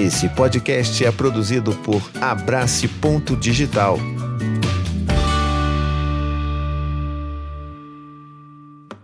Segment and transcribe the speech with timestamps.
[0.00, 3.98] Esse podcast é produzido por Abrace Ponto Digital.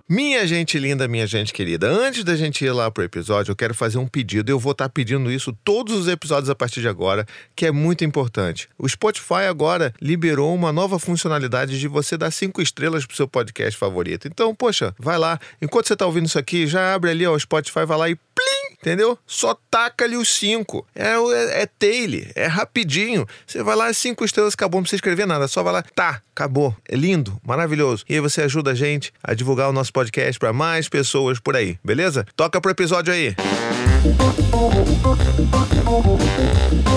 [0.08, 3.74] Minha gente linda, minha gente querida, antes da gente ir lá pro episódio, eu quero
[3.74, 4.50] fazer um pedido.
[4.50, 7.70] Eu vou estar tá pedindo isso todos os episódios a partir de agora, que é
[7.70, 8.66] muito importante.
[8.78, 13.78] O Spotify agora liberou uma nova funcionalidade de você dar cinco estrelas pro seu podcast
[13.78, 14.26] favorito.
[14.26, 15.38] Então, poxa, vai lá.
[15.60, 18.14] Enquanto você tá ouvindo isso aqui, já abre ali ó, o Spotify, vai lá e
[18.14, 18.55] plim,
[18.86, 19.18] entendeu?
[19.26, 20.86] Só taca-lhe os cinco.
[20.94, 23.26] É, é, é tail, é rapidinho.
[23.44, 25.48] Você vai lá, cinco estrelas, acabou, não precisa escrever nada.
[25.48, 26.74] Só vai lá, tá, acabou.
[26.88, 28.04] É lindo, maravilhoso.
[28.08, 31.56] E aí você ajuda a gente a divulgar o nosso podcast para mais pessoas por
[31.56, 32.24] aí, beleza?
[32.36, 33.34] Toca pro episódio aí.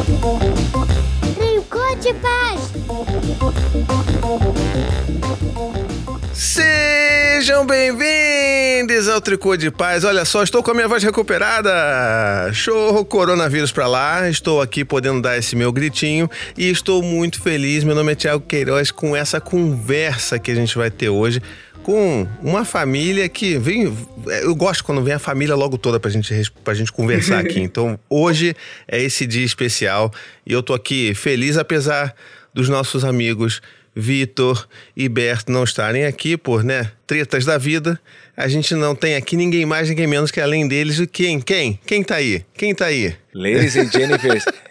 [0.06, 0.98] Tricô
[7.40, 10.04] Sejam bem-vindos ao Tricô de Paz.
[10.04, 11.72] Olha só, estou com a minha voz recuperada.
[12.52, 14.30] Show coronavírus pra lá.
[14.30, 17.86] Estou aqui podendo dar esse meu gritinho e estou muito feliz.
[17.86, 21.42] Meu nome é Thiago Queiroz com essa conversa que a gente vai ter hoje
[21.81, 23.90] com uma família que vem.
[24.42, 27.62] Eu gosto quando vem a família logo toda pra gente, pra gente conversar aqui.
[27.64, 28.53] Então, hoje
[28.86, 30.12] é esse dia especial
[30.46, 32.14] e eu tô aqui feliz, apesar
[32.53, 33.62] dos nossos amigos
[33.95, 38.00] Vitor e Berto não estarem aqui por, né, tretas da vida.
[38.36, 41.02] A gente não tem aqui ninguém mais, ninguém menos que além deles.
[41.12, 41.42] Quem?
[41.42, 41.80] Quem?
[41.86, 42.46] Quem tá aí?
[42.54, 43.16] Quem tá aí?
[43.34, 44.44] Ladies and Jennifer.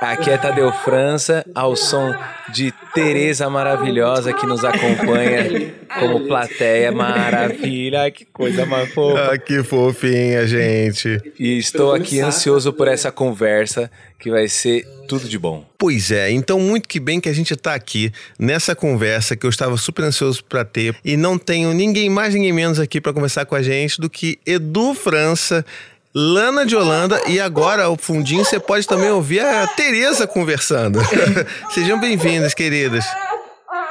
[0.00, 2.14] Aqui é Tadeu França, ao som
[2.52, 6.90] de Tereza maravilhosa que nos acompanha como plateia.
[6.90, 9.32] Maravilha, que coisa mais fofa.
[9.32, 11.20] Ah, que fofinha, gente.
[11.38, 15.64] E estou aqui ansioso por essa conversa que vai ser tudo de bom.
[15.78, 19.50] Pois é, então muito que bem que a gente está aqui nessa conversa que eu
[19.50, 23.46] estava super ansioso para ter e não tenho ninguém mais, ninguém menos aqui para conversar
[23.46, 25.64] com a gente do que Edu França,
[26.12, 30.98] Lana de Holanda e agora o fundinho você pode também ouvir a Tereza conversando.
[31.70, 33.04] Sejam bem-vindas, queridas.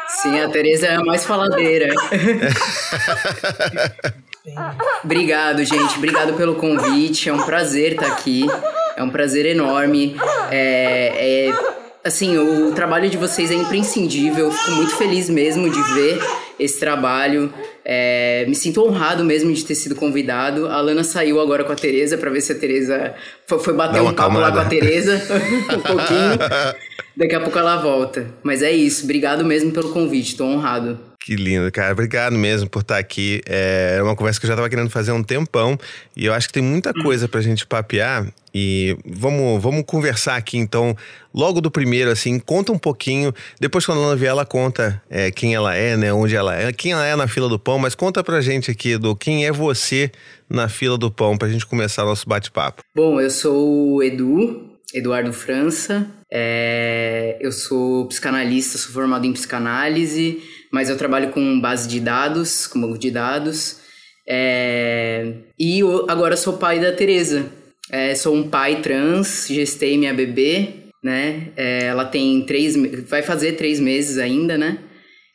[0.10, 1.94] Sim, a Tereza é a mais faladeira.
[5.02, 5.96] Obrigado, gente.
[5.96, 7.30] Obrigado pelo convite.
[7.30, 8.48] É um prazer estar aqui.
[8.98, 10.18] É um prazer enorme.
[10.52, 14.52] É, é, assim, o trabalho de vocês é imprescindível.
[14.52, 16.20] Fico muito feliz mesmo de ver
[16.60, 17.54] esse trabalho.
[17.84, 20.68] É, me sinto honrado mesmo de ter sido convidado.
[20.68, 23.14] A Lana saiu agora com a Tereza para ver se a Tereza
[23.48, 25.22] foi, foi bater um papo lá com a Tereza
[25.76, 26.76] um pouquinho.
[27.16, 28.28] Daqui a pouco ela volta.
[28.44, 29.04] Mas é isso.
[29.04, 30.36] Obrigado mesmo pelo convite.
[30.36, 31.09] Tô honrado.
[31.22, 31.92] Que lindo, cara.
[31.92, 33.42] Obrigado mesmo por estar aqui.
[33.46, 35.78] É uma conversa que eu já estava querendo fazer há um tempão
[36.16, 38.26] e eu acho que tem muita coisa para a gente papear.
[38.54, 40.96] E vamos, vamos conversar aqui então,
[41.34, 43.34] logo do primeiro, assim, conta um pouquinho.
[43.60, 46.12] Depois, quando a Lana vier, ela conta é, quem ela é, né?
[46.12, 48.98] Onde ela é, quem ela é na fila do pão, mas conta pra gente aqui
[48.98, 50.12] do quem é você
[50.50, 52.82] na fila do pão pra gente começar nosso bate-papo.
[52.96, 56.08] Bom, eu sou o Edu, Eduardo França.
[56.32, 60.42] É, eu sou psicanalista, sou formado em psicanálise
[60.72, 63.78] mas eu trabalho com base de dados, com banco de dados.
[64.28, 65.34] É...
[65.58, 67.46] E eu, agora sou pai da Tereza.
[67.92, 71.48] É, sou um pai trans, gestei minha bebê, né?
[71.58, 72.76] É, ela tem três,
[73.08, 74.78] vai fazer três meses ainda, né?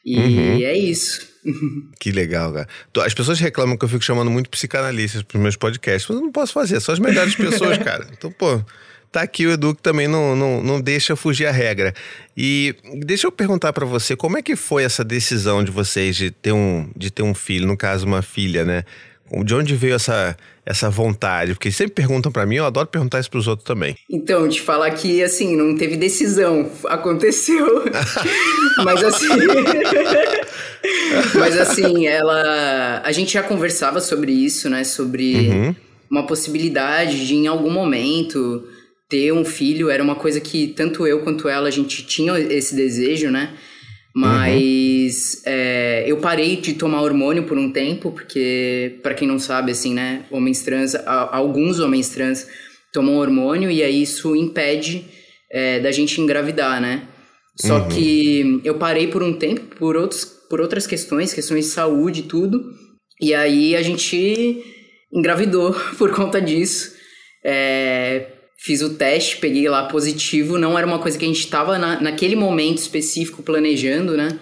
[0.04, 0.62] E uhum.
[0.62, 1.34] é isso.
[2.00, 2.68] Que legal, cara.
[3.04, 6.24] As pessoas reclamam que eu fico chamando muito psicanalistas para os meus podcasts, mas eu
[6.24, 8.06] não posso fazer, são as melhores pessoas, cara.
[8.12, 8.62] Então, pô,
[9.14, 11.94] tá aqui o Edu que também não, não, não deixa fugir a regra.
[12.36, 16.32] E deixa eu perguntar para você, como é que foi essa decisão de vocês de
[16.32, 18.82] ter um, de ter um filho, no caso uma filha, né?
[19.44, 20.36] De onde veio essa,
[20.66, 21.54] essa vontade?
[21.54, 23.96] Porque sempre perguntam para mim, eu adoro perguntar isso pros outros também.
[24.10, 27.84] Então, te falar que, assim, não teve decisão, aconteceu.
[28.84, 29.28] Mas assim...
[31.38, 33.00] Mas assim, ela...
[33.04, 34.82] A gente já conversava sobre isso, né?
[34.82, 35.76] Sobre uhum.
[36.10, 38.64] uma possibilidade de, em algum momento
[39.14, 42.74] ter um filho era uma coisa que tanto eu quanto ela a gente tinha esse
[42.74, 43.54] desejo, né?
[44.12, 45.52] Mas uhum.
[45.52, 49.94] é, eu parei de tomar hormônio por um tempo, porque, para quem não sabe, assim,
[49.94, 50.24] né?
[50.32, 52.48] Homens trans, alguns homens trans
[52.92, 55.04] tomam hormônio e aí isso impede
[55.48, 57.06] é, da gente engravidar, né?
[57.56, 57.88] Só uhum.
[57.88, 62.24] que eu parei por um tempo por, outros, por outras questões, questões de saúde e
[62.24, 62.64] tudo.
[63.20, 64.60] E aí a gente
[65.12, 66.94] engravidou por conta disso.
[67.44, 68.33] É,
[68.64, 72.00] fiz o teste, peguei lá positivo, não era uma coisa que a gente estava na,
[72.00, 74.38] naquele momento específico planejando, né?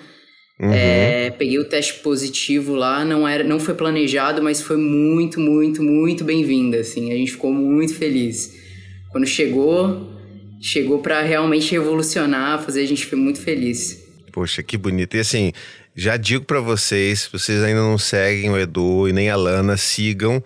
[0.60, 0.72] Uhum.
[0.72, 5.82] É, peguei o teste positivo lá, não era, não foi planejado, mas foi muito, muito,
[5.82, 7.10] muito bem-vinda, assim.
[7.10, 8.54] A gente ficou muito feliz.
[9.10, 10.08] Quando chegou,
[10.60, 14.04] chegou para realmente revolucionar, fazer a gente foi muito feliz.
[14.30, 15.16] Poxa, que bonito.
[15.16, 15.52] E assim,
[15.96, 19.76] já digo para vocês, se vocês ainda não seguem o Edu e nem a Lana,
[19.76, 20.42] sigam,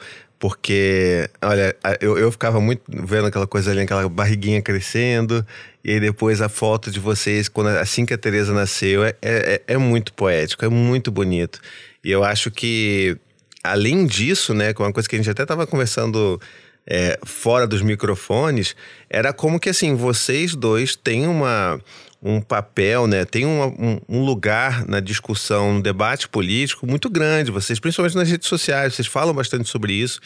[0.49, 5.45] porque, olha, eu, eu ficava muito vendo aquela coisa ali, aquela barriguinha crescendo,
[5.83, 9.63] e aí depois a foto de vocês, quando assim que a Tereza nasceu, é, é,
[9.67, 11.61] é muito poético, é muito bonito.
[12.05, 13.17] E eu acho que,
[13.61, 16.41] além disso, né, com uma coisa que a gente até estava conversando
[16.87, 18.77] é, fora dos microfones,
[19.11, 21.81] era como que assim, vocês dois têm uma
[22.23, 23.25] um papel, né?
[23.25, 27.51] Tem um, um, lugar na discussão, no debate político muito grande.
[27.51, 30.21] Vocês, principalmente nas redes sociais, vocês falam bastante sobre isso.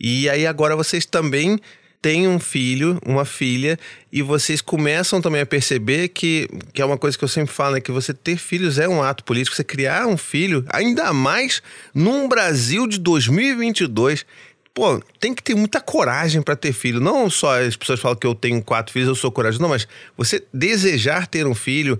[0.00, 1.58] E aí agora vocês também
[2.00, 3.78] têm um filho, uma filha,
[4.10, 7.76] e vocês começam também a perceber que, que é uma coisa que eu sempre falo,
[7.76, 7.80] né?
[7.80, 9.54] Que você ter filhos é um ato político.
[9.54, 11.62] Você criar um filho, ainda mais
[11.94, 14.26] num Brasil de 2022
[14.74, 17.00] pô, tem que ter muita coragem para ter filho.
[17.00, 19.62] Não só as pessoas falam que eu tenho quatro filhos, eu sou corajoso.
[19.62, 19.86] Não, mas
[20.16, 21.98] você desejar ter um filho,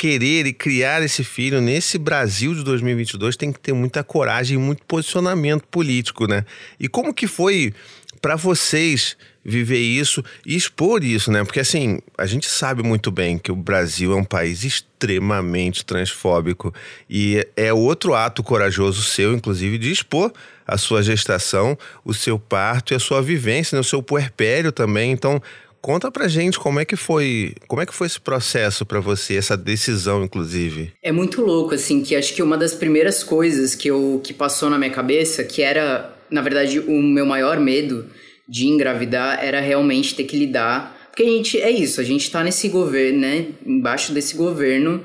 [0.00, 4.58] querer e criar esse filho nesse Brasil de 2022 tem que ter muita coragem e
[4.58, 6.44] muito posicionamento político, né?
[6.78, 7.74] E como que foi
[8.20, 11.42] para vocês viver isso e expor isso, né?
[11.44, 16.74] Porque assim, a gente sabe muito bem que o Brasil é um país extremamente transfóbico
[17.08, 20.32] e é outro ato corajoso seu, inclusive, de expor
[20.66, 23.80] a sua gestação, o seu parto e a sua vivência, né?
[23.80, 25.10] o seu puerpério também.
[25.10, 25.42] Então,
[25.80, 29.36] Conta pra gente como é que foi, como é que foi esse processo para você,
[29.36, 30.92] essa decisão, inclusive.
[31.02, 34.68] É muito louco, assim, que acho que uma das primeiras coisas que eu que passou
[34.68, 38.06] na minha cabeça, que era, na verdade, o meu maior medo
[38.48, 40.96] de engravidar, era realmente ter que lidar.
[41.10, 43.46] Porque a gente, é isso, a gente tá nesse governo, né?
[43.64, 45.04] Embaixo desse governo,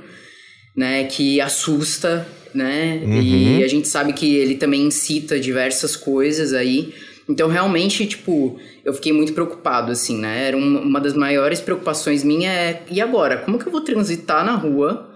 [0.75, 3.01] né, que assusta, né?
[3.04, 3.60] Uhum.
[3.60, 6.94] E a gente sabe que ele também incita diversas coisas aí.
[7.30, 10.48] Então, realmente, tipo, eu fiquei muito preocupado, assim, né?
[10.48, 13.38] Era uma das maiores preocupações minha é, e agora?
[13.38, 15.12] Como que eu vou transitar na rua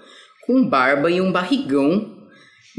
[0.45, 2.18] com barba e um barrigão,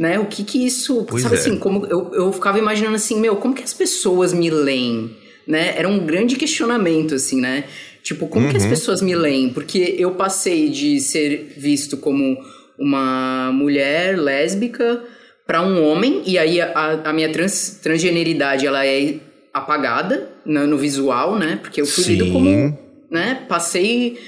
[0.01, 0.19] né?
[0.19, 1.05] O que que isso...
[1.05, 1.39] Pois sabe é.
[1.39, 5.15] assim, como eu, eu ficava imaginando assim, meu, como que as pessoas me leem,
[5.47, 5.75] né?
[5.77, 7.65] Era um grande questionamento, assim, né?
[8.03, 8.51] Tipo, como uhum.
[8.51, 8.71] que as uhum.
[8.71, 9.51] pessoas me leem?
[9.51, 12.39] Porque eu passei de ser visto como
[12.79, 15.05] uma mulher lésbica
[15.47, 19.17] para um homem, e aí a, a minha trans, transgeneridade ela é
[19.53, 21.59] apagada no, no, visual, né?
[21.61, 22.13] Porque eu fui Sim.
[22.15, 22.79] lido como,
[23.11, 23.45] né?
[23.47, 24.19] Passei,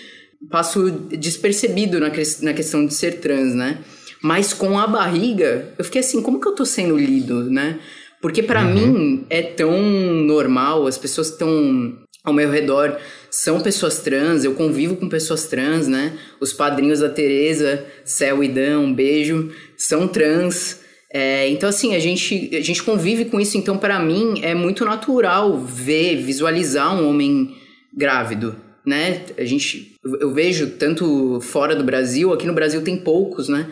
[0.50, 2.08] passo despercebido na,
[2.42, 3.78] na questão de ser trans, né?
[4.22, 7.80] Mas com a barriga, eu fiquei assim, como que eu tô sendo lido, né?
[8.20, 8.72] Porque para uhum.
[8.72, 12.96] mim é tão normal, as pessoas que estão ao meu redor
[13.28, 16.16] são pessoas trans, eu convivo com pessoas trans, né?
[16.40, 20.80] Os padrinhos da Tereza, Céu e Dan, um beijo, são trans.
[21.12, 23.58] É, então, assim, a gente, a gente convive com isso.
[23.58, 27.56] Então, para mim, é muito natural ver, visualizar um homem
[27.92, 28.54] grávido,
[28.86, 29.22] né?
[29.36, 33.68] A gente, eu vejo tanto fora do Brasil, aqui no Brasil tem poucos, né?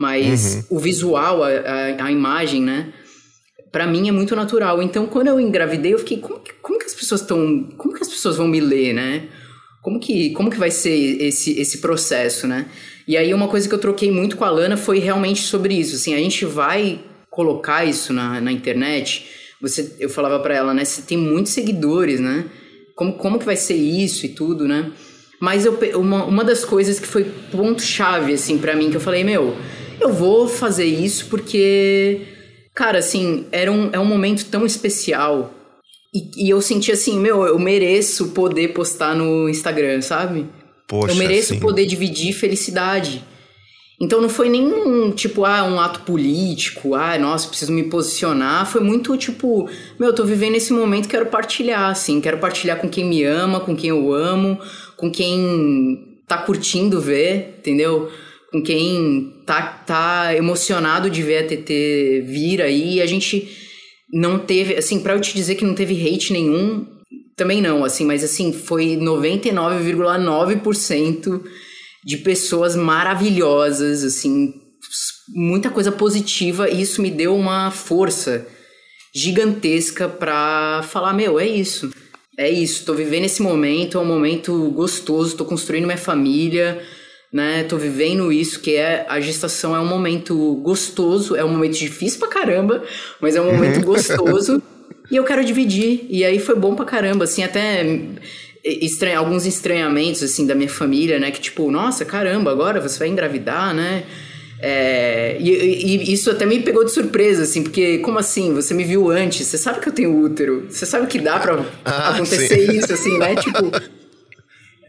[0.00, 0.78] Mas uhum.
[0.78, 2.90] o visual, a, a, a, imagem, né?
[3.70, 4.82] Para mim é muito natural.
[4.82, 8.00] Então, quando eu engravidei, eu fiquei, como que, como que as pessoas estão, como que
[8.00, 9.28] as pessoas vão me ler, né?
[9.82, 12.64] Como que, como que vai ser esse, esse processo, né?
[13.06, 15.96] E aí uma coisa que eu troquei muito com a Lana foi realmente sobre isso.
[15.96, 19.26] Assim, a gente vai colocar isso na, na internet.
[19.60, 20.82] Você, eu falava para ela, né?
[20.82, 22.46] Você tem muitos seguidores, né?
[22.96, 24.92] Como, como que vai ser isso e tudo, né?
[25.38, 29.24] Mas eu, uma, uma das coisas que foi ponto-chave, assim, para mim, que eu falei,
[29.24, 29.56] meu,
[30.00, 32.22] eu vou fazer isso porque,
[32.74, 35.52] cara, assim, era um, é um momento tão especial.
[36.14, 40.46] E, e eu senti assim, meu, eu mereço poder postar no Instagram, sabe?
[40.88, 41.60] Poxa, eu mereço sim.
[41.60, 43.24] poder dividir felicidade.
[44.00, 48.66] Então não foi nenhum, tipo, ah, um ato político, ah, nossa, preciso me posicionar.
[48.66, 52.88] Foi muito tipo, meu, eu tô vivendo esse momento, quero partilhar, assim, quero partilhar com
[52.88, 54.58] quem me ama, com quem eu amo,
[54.96, 58.10] com quem tá curtindo ver, entendeu?
[58.52, 63.00] Com quem tá, tá emocionado de ver a TT vir aí.
[63.00, 63.48] A gente
[64.12, 66.86] não teve, assim, pra eu te dizer que não teve hate nenhum,
[67.36, 71.42] também não, assim, mas assim, foi 99,9%
[72.04, 74.52] de pessoas maravilhosas, assim,
[75.28, 78.46] muita coisa positiva, e isso me deu uma força
[79.14, 81.90] gigantesca pra falar, meu, é isso.
[82.38, 86.80] É isso, tô vivendo esse momento, é um momento gostoso, tô construindo minha família,
[87.32, 87.64] né?
[87.64, 92.18] Tô vivendo isso, que é a gestação é um momento gostoso, é um momento difícil
[92.18, 92.82] pra caramba,
[93.20, 93.84] mas é um momento uhum.
[93.84, 94.62] gostoso.
[95.10, 96.06] E eu quero dividir.
[96.08, 97.84] E aí foi bom pra caramba, assim, até
[98.64, 101.32] estranha, alguns estranhamentos, assim, da minha família, né?
[101.32, 104.04] Que tipo, nossa, caramba, agora você vai engravidar, né?
[104.62, 108.52] É, e, e, isso até me pegou de surpresa, assim, porque como assim?
[108.54, 111.64] Você me viu antes, você sabe que eu tenho útero, você sabe que dá pra
[111.84, 112.78] ah, acontecer sim.
[112.78, 113.34] isso, assim, né?
[113.36, 113.99] Tipo.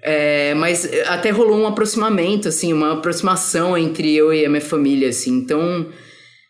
[0.02, 5.10] É, mas até rolou um aproximamento, assim, uma aproximação entre eu e a minha família,
[5.10, 5.32] assim.
[5.32, 5.88] Então,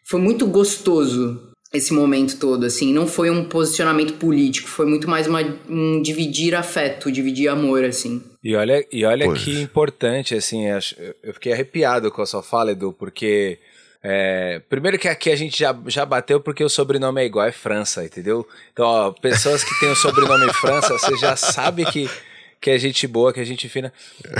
[0.05, 2.93] foi muito gostoso esse momento todo, assim.
[2.93, 8.21] Não foi um posicionamento político, foi muito mais uma, um dividir afeto, dividir amor, assim.
[8.43, 10.65] E olha, e olha que importante, assim,
[11.23, 13.59] eu fiquei arrepiado com a sua fala, Edu, porque
[14.03, 17.51] é, primeiro que aqui a gente já, já bateu porque o sobrenome é igual, é
[17.51, 18.47] França, entendeu?
[18.73, 22.09] Então, ó, pessoas que têm o sobrenome França, você já sabe que,
[22.61, 23.91] que é gente boa, que é gente fina.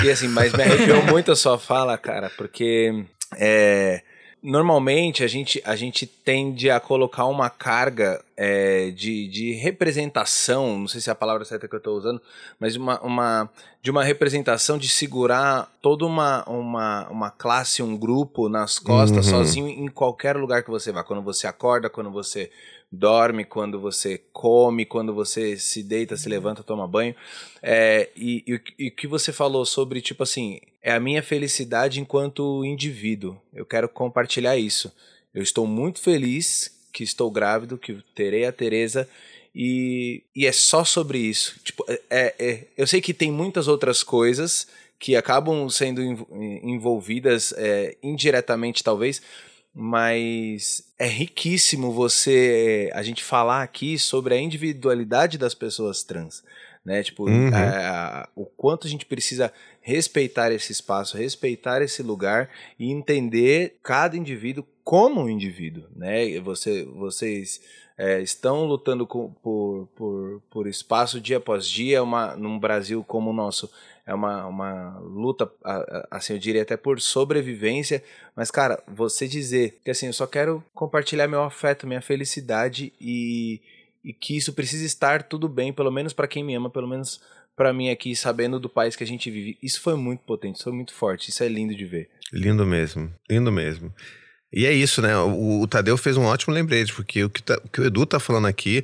[0.04, 3.04] E assim, mas me arrepiou muito a sua fala, cara, porque
[3.36, 4.04] é,
[4.44, 10.88] normalmente a gente, a gente tende a colocar uma carga é, de, de representação, não
[10.88, 12.22] sei se é a palavra certa que eu estou usando,
[12.60, 13.50] mas uma, uma,
[13.82, 19.32] de uma representação de segurar toda uma, uma, uma classe, um grupo nas costas, uhum.
[19.32, 21.04] sozinho em qualquer lugar que você vá.
[21.04, 22.51] Quando você acorda, quando você
[22.92, 27.16] dorme, quando você come, quando você se deita, se levanta, toma banho.
[27.62, 33.40] É, e, o que você falou sobre, tipo assim, é a minha felicidade enquanto indivíduo.
[33.54, 34.92] Eu quero compartilhar isso.
[35.34, 39.08] Eu estou muito feliz que estou grávido, que terei a Teresa.
[39.56, 41.60] E, e é só sobre isso.
[41.64, 44.68] Tipo, é, é, é eu sei que tem muitas outras coisas
[45.00, 46.02] que acabam sendo
[46.64, 49.20] envolvidas é, indiretamente, talvez,
[49.74, 56.44] mas é riquíssimo você a gente falar aqui sobre a individualidade das pessoas trans,
[56.84, 57.01] né?
[57.04, 57.50] Tipo, uhum.
[57.54, 63.78] a, a, o quanto a gente precisa respeitar esse espaço, respeitar esse lugar e entender
[63.82, 66.40] cada indivíduo como um indivíduo, né?
[66.42, 67.62] Você, vocês
[67.98, 73.30] é, estão lutando com, por, por, por espaço dia após dia, uma, num Brasil como
[73.30, 73.70] o nosso
[74.06, 75.50] é uma, uma luta,
[76.10, 78.04] assim, eu diria até por sobrevivência,
[78.36, 83.62] mas, cara, você dizer que, assim, eu só quero compartilhar meu afeto, minha felicidade e,
[84.04, 87.22] e que isso precisa estar tudo bem, pelo menos para quem me ama, pelo menos
[87.56, 90.64] para mim aqui, sabendo do país que a gente vive, isso foi muito potente, isso
[90.64, 92.10] foi muito forte, isso é lindo de ver.
[92.34, 93.94] Lindo mesmo, lindo mesmo.
[94.53, 95.17] E é isso, né?
[95.17, 98.05] O, o Tadeu fez um ótimo lembrete, porque o que, tá, o que o Edu
[98.05, 98.84] tá falando aqui,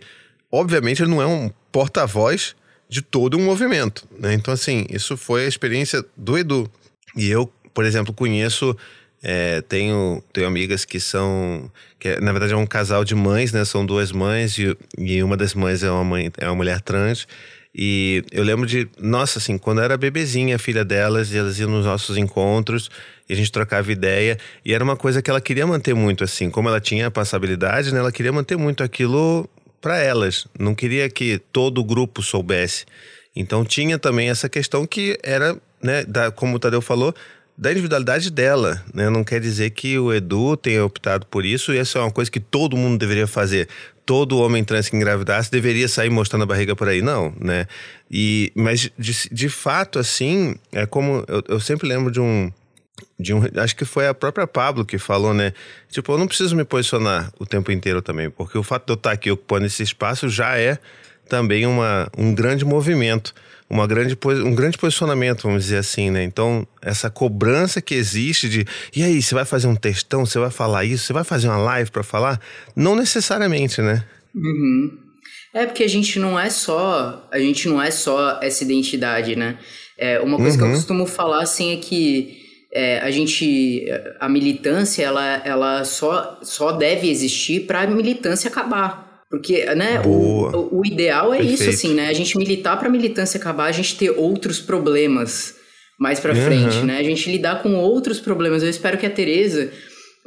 [0.52, 2.56] obviamente, ele não é um porta-voz
[2.90, 4.08] de todo um movimento.
[4.18, 4.34] Né?
[4.34, 6.72] Então, assim, isso foi a experiência do Edu.
[7.16, 8.76] E eu, por exemplo, conheço.
[9.24, 11.72] É, tenho, tenho amigas que são.
[12.00, 13.66] que é, Na verdade é um casal de mães, né?
[13.66, 17.28] São duas mães e, e uma das mães é uma, mãe, é uma mulher trans.
[17.74, 21.60] E eu lembro de, nossa, assim, quando eu era bebezinha, a filha delas, e elas
[21.60, 22.90] iam nos nossos encontros,
[23.28, 26.50] e a gente trocava ideia, e era uma coisa que ela queria manter muito, assim,
[26.50, 29.50] como ela tinha passabilidade, né, ela queria manter muito aquilo
[29.82, 32.86] para elas, não queria que todo o grupo soubesse.
[33.36, 37.14] Então tinha também essa questão que era, né, da, como o Tadeu falou,
[37.58, 39.10] da individualidade dela, né?
[39.10, 42.30] Não quer dizer que o Edu tenha optado por isso e essa é uma coisa
[42.30, 43.68] que todo mundo deveria fazer.
[44.06, 47.66] Todo homem trans que engravidasse deveria sair mostrando a barriga por aí, não, né?
[48.12, 52.52] E, mas de, de fato, assim, é como eu, eu sempre lembro de um,
[53.20, 55.54] de um, acho que foi a própria Pablo que falou, né?
[55.90, 58.96] Tipo, eu não preciso me posicionar o tempo inteiro também, porque o fato de eu
[58.96, 60.78] estar aqui ocupando esse espaço já é
[61.28, 63.34] também uma, um grande movimento,
[63.70, 66.24] uma grande, um grande posicionamento, vamos dizer assim, né?
[66.24, 70.52] Então, essa cobrança que existe de, e aí, você vai fazer um textão, você vai
[70.52, 72.40] falar isso, você vai fazer uma live para falar?
[72.76, 74.06] Não necessariamente, né?
[74.34, 74.98] Uhum.
[75.54, 79.58] É porque a gente não é só, a gente não é só essa identidade, né?
[79.98, 80.58] É, uma coisa uhum.
[80.58, 80.76] que eu uhum.
[80.76, 82.47] costumo falar assim é que
[82.78, 83.86] é, a gente
[84.20, 90.78] a militância ela, ela só, só deve existir para a militância acabar porque né o,
[90.80, 91.62] o, ideal é Perfeito.
[91.62, 95.56] isso assim né a gente militar para a militância acabar a gente ter outros problemas
[96.00, 96.46] mais para uhum.
[96.46, 99.72] frente né a gente lidar com outros problemas eu espero que a Teresa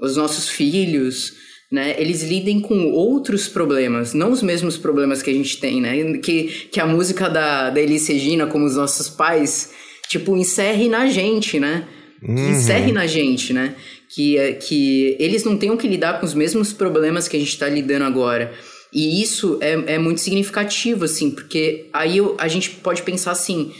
[0.03, 1.39] os nossos filhos
[1.71, 6.19] né, eles lidem com outros problemas, não os mesmos problemas que a gente tem, né?
[6.19, 9.71] Que, que a música da, da Elis Regina, como os nossos pais,
[10.09, 11.87] tipo, encerre na gente, né?
[12.21, 12.51] Que uhum.
[12.51, 13.75] encerre na gente, né?
[14.09, 17.51] Que, é, que eles não tenham que lidar com os mesmos problemas que a gente
[17.51, 18.53] está lidando agora.
[18.93, 23.73] E isso é, é muito significativo, assim, porque aí eu, a gente pode pensar assim: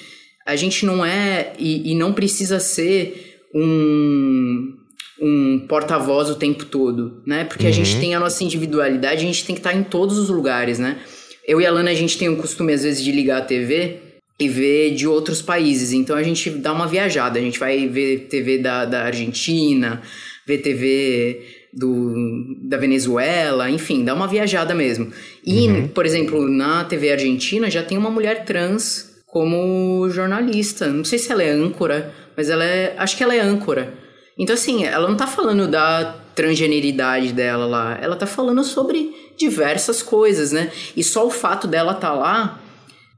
[0.47, 4.73] a gente não é e, e não precisa ser um,
[5.21, 7.45] um porta-voz o tempo todo, né?
[7.45, 7.71] Porque uhum.
[7.71, 8.01] a gente uhum.
[8.01, 10.99] tem a nossa individualidade, a gente tem que estar tá em todos os lugares, né?
[11.47, 14.10] Eu e a Lana, a gente tem o costume, às vezes, de ligar a TV
[14.41, 15.93] e ver de outros países.
[15.93, 20.01] Então a gente dá uma viajada, a gente vai ver TV da, da Argentina,
[20.47, 21.43] ver TV
[21.73, 22.15] do,
[22.63, 25.13] da Venezuela, enfim, dá uma viajada mesmo.
[25.45, 25.89] E, uhum.
[25.89, 30.89] por exemplo, na TV Argentina já tem uma mulher trans como jornalista.
[30.89, 32.95] Não sei se ela é âncora, mas ela é.
[32.97, 33.93] Acho que ela é âncora.
[34.39, 40.03] Então, assim, ela não tá falando da transgeneridade dela lá, ela tá falando sobre diversas
[40.03, 40.71] coisas, né?
[40.97, 42.60] E só o fato dela tá lá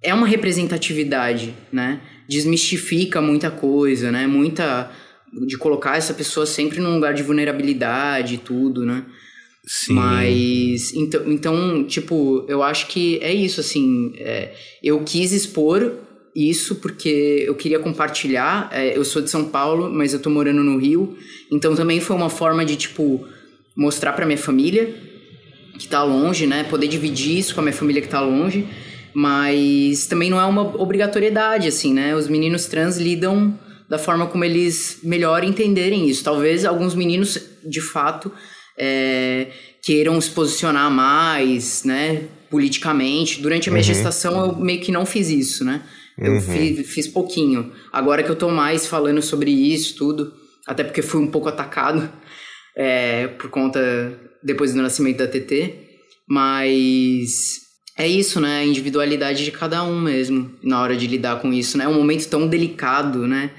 [0.03, 2.01] é uma representatividade, né?
[2.29, 4.27] Desmistifica muita coisa, né?
[4.27, 4.91] Muita
[5.47, 9.05] de colocar essa pessoa sempre num lugar de vulnerabilidade e tudo, né?
[9.65, 9.95] Sim.
[9.95, 14.13] Mas, então, então, tipo, eu acho que é isso, assim.
[14.17, 15.93] É, eu quis expor
[16.35, 18.69] isso porque eu queria compartilhar.
[18.73, 21.17] É, eu sou de São Paulo, mas eu tô morando no Rio.
[21.51, 23.27] Então também foi uma forma de, tipo,
[23.77, 24.95] mostrar pra minha família
[25.79, 26.65] que tá longe, né?
[26.65, 28.67] Poder dividir isso com a minha família que tá longe.
[29.15, 32.15] Mas também não é uma obrigatoriedade, assim, né?
[32.15, 36.25] Os meninos trans lidam da forma como eles melhor entenderem isso.
[36.25, 38.33] Talvez alguns meninos, de fato,
[38.79, 39.49] é,
[39.83, 42.23] queiram se posicionar mais, né?
[42.51, 43.43] Politicamente.
[43.43, 43.87] Durante a minha uhum.
[43.87, 45.83] gestação, eu meio que não fiz isso, né?
[46.17, 46.41] Eu uhum.
[46.41, 47.73] fiz, fiz pouquinho.
[47.93, 50.33] Agora que eu tô mais falando sobre isso, tudo,
[50.67, 52.11] até porque fui um pouco atacado
[52.77, 53.81] é, por conta
[54.43, 55.75] depois do nascimento da TT,
[56.29, 57.61] mas
[57.97, 58.61] é isso, né?
[58.61, 61.85] A individualidade de cada um mesmo na hora de lidar com isso, né?
[61.85, 63.51] É um momento tão delicado, né?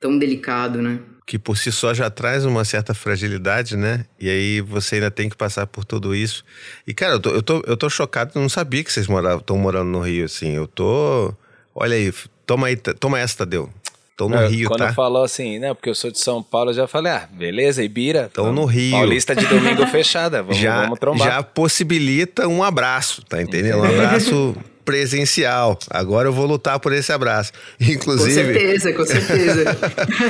[0.00, 1.00] Tão delicado, né?
[1.26, 4.06] Que por si só já traz uma certa fragilidade, né?
[4.18, 6.44] E aí você ainda tem que passar por tudo isso.
[6.86, 9.90] E, cara, eu tô, eu tô, eu tô chocado, não sabia que vocês estão morando
[9.90, 10.54] no Rio, assim.
[10.54, 11.34] Eu tô.
[11.74, 12.12] Olha aí,
[12.46, 13.70] toma aí, toma essa, Tadeu.
[14.18, 14.86] Tô no é, Rio, quando tá?
[14.86, 15.72] Quando falou assim, né?
[15.72, 18.28] Porque eu sou de São Paulo, eu já falei, ah, beleza, Ibira.
[18.34, 18.90] Tô no Rio.
[18.90, 21.28] Paulista de domingo fechada, vamos, já, vamos trombar.
[21.28, 23.78] Já possibilita um abraço, tá entendendo?
[23.78, 25.78] Um abraço presencial.
[25.88, 27.52] Agora eu vou lutar por esse abraço.
[27.80, 28.54] Inclusive.
[28.54, 29.78] Com certeza, com certeza.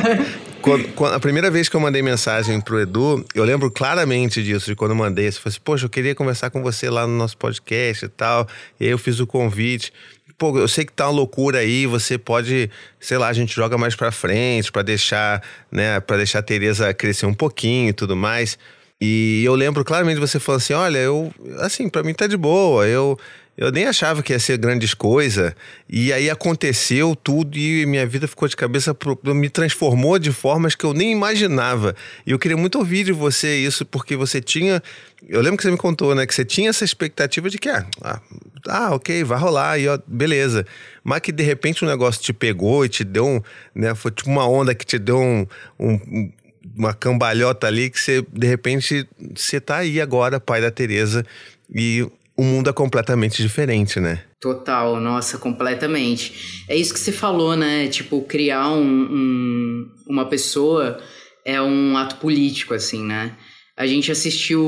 [0.60, 4.66] quando, quando, a primeira vez que eu mandei mensagem pro Edu, eu lembro claramente disso,
[4.66, 5.32] de quando eu mandei.
[5.32, 8.46] Você falou assim, poxa, eu queria conversar com você lá no nosso podcast e tal.
[8.78, 9.94] E aí eu fiz o convite
[10.38, 13.76] pô, eu sei que tá uma loucura aí, você pode, sei lá, a gente joga
[13.76, 18.16] mais para frente para deixar, né, para deixar a Teresa crescer um pouquinho e tudo
[18.16, 18.56] mais.
[19.00, 22.86] E eu lembro claramente você falando assim, olha, eu, assim, para mim tá de boa,
[22.86, 23.18] eu
[23.58, 25.52] eu nem achava que ia ser grandes coisas.
[25.88, 30.76] E aí aconteceu tudo e minha vida ficou de cabeça, pro, me transformou de formas
[30.76, 31.96] que eu nem imaginava.
[32.24, 34.80] E eu queria muito ouvir de você isso, porque você tinha.
[35.28, 36.24] Eu lembro que você me contou, né?
[36.24, 38.20] Que você tinha essa expectativa de que, ah, ah,
[38.68, 40.64] ah ok, vai rolar, e ó, beleza.
[41.02, 43.42] Mas que de repente o um negócio te pegou e te deu um.
[43.74, 45.44] Né, foi tipo uma onda que te deu um,
[45.80, 46.30] um
[46.76, 51.26] uma cambalhota ali que você, de repente, você tá aí agora, pai da Tereza,
[51.74, 52.06] e
[52.38, 54.22] o mundo é completamente diferente, né?
[54.40, 56.62] Total, nossa, completamente.
[56.68, 57.88] É isso que você falou, né?
[57.88, 61.00] Tipo, criar um, um, uma pessoa
[61.44, 63.36] é um ato político, assim, né?
[63.76, 64.64] A gente assistiu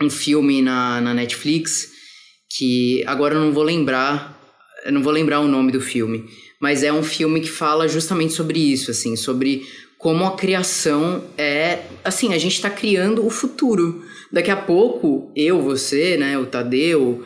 [0.00, 1.90] um filme na, na Netflix
[2.56, 4.40] que agora eu não vou lembrar,
[4.86, 6.24] eu não vou lembrar o nome do filme,
[6.58, 9.66] mas é um filme que fala justamente sobre isso, assim, sobre
[9.98, 15.60] como a criação é, assim, a gente está criando o futuro Daqui a pouco, eu,
[15.60, 17.22] você, né, o Tadeu,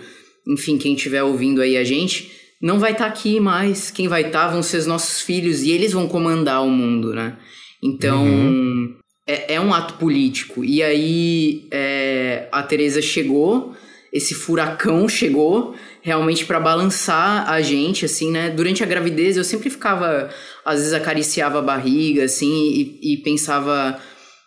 [0.47, 3.91] enfim, quem estiver ouvindo aí a gente, não vai estar tá aqui mais.
[3.91, 7.15] Quem vai estar tá vão ser os nossos filhos e eles vão comandar o mundo,
[7.15, 7.37] né?
[7.83, 8.95] Então, uhum.
[9.27, 10.65] é, é, um ato político.
[10.65, 13.75] E aí, é, a Teresa chegou,
[14.13, 18.51] esse furacão chegou realmente para balançar a gente, assim, né?
[18.51, 20.31] Durante a gravidez eu sempre ficava,
[20.65, 24.01] às vezes acariciava a barriga, assim, e, e pensava,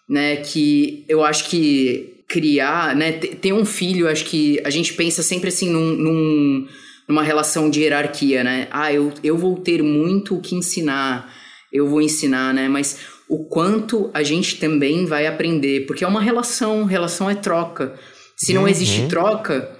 [0.10, 3.12] né, que eu acho que criar, né?
[3.12, 6.68] Ter um filho, acho que a gente pensa sempre assim num, num,
[7.08, 8.68] numa relação de hierarquia, né?
[8.70, 11.34] Ah, eu, eu vou ter muito o que ensinar,
[11.74, 12.70] eu vou ensinar, né?
[12.70, 17.96] Mas o quanto a gente também vai aprender, porque é uma relação, relação é troca.
[18.38, 18.68] Se não uhum.
[18.68, 19.76] existe troca,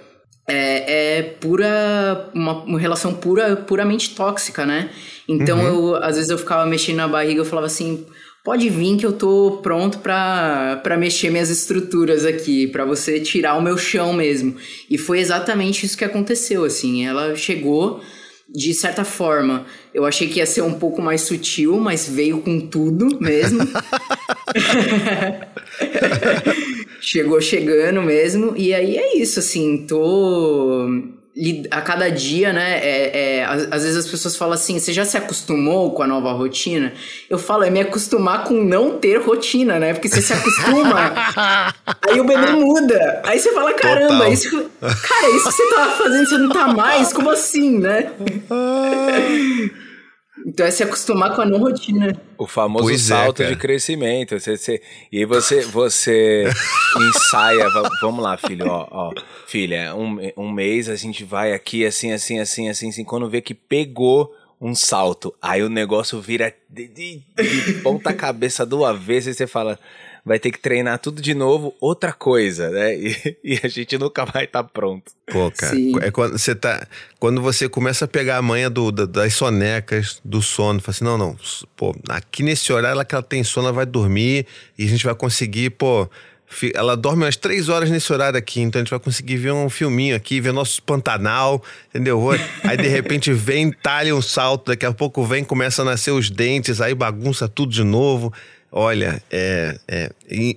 [0.48, 4.90] é, é pura uma, uma, relação pura, puramente tóxica, né?
[5.28, 5.94] Então uhum.
[5.94, 8.04] eu às vezes eu ficava mexendo na barriga, eu falava assim,
[8.44, 13.62] pode vir que eu tô pronto para mexer minhas estruturas aqui, para você tirar o
[13.62, 14.56] meu chão mesmo.
[14.88, 17.06] E foi exatamente isso que aconteceu, assim.
[17.06, 18.00] Ela chegou
[18.48, 19.64] de certa forma.
[19.94, 23.60] Eu achei que ia ser um pouco mais sutil, mas veio com tudo mesmo.
[27.00, 28.54] Chegou chegando mesmo.
[28.56, 30.88] E aí é isso, assim, tô
[31.70, 32.78] a cada dia, né?
[32.78, 36.32] É, é, às, vezes as pessoas falam assim: você já se acostumou com a nova
[36.32, 36.92] rotina?
[37.28, 39.94] Eu falo, é me acostumar com não ter rotina, né?
[39.94, 41.12] Porque você se acostuma,
[42.08, 43.22] aí o bebê muda.
[43.24, 44.50] Aí você fala: caramba, isso,
[44.80, 47.12] cara, isso que você tava fazendo, você não tá mais?
[47.12, 48.10] Como assim, né?
[50.46, 52.14] Então é se acostumar com a não rotina.
[52.38, 54.38] O famoso pois é, salto é, de crescimento.
[54.38, 56.44] Você, você, e aí você, você
[56.96, 57.66] ensaia.
[58.00, 58.66] Vamos lá, filho.
[58.66, 59.12] Ó, ó,
[59.46, 63.04] filha, um, um mês a gente vai aqui assim, assim, assim, assim, assim.
[63.04, 68.66] Quando vê que pegou um salto, aí o negócio vira de, de, de ponta cabeça
[68.66, 69.78] do avesso e você fala
[70.24, 72.94] vai ter que treinar tudo de novo, outra coisa, né?
[72.96, 75.12] E, e a gente nunca vai estar tá pronto.
[75.26, 75.94] Pô, cara, Sim.
[76.00, 76.86] é quando você tá.
[77.18, 81.18] Quando você começa a pegar a manha do, das sonecas, do sono, fala assim, não,
[81.18, 81.36] não,
[81.76, 84.46] pô, aqui nesse horário ela que ela tem sono, ela vai dormir
[84.78, 86.08] e a gente vai conseguir, pô
[86.74, 89.70] ela dorme umas três horas nesse horário aqui, então a gente vai conseguir ver um
[89.70, 92.20] filminho aqui, ver nosso Pantanal, entendeu?
[92.64, 96.28] Aí de repente vem, talha um salto, daqui a pouco vem, começa a nascer os
[96.28, 98.32] dentes, aí bagunça tudo de novo.
[98.72, 100.10] Olha, é, é,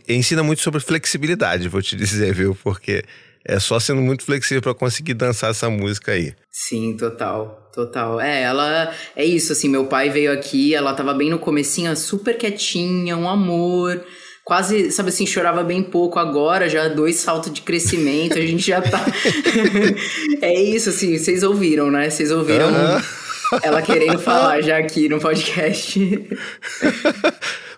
[0.08, 2.58] ensina muito sobre flexibilidade, vou te dizer, viu?
[2.64, 3.04] Porque
[3.46, 6.34] é só sendo muito flexível para conseguir dançar essa música aí.
[6.52, 8.22] Sim, total, total.
[8.22, 12.38] É, ela é isso assim, meu pai veio aqui, ela tava bem no comecinho, super
[12.38, 14.04] quietinha, um amor
[14.44, 18.82] quase, sabe assim, chorava bem pouco agora, já dois saltos de crescimento, a gente já
[18.82, 19.04] tá.
[20.42, 22.10] é isso, assim, vocês ouviram, né?
[22.10, 22.70] Vocês ouviram
[23.62, 26.00] ela querendo falar já aqui no podcast.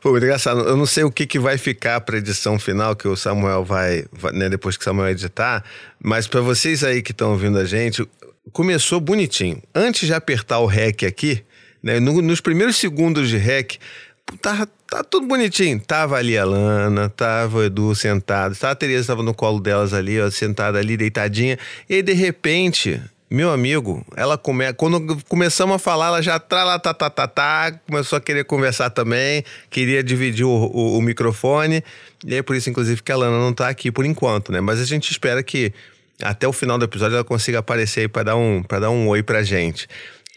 [0.06, 0.60] Pô, engraçado.
[0.60, 4.06] Eu não sei o que, que vai ficar para edição final, que o Samuel vai,
[4.12, 5.63] vai né, depois que o Samuel editar,
[6.00, 8.08] mas para vocês aí que estão ouvindo a gente,
[8.52, 9.60] começou bonitinho.
[9.74, 11.44] Antes de apertar o REC aqui,
[11.82, 13.80] né, no, nos primeiros segundos de REC,
[14.39, 15.80] tá, tá tudo bonitinho.
[15.80, 19.91] Tava ali a Lana, tava o Edu sentado, tava a Tereza tava no colo delas
[19.91, 21.58] ali, ó, sentada ali, deitadinha.
[21.89, 24.71] E aí, de repente, meu amigo, ela come...
[24.73, 28.45] quando começamos a falar, ela já tá lá, tá, tá, tá, tá, começou a querer
[28.45, 31.83] conversar também, queria dividir o, o, o microfone.
[32.25, 34.61] E é por isso, inclusive, que a Lana não tá aqui por enquanto, né?
[34.61, 35.73] Mas a gente espera que
[36.21, 39.07] até o final do episódio ela consiga aparecer aí pra dar um, pra dar um
[39.07, 39.88] oi pra gente.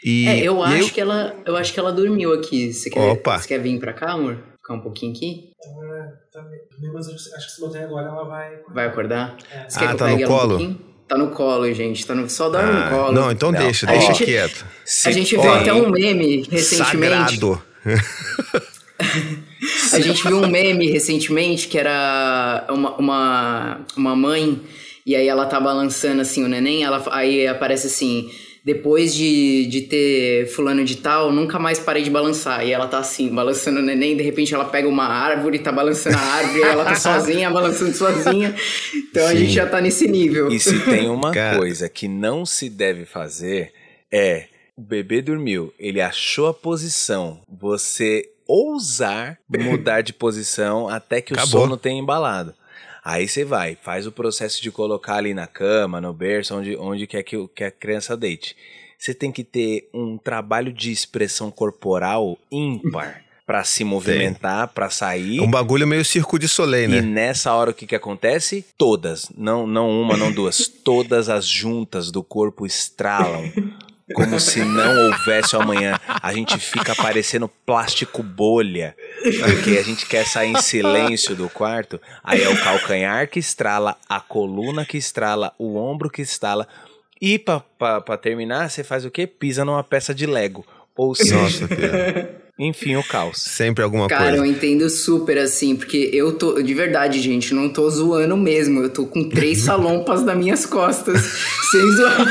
[0.03, 0.90] E, é, eu acho eu...
[0.90, 2.72] que ela, eu acho que ela dormiu aqui.
[2.72, 3.38] Você quer, Opa.
[3.38, 4.38] Você quer vir pra cá, amor?
[4.57, 5.51] Ficar um pouquinho aqui?
[5.66, 6.44] Ah, tá
[6.92, 8.59] mas acho que se botar agora ela vai.
[8.72, 9.37] Vai acordar?
[9.51, 9.68] É.
[9.68, 10.59] Você quer ah, que tá no colo?
[10.59, 12.07] Um Tá no colo, gente.
[12.07, 12.29] Tá no...
[12.29, 13.12] Só dorme ah, no colo.
[13.12, 13.59] Não, então não.
[13.59, 14.66] deixa, deixa gente, quieto.
[15.07, 17.37] A gente viu até um meme recentemente.
[17.37, 17.62] Sagrado.
[19.92, 24.61] a gente viu um meme recentemente que era uma, uma, uma mãe
[25.07, 28.31] e aí ela tá balançando assim o neném, ela, aí aparece assim
[28.69, 32.67] depois de, de ter fulano de tal, nunca mais parei de balançar.
[32.67, 36.19] E ela tá assim, balançando o neném, de repente ela pega uma árvore, tá balançando
[36.19, 38.55] a árvore, e ela tá sozinha, balançando sozinha.
[38.95, 39.33] Então Sim.
[39.33, 40.53] a gente já tá nesse nível.
[40.53, 43.73] E se tem uma coisa que não se deve fazer
[44.13, 51.33] é o bebê dormiu, ele achou a posição, você ousar mudar de posição até que
[51.33, 51.61] Acabou.
[51.61, 52.55] o sono tenha embalado.
[53.09, 57.07] Aí você vai, faz o processo de colocar ali na cama, no berço, onde, onde
[57.07, 58.55] quer que, que a criança deite.
[58.99, 65.40] Você tem que ter um trabalho de expressão corporal ímpar para se movimentar, para sair.
[65.40, 66.99] Um bagulho meio circo de soleil, né?
[66.99, 68.62] E nessa hora o que que acontece?
[68.77, 73.51] Todas, não não uma, não duas, todas as juntas do corpo estralam
[74.19, 75.99] como se não houvesse amanhã.
[76.21, 82.01] A gente fica parecendo plástico bolha, porque a gente quer sair em silêncio do quarto.
[82.23, 86.67] Aí é o calcanhar que estrala, a coluna que estrala, o ombro que estrala.
[87.21, 89.27] E para terminar, você faz o quê?
[89.27, 90.67] Pisa numa peça de Lego.
[90.97, 91.69] Ou seja, Nossa,
[92.59, 93.38] enfim, o caos.
[93.38, 94.37] Sempre alguma Cara, coisa.
[94.37, 98.83] Cara, eu entendo super assim, porque eu tô, de verdade, gente, não tô zoando mesmo.
[98.83, 101.21] Eu tô com três salompas nas minhas costas,
[101.71, 102.27] sem zoar.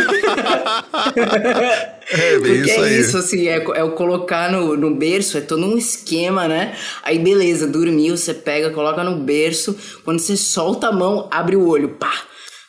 [2.09, 5.41] É, bem Porque isso é isso, assim, é, é o colocar no, no berço, é
[5.41, 6.75] todo um esquema, né?
[7.03, 11.67] Aí beleza, dormiu, você pega, coloca no berço, quando você solta a mão, abre o
[11.67, 12.13] olho, pá!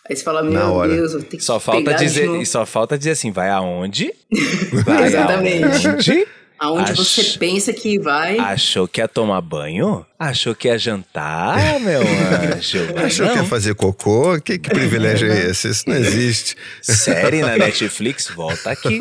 [0.09, 3.31] Aí você fala, meu Deus, eu tenho que só falta dizer, Só falta dizer assim,
[3.31, 4.11] vai aonde?
[4.85, 5.87] Vai Exatamente.
[5.87, 6.27] Aonde?
[6.59, 6.97] Aonde Ach...
[6.97, 8.39] você pensa que vai.
[8.39, 10.05] Achou que ia tomar banho?
[10.19, 12.81] Achou que ia jantar, meu anjo?
[12.97, 13.33] Achou não.
[13.33, 14.41] que ia fazer cocô?
[14.41, 15.69] Que, que privilégio é esse?
[15.69, 16.57] Isso não existe.
[16.83, 18.29] Série na Netflix?
[18.29, 18.99] Volta aqui.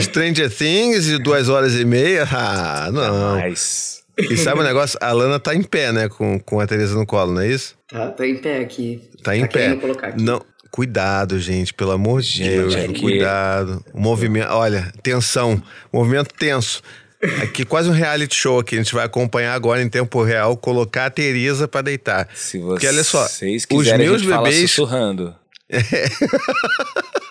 [0.00, 2.26] Stranger Things de duas horas e meia?
[2.30, 3.36] Ah, não.
[3.36, 4.02] Mas...
[4.18, 4.98] E sabe o negócio?
[5.00, 6.08] A Lana tá em pé, né?
[6.08, 7.74] Com, com a Teresa no colo, não é isso?
[7.88, 9.00] Tá, tá em pé aqui.
[9.22, 9.68] Tá em tá pé.
[9.68, 10.22] Aqui.
[10.22, 13.84] Não, Cuidado, gente, pelo amor de Deus, é cuidado.
[13.92, 16.82] O movimento, olha, tensão, movimento tenso.
[17.42, 21.04] Aqui quase um reality show aqui, a gente vai acompanhar agora em tempo real, colocar
[21.06, 22.26] a Teresa para deitar.
[22.34, 23.26] Se vocês Porque olha só,
[23.70, 25.36] os meus bebês sussurrando.
[25.68, 25.82] É.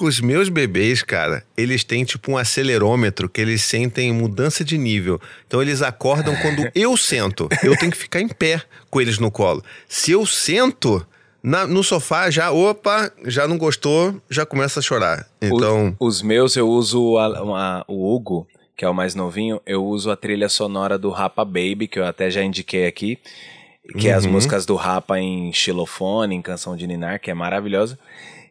[0.00, 5.20] Os meus bebês, cara, eles têm tipo um acelerômetro que eles sentem mudança de nível.
[5.46, 7.48] Então eles acordam quando eu sento.
[7.62, 9.62] Eu tenho que ficar em pé com eles no colo.
[9.86, 11.06] Se eu sento,
[11.42, 15.26] na, no sofá já, opa, já não gostou, já começa a chorar.
[15.40, 15.96] Então.
[15.98, 19.84] O, os meus eu uso a, a, o Hugo, que é o mais novinho, eu
[19.84, 23.18] uso a trilha sonora do Rapa Baby, que eu até já indiquei aqui,
[23.98, 24.12] que uhum.
[24.12, 24.32] é as uhum.
[24.32, 27.98] músicas do Rapa em xilofone, em canção de Ninar, que é maravilhosa.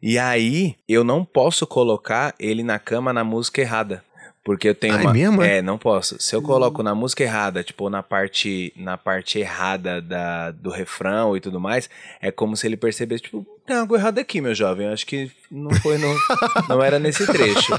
[0.01, 4.03] E aí eu não posso colocar ele na cama na música errada.
[4.43, 5.13] Porque eu tenho Ai, uma.
[5.13, 5.57] mesmo, é?
[5.57, 6.15] É, não posso.
[6.19, 11.35] Se eu coloco na música errada, tipo, na parte, na parte errada da, do refrão
[11.35, 11.89] e tudo mais,
[12.21, 14.87] é como se ele percebesse, tipo, tem algo errado aqui, meu jovem.
[14.87, 16.15] Eu acho que não foi no.
[16.67, 17.73] não era nesse trecho.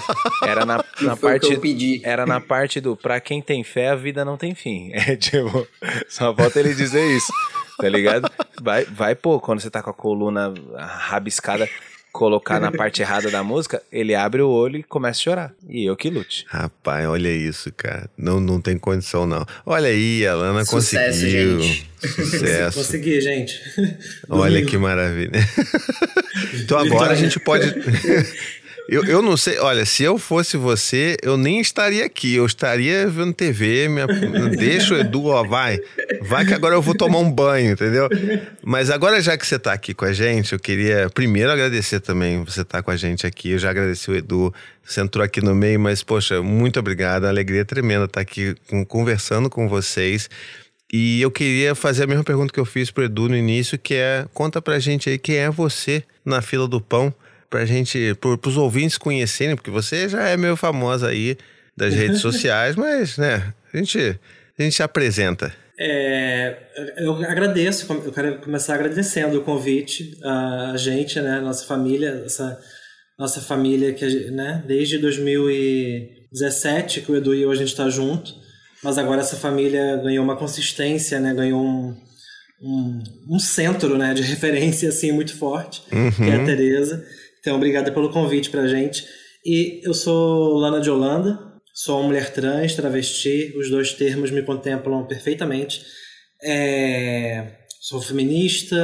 [0.44, 2.01] Era na, na parte.
[2.05, 4.92] Era na parte do pra quem tem fé, a vida não tem fim.
[5.01, 5.66] É tipo,
[6.09, 7.33] só falta ele dizer isso.
[7.79, 8.31] Tá ligado?
[8.62, 11.66] Vai, vai pô, quando você tá com a coluna rabiscada,
[12.12, 15.55] colocar na parte errada da música, ele abre o olho e começa a chorar.
[15.68, 16.44] E eu que lute.
[16.49, 18.09] Rapaz, olha isso, cara.
[18.16, 19.44] Não, não tem condição, não.
[19.64, 21.61] Olha aí, a Lana Sucesso, conseguiu.
[21.61, 21.90] gente.
[22.01, 22.79] Sucesso.
[22.79, 23.61] Consegui, gente.
[24.29, 24.70] Olha Domingo.
[24.70, 25.33] que maravilha.
[26.55, 27.66] então agora a gente pode.
[28.90, 33.07] Eu, eu não sei, olha, se eu fosse você, eu nem estaria aqui, eu estaria
[33.07, 34.05] vendo TV, minha,
[34.50, 35.79] deixa o Edu, ó, vai,
[36.22, 38.09] vai que agora eu vou tomar um banho, entendeu?
[38.64, 42.42] Mas agora já que você tá aqui com a gente, eu queria primeiro agradecer também
[42.42, 44.53] você estar com a gente aqui, eu já agradeci o Edu,
[44.85, 48.85] você entrou aqui no meio, mas poxa, muito obrigado, uma alegria tremenda estar aqui com-
[48.85, 50.29] conversando com vocês.
[50.92, 53.94] E eu queria fazer a mesma pergunta que eu fiz pro Edu no início, que
[53.94, 57.14] é, conta pra gente aí quem é você na fila do pão,
[57.51, 61.37] pra gente, pro, pros ouvintes conhecerem, porque você já é meio famosa aí
[61.77, 63.99] das redes sociais, mas, né, a gente,
[64.59, 65.53] a gente se apresenta.
[65.83, 66.59] É,
[66.99, 72.59] eu agradeço, eu quero começar agradecendo o convite a gente, né, nossa família, essa
[73.19, 77.89] nossa família que a né, desde 2017 que o Edu e eu a gente está
[77.89, 78.35] junto,
[78.83, 81.97] mas agora essa família ganhou uma consistência, né, ganhou um,
[82.63, 87.03] um, um centro, né, de referência assim muito forte, que é a Tereza.
[87.40, 89.05] Então, obrigada pelo convite pra gente.
[89.44, 91.38] E eu sou Lana de Holanda,
[91.74, 95.83] sou uma mulher trans, travesti, os dois termos me contemplam perfeitamente.
[96.42, 98.76] É, sou feminista,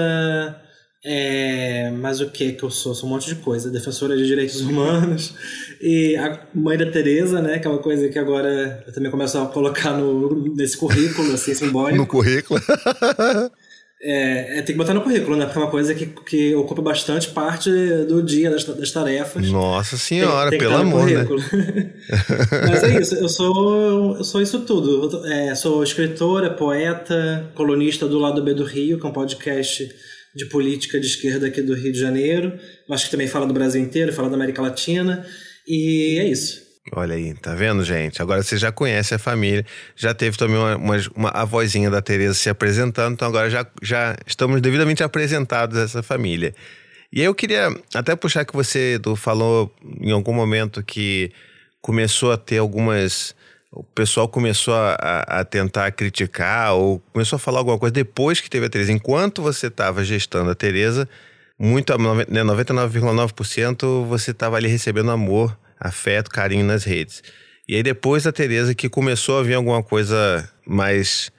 [1.05, 2.95] é, mas o que que eu sou?
[2.95, 3.71] Sou um monte de coisa.
[3.71, 5.35] Defensora de direitos humanos
[5.81, 7.59] e a mãe da Tereza, né?
[7.59, 11.55] Que é uma coisa que agora eu também começo a colocar no, nesse currículo, assim,
[11.55, 11.99] simbólico.
[11.99, 12.61] No currículo.
[14.09, 15.47] É, é, tem que botar no currículo, né?
[15.47, 17.69] Porque é uma coisa que, que ocupa bastante parte
[18.09, 19.51] do dia, das, das tarefas.
[19.51, 21.25] Nossa senhora, Tem- tem pelo amor, né?
[21.25, 21.43] currículo.
[22.71, 25.27] Mas é isso, eu sou, eu sou isso tudo.
[25.27, 29.93] É, sou escritora, poeta, colunista do Lado B do Rio, que é um podcast
[30.35, 32.53] de política de esquerda aqui do Rio de Janeiro.
[32.89, 35.27] Acho que também fala do Brasil inteiro, fala da América Latina.
[35.67, 36.66] E é isso.
[36.93, 38.23] Olha aí, tá vendo, gente?
[38.23, 42.49] Agora você já conhece a família, já teve também uma, uma, uma- da Tereza se
[42.49, 46.55] apresentando, então agora já, já estamos devidamente apresentados a essa família.
[47.13, 51.33] E aí eu queria até puxar que você Edu, falou em algum momento que
[51.81, 53.35] começou a ter algumas.
[53.73, 58.49] O pessoal começou a, a- tentar criticar ou começou a falar alguma coisa depois que
[58.49, 58.93] teve a Tereza.
[58.93, 61.09] Enquanto você estava gestando a Tereza,
[61.59, 61.93] muito,
[62.29, 67.23] né, 99,9% você estava ali recebendo amor, afeto, carinho nas redes.
[67.69, 71.31] E aí depois a Tereza que começou a vir alguma coisa mais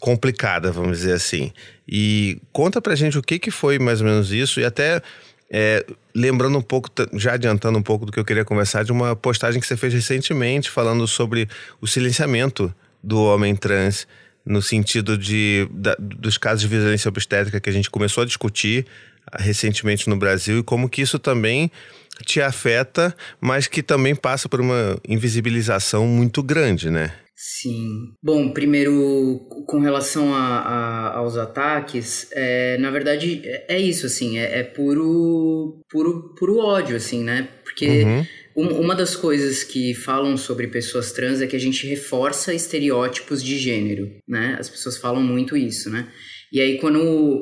[0.00, 1.52] complicada, vamos dizer assim.
[1.86, 5.00] E conta pra gente o que, que foi mais ou menos isso e até
[5.52, 9.14] é, lembrando um pouco, já adiantando um pouco do que eu queria conversar, de uma
[9.14, 11.48] postagem que você fez recentemente falando sobre
[11.80, 14.06] o silenciamento do homem trans
[14.44, 18.86] no sentido de, da- dos casos de violência obstétrica que a gente começou a discutir
[19.38, 21.70] recentemente no Brasil e como que isso também
[22.24, 27.12] te afeta, mas que também passa por uma invisibilização muito grande, né?
[27.34, 28.12] Sim.
[28.22, 34.38] Bom, primeiro, com relação a, a- aos ataques, é, na verdade é, é isso, assim,
[34.38, 37.48] é, é puro, puro, puro ódio, assim, né?
[37.64, 38.26] Porque Uhum.
[38.56, 43.42] um- uma das coisas que falam sobre pessoas trans é que a gente reforça estereótipos
[43.42, 44.56] de gênero, né?
[44.60, 46.08] As pessoas falam muito isso, né?
[46.52, 46.98] E aí quando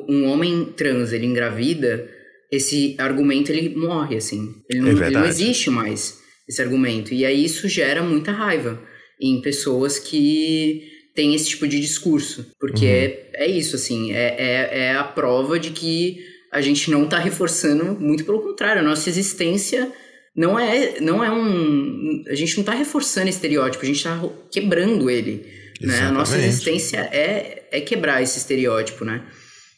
[0.07, 2.07] um homem trans ele engravida,
[2.51, 4.55] esse argumento ele morre, assim.
[4.69, 7.13] Ele não, É ele não existe mais esse argumento.
[7.13, 8.81] E aí isso gera muita raiva
[9.21, 10.83] em pessoas que
[11.13, 12.51] têm esse tipo de discurso.
[12.59, 17.03] Porque é, é isso, assim, é, é, é a prova de que a gente não
[17.03, 19.91] está reforçando, muito pelo contrário, a nossa existência
[20.35, 22.23] não é, não é um.
[22.27, 24.19] A gente não está reforçando estereótipo, a gente está
[24.51, 25.45] quebrando ele.
[25.81, 25.99] Né?
[26.01, 29.23] A nossa existência é, é quebrar esse estereótipo, né?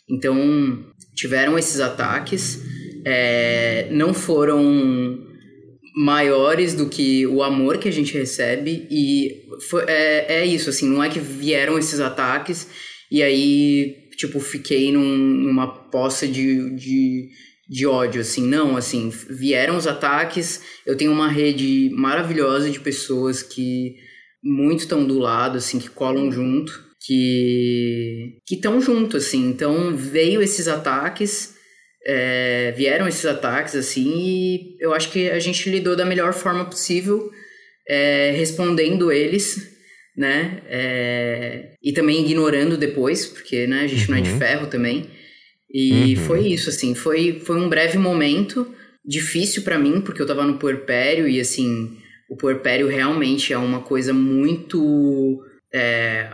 [0.09, 2.61] Então, tiveram esses ataques,
[3.05, 5.19] é, não foram
[5.95, 10.87] maiores do que o amor que a gente recebe e foi- é, é isso, assim,
[10.87, 12.67] não é que vieram esses ataques
[13.11, 17.29] e aí, tipo, fiquei num- numa poça de, de,
[17.69, 23.43] de ódio, assim, não, assim, vieram os ataques, eu tenho uma rede maravilhosa de pessoas
[23.43, 23.95] que
[24.41, 26.71] muito estão do lado, assim, que colam junto,
[27.05, 31.55] que estão junto, assim, então veio esses ataques
[32.05, 36.65] é, vieram esses ataques assim e eu acho que a gente lidou da melhor forma
[36.65, 37.31] possível
[37.87, 39.69] é, respondendo eles,
[40.15, 40.61] né?
[40.67, 44.11] É, e também ignorando depois, porque né, a gente uhum.
[44.11, 44.37] não é de uhum.
[44.37, 45.09] ferro também.
[45.73, 46.23] E uhum.
[46.25, 48.67] foi isso, assim, foi, foi um breve momento
[49.05, 51.97] difícil para mim, porque eu tava no puerpério e, assim,
[52.29, 55.41] o puerpério realmente é uma coisa muito...
[55.73, 56.29] É,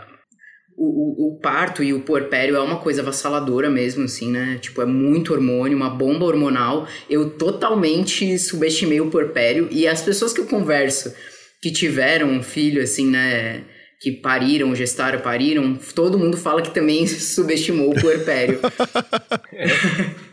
[0.77, 4.59] o, o, o, parto e o puerpério é uma coisa avassaladora mesmo, assim, né?
[4.61, 6.87] Tipo, é muito hormônio, uma bomba hormonal.
[7.09, 11.13] Eu totalmente subestimei o puerpério e as pessoas que eu converso
[11.61, 13.63] que tiveram um filho, assim, né?
[13.99, 18.59] Que pariram, gestaram, pariram, todo mundo fala que também subestimou o puerpério.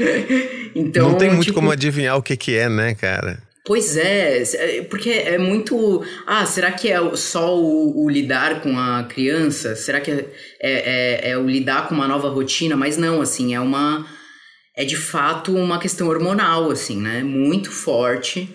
[0.74, 1.54] então, Não tem muito tipo...
[1.54, 3.42] como adivinhar o que, que é, né, cara?
[3.70, 6.04] Pois é, é, porque é muito.
[6.26, 9.76] Ah, será que é só o, o lidar com a criança?
[9.76, 10.26] Será que é,
[10.60, 12.74] é, é, é, o lidar com uma nova rotina?
[12.74, 14.04] Mas não, assim, é uma.
[14.76, 17.22] É de fato uma questão hormonal, assim, né?
[17.22, 18.48] Muito forte.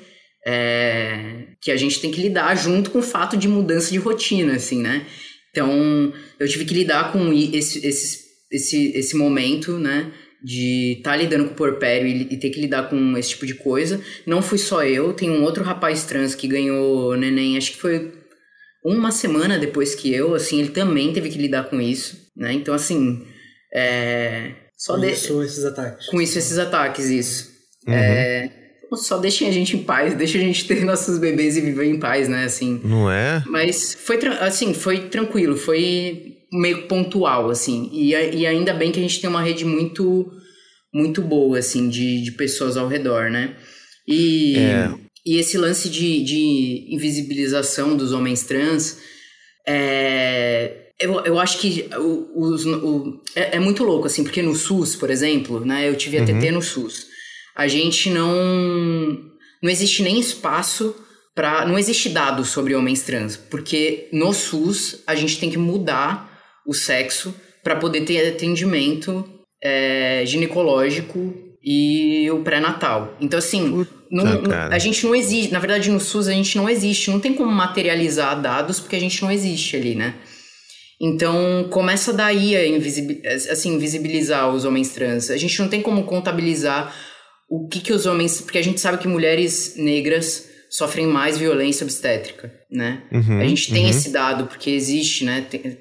[0.45, 4.55] É, que a gente tem que lidar junto com o fato de mudança de rotina,
[4.55, 5.05] assim, né?
[5.49, 8.19] Então, eu tive que lidar com esse, esse,
[8.51, 10.11] esse, esse momento, né?
[10.45, 13.47] De estar tá lidando com o porpério e, e, ter que lidar com esse tipo
[13.47, 13.99] de coisa.
[14.27, 18.13] Não fui só eu, tem um outro rapaz trans que ganhou neném, acho que foi
[18.83, 22.53] uma semana depois que eu, assim, ele também teve que lidar com isso, né?
[22.53, 23.25] Então, assim,
[23.73, 24.51] é...
[24.77, 25.11] Só com de...
[25.11, 26.07] isso, esses ataques.
[26.07, 27.51] Com isso, esses ataques, isso.
[27.87, 27.93] Uhum.
[27.95, 28.51] É...
[28.93, 31.99] Só deixem a gente em paz, deixa a gente ter nossos bebês e viver em
[31.99, 32.79] paz, né, assim.
[32.83, 33.43] Não é?
[33.47, 37.89] Mas foi, assim, foi tranquilo, foi meio pontual, assim.
[37.91, 40.31] E, e ainda bem que a gente tem uma rede muito,
[40.93, 43.55] muito boa, assim, de, de pessoas ao redor, né?
[44.07, 44.93] E, é.
[45.25, 48.99] e esse lance de, de invisibilização dos homens trans,
[49.67, 54.95] é, eu, eu acho que o, o, é, é, muito louco, assim, porque no SUS,
[54.95, 55.89] por exemplo, né?
[55.89, 56.51] Eu tive a TT uhum.
[56.53, 57.07] no SUS.
[57.55, 59.33] A gente não...
[59.63, 60.95] Não existe nem espaço
[61.35, 66.34] para não existe dado sobre homens trans, porque no SUS a gente tem que mudar
[66.65, 69.27] o sexo para poder ter atendimento
[69.61, 73.17] é, ginecológico e o pré-natal.
[73.19, 74.25] Então, assim, não,
[74.69, 75.51] a gente não existe.
[75.51, 77.09] Na verdade, no SUS a gente não existe.
[77.09, 80.13] Não tem como materializar dados porque a gente não existe ali, né?
[81.01, 85.29] Então, começa daí a invisibilizar, assim, invisibilizar os homens trans.
[85.29, 86.95] A gente não tem como contabilizar
[87.49, 88.39] o que, que os homens.
[88.41, 93.03] Porque a gente sabe que mulheres negras sofrem mais violência obstétrica, né?
[93.11, 93.89] Uhum, a gente tem uhum.
[93.89, 95.45] esse dado porque existe, né?
[95.49, 95.79] Tem,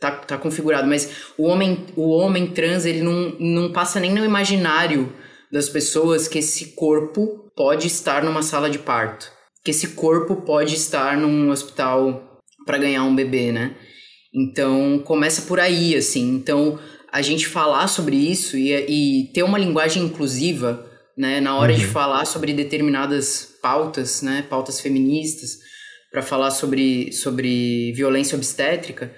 [0.00, 4.24] tá, tá configurado, mas o homem, o homem trans, ele não, não passa nem no
[4.24, 5.12] imaginário
[5.52, 9.30] das pessoas que esse corpo pode estar numa sala de parto,
[9.62, 13.76] que esse corpo pode estar num hospital para ganhar um bebê, né?
[14.32, 16.34] Então, começa por aí, assim.
[16.34, 16.78] Então,
[17.12, 20.86] a gente falar sobre isso e, e ter uma linguagem inclusiva,
[21.18, 21.78] né, na hora uhum.
[21.78, 25.58] de falar sobre determinadas pautas, né, pautas feministas,
[26.10, 29.12] para falar sobre, sobre violência obstétrica,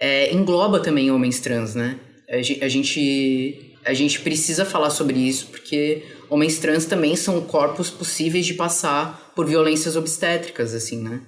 [0.00, 1.98] é, engloba também homens trans, né?
[2.28, 8.44] A gente, a gente precisa falar sobre isso porque homens trans também são corpos possíveis
[8.44, 11.20] de passar por violências obstétricas, assim, né?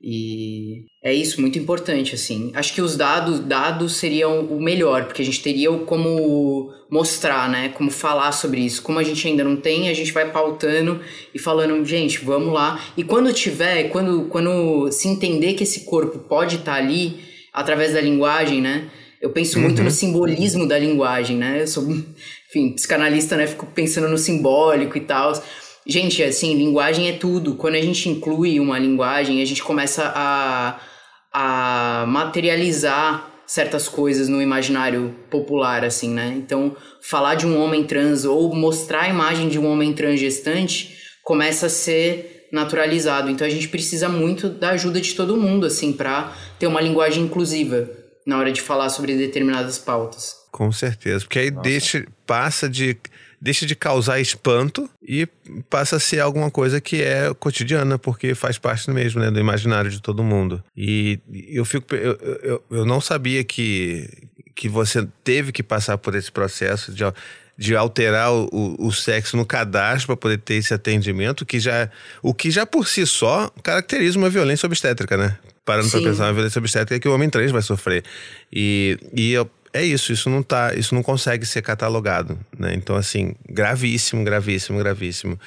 [0.00, 2.52] E é isso, muito importante, assim.
[2.54, 7.70] Acho que os dados, dados seriam o melhor, porque a gente teria como mostrar, né?
[7.70, 8.80] Como falar sobre isso.
[8.80, 11.00] Como a gente ainda não tem, a gente vai pautando
[11.34, 12.80] e falando, gente, vamos lá.
[12.96, 17.27] E quando tiver, quando, quando se entender que esse corpo pode estar tá ali,
[17.58, 18.88] através da linguagem, né?
[19.20, 19.90] Eu penso muito no uhum.
[19.90, 21.62] simbolismo da linguagem, né?
[21.62, 23.46] Eu sou, enfim, psicanalista, né?
[23.46, 25.32] Fico pensando no simbólico e tal.
[25.84, 27.56] Gente, assim, linguagem é tudo.
[27.56, 30.80] Quando a gente inclui uma linguagem, a gente começa a,
[31.32, 36.34] a materializar certas coisas no imaginário popular, assim, né?
[36.36, 40.96] Então, falar de um homem trans ou mostrar a imagem de um homem trans gestante
[41.24, 43.30] começa a ser naturalizado.
[43.30, 47.24] Então a gente precisa muito da ajuda de todo mundo, assim, para ter uma linguagem
[47.24, 47.88] inclusiva
[48.26, 50.36] na hora de falar sobre determinadas pautas.
[50.50, 52.96] Com certeza, porque aí deixa, passa de
[53.40, 55.26] deixa de causar espanto e
[55.70, 59.90] passa a ser alguma coisa que é cotidiana, porque faz parte mesmo né, do imaginário
[59.90, 60.62] de todo mundo.
[60.76, 61.94] E eu fico.
[61.94, 64.08] Eu, eu, eu não sabia que,
[64.54, 67.04] que você teve que passar por esse processo de
[67.58, 71.90] de alterar o, o sexo no cadastro para poder ter esse atendimento, que já,
[72.22, 75.36] o que já por si só caracteriza uma violência obstétrica, né?
[75.64, 78.04] Parando para pensar, uma violência obstétrica que o homem trans vai sofrer.
[78.52, 79.34] E, e
[79.72, 82.72] é isso, isso não tá, isso não consegue ser catalogado, né?
[82.74, 85.38] Então assim, gravíssimo, gravíssimo, gravíssimo.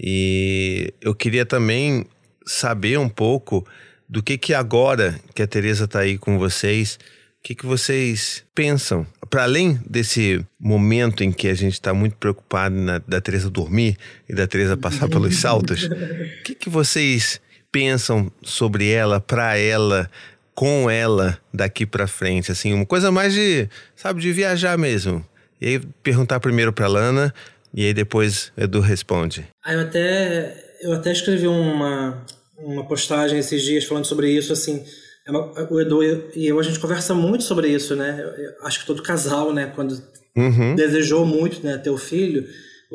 [0.00, 2.06] E eu queria também
[2.46, 3.66] saber um pouco
[4.08, 6.98] do que que agora que a Teresa está aí com vocês,
[7.40, 9.06] o que, que vocês pensam?
[9.30, 13.96] Para além desse momento em que a gente está muito preocupado na, da Teresa dormir
[14.28, 20.10] e da Teresa passar pelos saltos, o que, que vocês pensam sobre ela, para ela,
[20.54, 25.24] com ela daqui para frente, assim, uma coisa mais de, sabe, de viajar mesmo.
[25.60, 27.34] E aí perguntar primeiro para Lana
[27.72, 29.46] e aí depois Edu responde.
[29.64, 32.24] Ah, eu até eu até escrevi uma
[32.58, 34.84] uma postagem esses dias falando sobre isso, assim,
[35.28, 36.02] é o Edu
[36.34, 38.24] e eu a gente conversa muito sobre isso, né?
[38.62, 40.02] Acho que todo casal, né, quando
[40.34, 40.74] uhum.
[40.74, 42.46] desejou muito, né, ter o filho,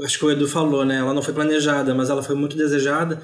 [0.04, 0.98] acho que o Edu falou, né?
[0.98, 3.22] Ela não foi planejada, mas ela foi muito desejada.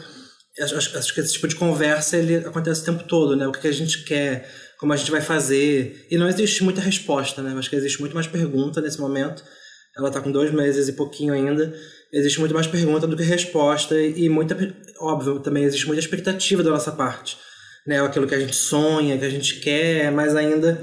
[0.61, 3.47] Acho, acho que esse tipo de conversa ele acontece o tempo todo, né?
[3.47, 4.47] O que a gente quer,
[4.77, 6.05] como a gente vai fazer.
[6.11, 7.55] E não existe muita resposta, né?
[7.57, 9.43] Acho que existe muito mais pergunta nesse momento.
[9.97, 11.73] Ela está com dois meses e pouquinho ainda.
[12.13, 13.99] Existe muito mais pergunta do que resposta.
[13.99, 14.55] E muita,
[14.99, 17.37] óbvio, também existe muita expectativa da nossa parte.
[17.89, 17.99] Né?
[17.99, 20.79] Aquilo que a gente sonha, que a gente quer, mas ainda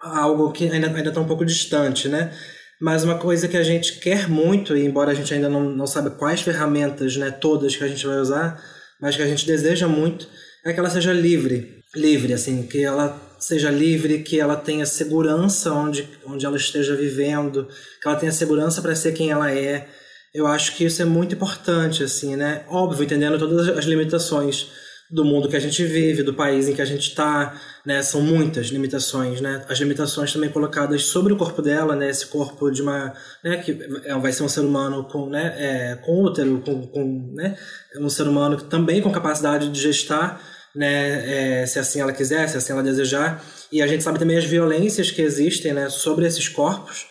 [0.00, 2.32] algo que ainda está um pouco distante, né?
[2.80, 5.86] Mas uma coisa que a gente quer muito, e embora a gente ainda não, não
[5.86, 8.58] saiba quais ferramentas, né, todas que a gente vai usar,
[8.98, 10.26] mas que a gente deseja muito,
[10.64, 11.82] é que ela seja livre.
[11.94, 17.68] Livre, assim, que ela seja livre, que ela tenha segurança onde, onde ela esteja vivendo,
[18.00, 19.88] que ela tenha segurança para ser quem ela é.
[20.32, 22.64] Eu acho que isso é muito importante, assim, né?
[22.66, 24.70] Óbvio, entendendo todas as limitações
[25.10, 27.54] do mundo que a gente vive, do país em que a gente está,
[27.84, 28.02] né?
[28.02, 29.64] São muitas limitações, né?
[29.68, 32.10] As limitações também colocadas sobre o corpo dela, né?
[32.10, 33.58] Esse corpo de uma, né?
[33.58, 35.54] Que é, vai ser um ser humano com, né?
[35.58, 37.56] É, com útero, com, com, né?
[38.00, 40.42] Um ser humano também com capacidade de gestar,
[40.74, 41.60] né?
[41.62, 43.44] É, se assim ela quiser, se assim ela desejar.
[43.70, 45.88] E a gente sabe também as violências que existem, né?
[45.88, 47.06] Sobre esses corpos.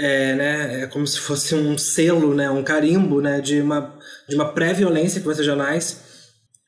[0.00, 4.36] É, né, é como se fosse um selo, né, um carimbo, né, de uma de
[4.36, 6.07] uma pré-violência que vai ser jamais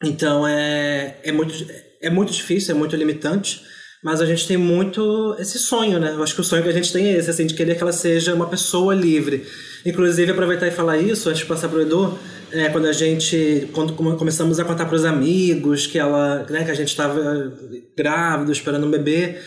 [0.02, 1.54] então é, é, muito,
[2.00, 3.62] é muito difícil, é muito limitante,
[4.02, 6.12] mas a gente tem muito esse sonho, né?
[6.12, 7.82] Eu acho que o sonho que a gente tem é esse, assim, de querer que
[7.82, 9.46] ela seja uma pessoa livre.
[9.84, 12.18] Inclusive, aproveitar e falar isso, antes de passar para o Edu,
[12.50, 16.70] é, quando a gente, quando começamos a contar para os amigos que ela, né, que
[16.70, 17.52] a gente estava
[17.96, 19.38] grávido, esperando um bebê,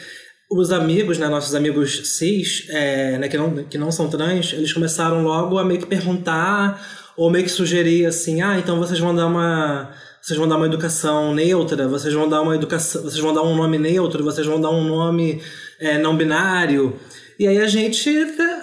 [0.52, 4.72] os amigos, né, nossos amigos cis, é, né, que, não, que não são trans, eles
[4.72, 6.80] começaram logo a meio que perguntar
[7.18, 9.92] ou meio que sugerir assim, ah, então vocês vão dar uma
[10.24, 13.58] vocês vão dar uma educação neutra, vocês vão dar uma educação, vocês vão dar um
[13.58, 15.42] nome neutro, vocês vão dar um nome
[15.78, 16.98] é, não binário.
[17.38, 18.10] E aí a gente,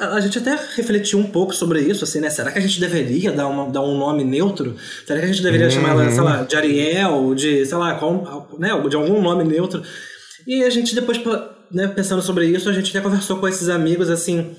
[0.01, 2.31] a gente até refletiu um pouco sobre isso, assim, né?
[2.31, 4.75] Será que a gente deveria dar, uma, dar um nome neutro?
[5.07, 5.73] Será que a gente deveria uhum.
[5.73, 9.83] chamar ela, sei lá, de Ariel, de, sei lá, qual, né, de algum nome neutro?
[10.47, 11.21] E a gente depois,
[11.71, 14.57] né, pensando sobre isso, a gente até conversou com esses amigos, assim,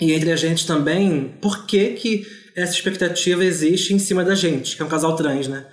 [0.00, 2.24] e entre a gente também, por que que
[2.54, 5.66] essa expectativa existe em cima da gente, que é um casal trans, né?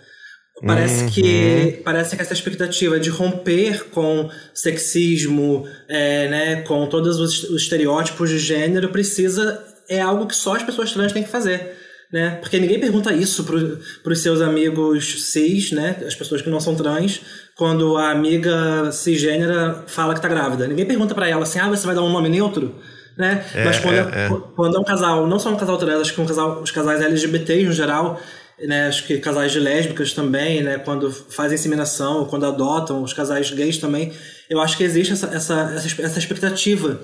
[0.66, 1.10] Parece uhum.
[1.10, 7.62] que parece que essa expectativa de romper com sexismo, é, né, com todos os, os
[7.62, 11.78] estereótipos de gênero precisa é algo que só as pessoas trans têm que fazer,
[12.12, 12.40] né?
[12.42, 16.76] Porque ninguém pergunta isso para os seus amigos cis, né, as pessoas que não são
[16.76, 17.22] trans,
[17.56, 20.68] quando a amiga cisgênera fala que está grávida.
[20.68, 22.76] Ninguém pergunta para ela assim: "Ah, você vai dar um nome neutro?"
[23.16, 23.44] Né?
[23.56, 26.14] É, Mas quando é, é, quando é um casal, não só um casal trans, acho
[26.14, 28.20] que um casal, os casais LGBT no geral,
[28.60, 33.52] né, acho que casais de lésbicas também, né, quando fazem inseminação, quando adotam, os casais
[33.52, 34.12] gays também,
[34.50, 37.00] eu acho que existe essa, essa, essa expectativa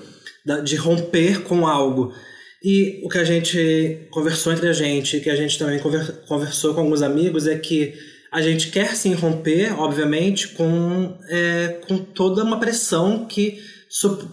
[0.64, 2.12] de romper com algo.
[2.62, 5.78] E o que a gente conversou entre a gente, que a gente também
[6.26, 7.94] conversou com alguns amigos, é que
[8.32, 13.60] a gente quer sim romper, obviamente, com, é, com toda uma pressão que,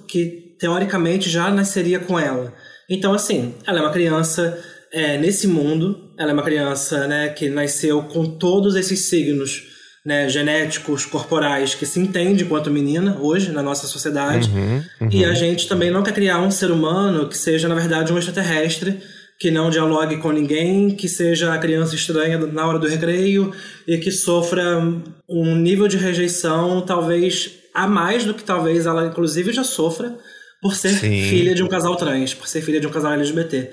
[0.07, 2.53] que teoricamente já nasceria com ela.
[2.89, 4.57] Então, assim, ela é uma criança
[4.91, 9.63] é, nesse mundo, ela é uma criança né, que nasceu com todos esses signos
[10.05, 14.49] né, genéticos, corporais, que se entende quanto menina hoje na nossa sociedade.
[14.49, 15.09] Uhum, uhum.
[15.11, 18.17] E a gente também não quer criar um ser humano que seja, na verdade, um
[18.17, 18.99] extraterrestre,
[19.39, 23.51] que não dialogue com ninguém, que seja a criança estranha na hora do recreio
[23.87, 24.79] e que sofra
[25.27, 30.15] um nível de rejeição talvez a mais do que talvez ela, inclusive, já sofra
[30.61, 31.29] por ser Sim.
[31.29, 33.71] filha de um casal trans, por ser filha de um casal LGBT.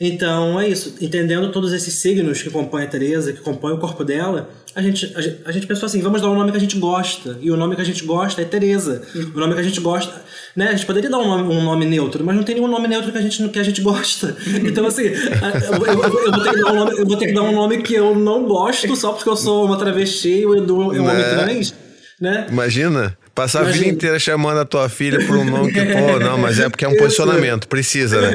[0.00, 0.94] Então é isso.
[1.00, 5.10] Entendendo todos esses signos que compõem a Teresa, que compõem o corpo dela, a gente,
[5.16, 7.38] a gente, a gente pensou assim: vamos dar um nome que a gente gosta.
[7.40, 9.02] E o nome que a gente gosta é Teresa.
[9.34, 10.22] O nome que a gente gosta.
[10.54, 10.68] Né?
[10.68, 13.10] A gente poderia dar um nome, um nome neutro, mas não tem nenhum nome neutro
[13.10, 14.36] que a gente, que a gente gosta.
[14.64, 17.32] Então, assim, eu, eu, eu, vou ter que dar um nome, eu vou ter que
[17.32, 20.56] dar um nome que eu não gosto só porque eu sou uma travesti e o
[20.56, 21.36] Edu é um homem né?
[21.36, 21.74] trans.
[22.20, 22.46] Né?
[22.50, 23.16] Imagina.
[23.34, 23.76] Passar Imagina.
[23.76, 26.70] a vida inteira chamando a tua filha por um nome que, pô, não, mas é
[26.70, 28.34] porque é um posicionamento, precisa, né?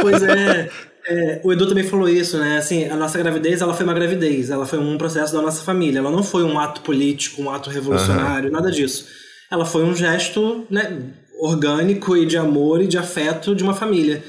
[0.00, 0.70] Pois é.
[1.08, 2.58] É, o Edu também falou isso, né?
[2.58, 6.00] Assim, a nossa gravidez, ela foi uma gravidez, ela foi um processo da nossa família.
[6.00, 8.54] Ela não foi um ato político, um ato revolucionário, uhum.
[8.54, 9.06] nada disso.
[9.50, 10.98] Ela foi um gesto, né,
[11.40, 14.22] orgânico e de amor e de afeto de uma família.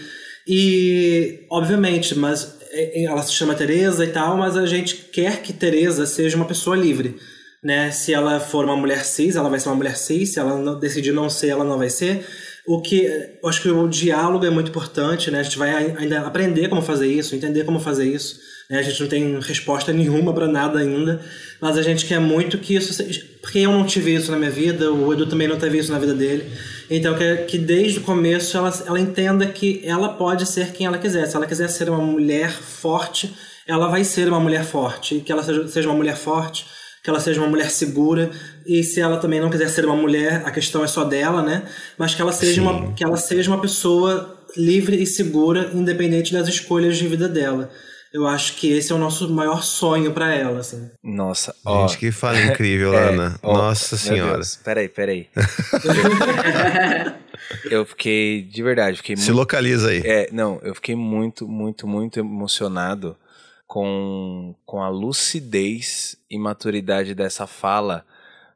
[0.47, 5.41] E, obviamente, mas é, é, ela se chama Teresa e tal, mas a gente quer
[5.41, 7.17] que Teresa seja uma pessoa livre.
[7.61, 7.91] né?
[7.91, 11.11] Se ela for uma mulher cis, ela vai ser uma mulher cis, se ela decidir
[11.11, 12.25] não ser, ela não vai ser.
[12.72, 13.09] O que
[13.43, 15.39] acho que o diálogo é muito importante, né?
[15.39, 18.39] A gente vai ainda aprender como fazer isso, entender como fazer isso.
[18.70, 18.78] Né?
[18.78, 21.20] A gente não tem resposta nenhuma para nada ainda,
[21.59, 23.26] mas a gente quer muito que isso seja.
[23.41, 25.97] Porque eu não tive isso na minha vida, o Edu também não teve isso na
[25.97, 26.45] vida dele.
[26.91, 30.99] Então, que, que desde o começo ela, ela entenda que ela pode ser quem ela
[30.99, 31.26] quiser.
[31.26, 33.34] Se ela quiser ser uma mulher forte,
[33.65, 35.22] ela vai ser uma mulher forte.
[35.22, 36.67] Que ela seja, seja uma mulher forte
[37.03, 38.30] que ela seja uma mulher segura
[38.70, 41.63] e se ela também não quiser ser uma mulher, a questão é só dela, né?
[41.97, 46.47] Mas que ela seja uma que ela seja uma pessoa livre e segura, independente das
[46.47, 47.72] escolhas de vida dela.
[48.13, 50.88] Eu acho que esse é o nosso maior sonho para ela, assim.
[51.03, 51.88] Nossa, ó.
[51.88, 53.39] Gente, que fala incrível, é, Ana.
[53.41, 54.36] Ó, Nossa senhora.
[54.36, 54.55] Deus.
[54.57, 55.28] Peraí, peraí.
[57.72, 60.03] eu fiquei, de verdade, fiquei Se muito, localiza aí.
[60.05, 63.17] É, não, eu fiquei muito, muito, muito emocionado
[63.65, 68.05] com, com a lucidez e maturidade dessa fala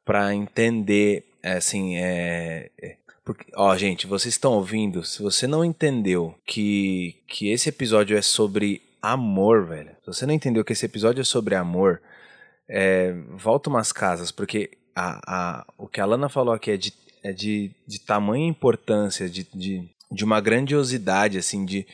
[0.05, 5.03] para entender, assim, é, é, porque, ó, gente, vocês estão ouvindo?
[5.03, 9.91] Se você não entendeu que, que esse episódio é sobre amor, velho.
[10.01, 12.01] Se você não entendeu que esse episódio é sobre amor,
[12.69, 16.93] é, volta umas casas, porque a, a, o que a Lana falou aqui é de,
[17.21, 21.85] é de, de tamanha importância, de, de, de uma grandiosidade, assim, de,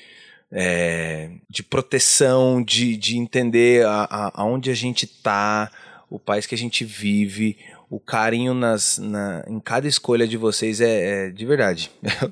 [0.51, 5.71] é, de proteção, de, de entender a, a, aonde a gente tá,
[6.09, 7.57] o país que a gente vive,
[7.89, 11.89] o carinho nas, na, em cada escolha de vocês é, é de verdade.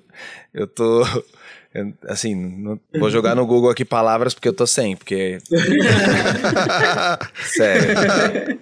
[0.53, 1.05] Eu, tô.
[1.73, 5.37] Eu, assim, não, vou jogar no Google aqui palavras porque eu tô sem, porque.
[7.45, 8.59] Sério.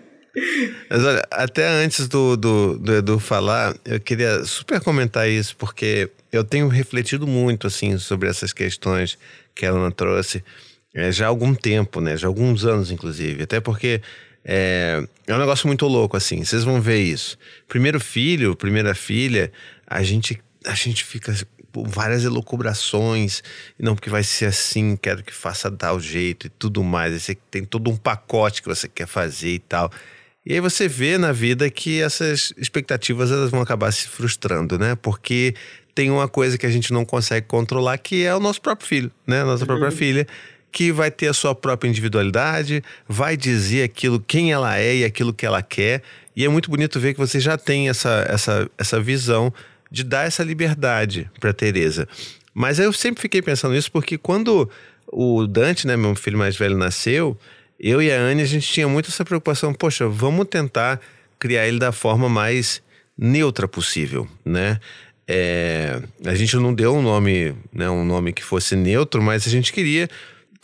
[0.90, 6.12] Mas olha, até antes do, do, do Edu falar, eu queria super comentar isso, porque
[6.34, 9.18] eu tenho refletido muito, assim, sobre essas questões
[9.54, 10.44] que a Ana trouxe
[10.94, 12.16] é, já há algum tempo, né?
[12.16, 13.44] Já há alguns anos, inclusive.
[13.44, 14.02] Até porque
[14.46, 16.44] é, é um negócio muito louco, assim.
[16.44, 17.38] Vocês vão ver isso.
[17.68, 19.52] Primeiro filho, primeira filha,
[19.88, 21.36] a gente, a gente fica
[21.74, 23.42] com várias elucubrações.
[23.80, 27.14] Não, porque vai ser assim, quero que faça tal jeito e tudo mais.
[27.14, 29.92] Aí você tem todo um pacote que você quer fazer e tal.
[30.46, 34.94] E aí você vê na vida que essas expectativas elas vão acabar se frustrando, né?
[34.94, 35.56] Porque
[35.96, 39.12] tem uma coisa que a gente não consegue controlar, que é o nosso próprio filho,
[39.26, 39.42] né?
[39.42, 39.68] A nossa uhum.
[39.68, 40.28] própria filha,
[40.76, 45.34] que vai ter a sua própria individualidade, vai dizer aquilo, quem ela é e aquilo
[45.34, 46.04] que ela quer.
[46.36, 49.54] E é muito bonito ver que você já tem essa, essa, essa visão
[49.90, 52.10] de dar essa liberdade para Teresa.
[52.54, 54.70] Mas eu sempre fiquei pensando nisso porque quando
[55.08, 57.38] o Dante, né, meu filho mais velho, nasceu,
[57.80, 59.74] eu e a Anne, a gente tinha muito essa preocupação.
[59.74, 61.00] Poxa, vamos tentar
[61.40, 62.84] criar ele da forma mais
[63.18, 64.82] neutra possível, né?
[65.26, 69.50] É, a gente não deu um nome, né, um nome que fosse neutro, mas a
[69.50, 70.10] gente queria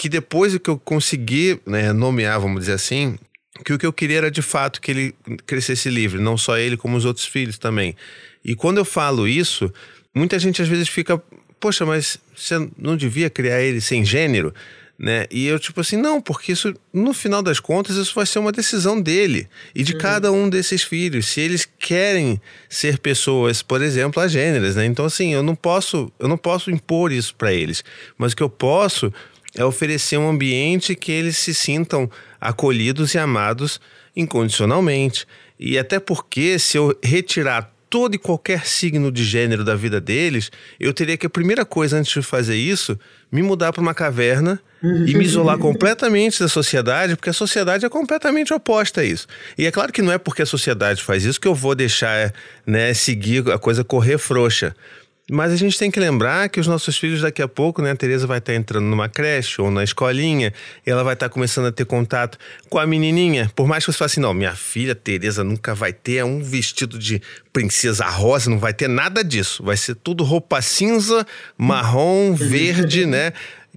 [0.02, 3.20] que depois que eu consegui né, nomear, vamos dizer assim,
[3.64, 6.76] que o que eu queria era de fato que ele crescesse livre, não só ele,
[6.76, 7.95] como os outros filhos também.
[8.43, 9.72] E quando eu falo isso,
[10.12, 11.22] muita gente às vezes fica,
[11.60, 14.52] poxa, mas você não devia criar ele sem gênero?
[15.02, 15.26] né?
[15.32, 18.52] E eu, tipo assim, não, porque isso, no final das contas, isso vai ser uma
[18.52, 19.97] decisão dele e de uhum.
[19.97, 21.26] cada um desses filhos.
[21.26, 22.39] Se eles querem
[22.70, 24.86] ser pessoas, por exemplo, agêneras, né?
[24.86, 27.84] Então, assim, eu não posso, eu não posso impor isso para eles,
[28.16, 29.12] mas o que eu posso
[29.56, 33.80] é oferecer um ambiente que eles se sintam acolhidos e amados
[34.16, 35.26] incondicionalmente.
[35.60, 40.49] E até porque, se eu retirar todo e qualquer signo de gênero da vida deles,
[40.80, 42.97] eu teria que a primeira coisa antes de fazer isso,
[43.30, 47.89] me mudar para uma caverna e me isolar completamente da sociedade, porque a sociedade é
[47.89, 49.28] completamente oposta a isso.
[49.58, 52.34] E é claro que não é porque a sociedade faz isso que eu vou deixar,
[52.66, 54.74] né, seguir a coisa correr frouxa.
[55.34, 57.92] Mas a gente tem que lembrar que os nossos filhos daqui a pouco, né?
[57.92, 60.54] A Tereza vai estar entrando numa creche ou na escolinha,
[60.86, 62.38] ela vai estar começando a ter contato
[62.70, 63.50] com a menininha.
[63.56, 67.00] Por mais que você fale assim, não, minha filha Tereza nunca vai ter um vestido
[67.00, 67.22] de
[67.54, 69.64] princesa rosa, não vai ter nada disso.
[69.64, 71.26] Vai ser tudo roupa cinza,
[71.58, 73.32] marrom, verde, né?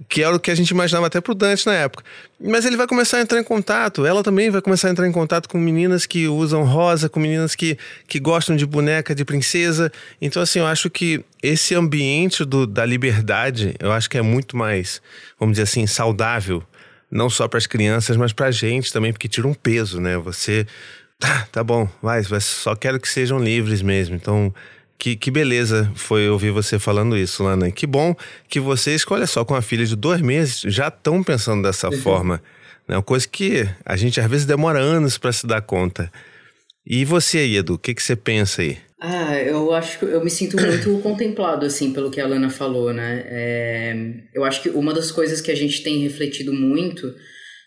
[0.09, 2.03] Que era o que a gente imaginava até pro Dante na época.
[2.39, 5.11] Mas ele vai começar a entrar em contato, ela também vai começar a entrar em
[5.11, 7.77] contato com meninas que usam rosa, com meninas que,
[8.07, 9.91] que gostam de boneca, de princesa.
[10.21, 14.57] Então, assim, eu acho que esse ambiente do, da liberdade, eu acho que é muito
[14.57, 15.01] mais,
[15.39, 16.61] vamos dizer assim, saudável.
[17.09, 20.17] Não só para as crianças, mas para a gente também, porque tira um peso, né?
[20.17, 20.67] Você.
[21.17, 24.15] Tá, tá bom, vai, só quero que sejam livres mesmo.
[24.15, 24.53] Então,
[24.97, 27.71] que, que beleza foi ouvir você falando isso, Lana.
[27.71, 28.15] Que bom
[28.47, 31.97] que vocês, olha só, com a filha de dois meses, já estão pensando dessa uhum.
[31.99, 32.41] forma.
[32.87, 32.95] Né?
[32.95, 36.11] Uma coisa que a gente às vezes demora anos para se dar conta.
[36.85, 38.77] E você aí, Edu, o que, que você pensa aí?
[39.01, 42.93] Ah, eu acho que eu me sinto muito contemplado, assim, pelo que a Lana falou,
[42.93, 43.23] né?
[43.27, 43.95] É,
[44.33, 47.13] eu acho que uma das coisas que a gente tem refletido muito,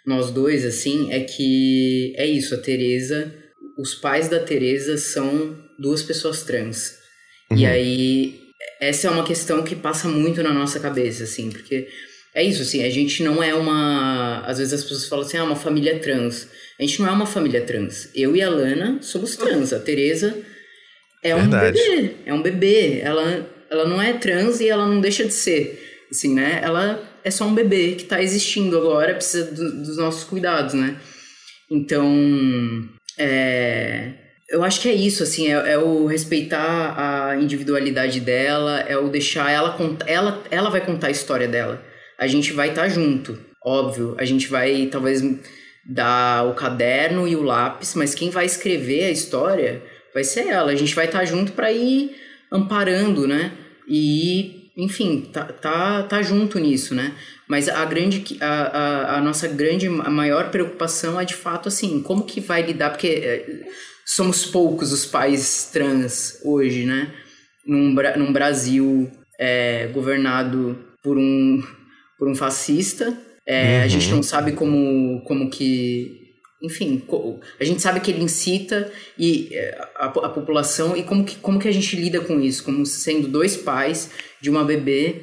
[0.07, 3.33] nós dois, assim, é que é isso, a Tereza
[3.79, 6.98] os pais da Teresa são duas pessoas trans.
[7.51, 7.57] Uhum.
[7.57, 8.41] E aí,
[8.81, 11.89] essa é uma questão que passa muito na nossa cabeça, assim, porque
[12.35, 14.43] é isso, assim, a gente não é uma.
[14.47, 16.49] Às vezes as pessoas falam assim, ah, uma família trans.
[16.79, 18.11] A gente não é uma família trans.
[18.15, 19.73] Eu e a Lana somos trans.
[19.73, 20.39] A Teresa
[21.23, 21.79] é Verdade.
[21.79, 22.15] um bebê.
[22.25, 23.01] É um bebê.
[23.01, 26.07] Ela, ela não é trans e ela não deixa de ser.
[26.11, 26.61] Assim, né?
[26.63, 30.97] Ela é só um bebê que está existindo agora, precisa do, dos nossos cuidados, né?
[31.71, 32.89] Então,
[33.19, 34.13] é,
[34.49, 39.09] eu acho que é isso, assim, é, é, o respeitar a individualidade dela, é o
[39.09, 41.83] deixar ela contar, ela, ela vai contar a história dela.
[42.19, 44.17] A gente vai estar tá junto, óbvio.
[44.19, 45.23] A gente vai, talvez,
[45.85, 49.83] dar o caderno e o lápis, mas quem vai escrever a história
[50.15, 50.73] vai ser ela.
[50.73, 52.17] A gente vai estar tá junto para ir
[52.51, 53.53] amparando, né?
[53.87, 57.13] E, enfim, tá, tá, tá junto nisso, né?
[57.47, 62.03] Mas a grande, a, a, a, nossa grande, a maior preocupação é de fato assim,
[62.03, 63.47] como que vai lidar, porque é,
[64.09, 67.15] somos poucos os pais trans hoje, né?
[67.67, 71.63] Num, num Brasil é, governado por um,
[72.19, 73.17] por um fascista.
[73.47, 73.85] É, uhum.
[73.85, 76.27] A gente não sabe como, como que
[76.61, 77.05] enfim,
[77.61, 81.59] a gente sabe que ele incita e é, a, a, população e como que, como
[81.59, 85.23] que a gente lida com isso, como sendo dois pais de uma bebê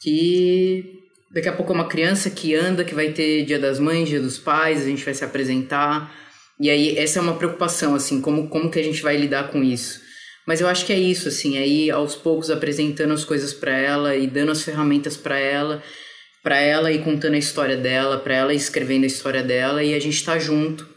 [0.00, 1.02] que
[1.32, 4.20] Daqui a pouco é uma criança que anda, que vai ter dia das mães, dia
[4.20, 6.14] dos pais, a gente vai se apresentar.
[6.60, 9.62] E aí, essa é uma preocupação, assim, como, como que a gente vai lidar com
[9.62, 10.00] isso.
[10.46, 14.16] Mas eu acho que é isso, assim, aí aos poucos apresentando as coisas para ela
[14.16, 15.82] e dando as ferramentas para ela,
[16.42, 20.00] para ela e contando a história dela, para ela escrevendo a história dela e a
[20.00, 20.88] gente tá junto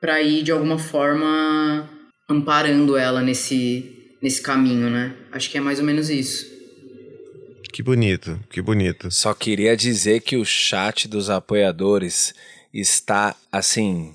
[0.00, 1.88] para ir de alguma forma
[2.28, 5.14] amparando ela nesse nesse caminho, né?
[5.30, 6.44] Acho que é mais ou menos isso.
[7.72, 9.10] Que bonito, que bonito.
[9.12, 12.34] Só queria dizer que o chat dos apoiadores
[12.74, 14.14] está assim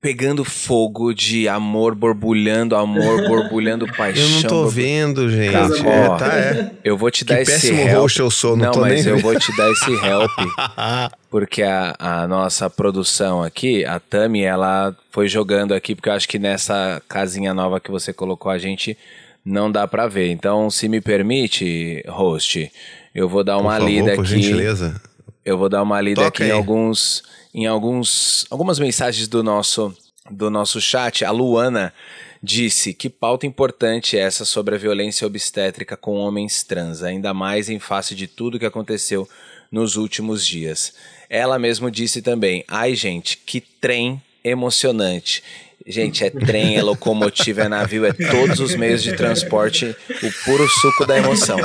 [0.00, 4.22] pegando fogo de amor borbulhando, amor borbulhando paixão.
[4.22, 5.52] Eu não tô vendo, gente.
[5.52, 6.72] Tá, ó, tá, é.
[6.84, 8.10] Eu vou te que dar esse help.
[8.18, 10.30] eu sou, não, não mas eu vou te dar esse help.
[11.30, 16.28] porque a, a nossa produção aqui, a Tami, ela foi jogando aqui, porque eu acho
[16.28, 18.96] que nessa casinha nova que você colocou a gente
[19.44, 20.30] não dá para ver.
[20.30, 22.70] Então, se me permite, host,
[23.14, 24.42] eu vou dar uma por favor, lida por aqui.
[24.42, 25.00] Gentileza.
[25.44, 26.50] Eu vou dar uma lida Toca aqui aí.
[26.50, 27.22] em alguns
[27.52, 29.94] em alguns algumas mensagens do nosso
[30.30, 31.24] do nosso chat.
[31.24, 31.92] A Luana
[32.42, 37.68] disse que pauta importante é essa sobre a violência obstétrica com homens trans, ainda mais
[37.68, 39.28] em face de tudo que aconteceu
[39.70, 40.94] nos últimos dias.
[41.28, 45.42] Ela mesmo disse também: "Ai, gente, que trem emocionante.
[45.86, 50.68] Gente, é trem, é locomotiva, é navio, é todos os meios de transporte, o puro
[50.68, 51.58] suco da emoção.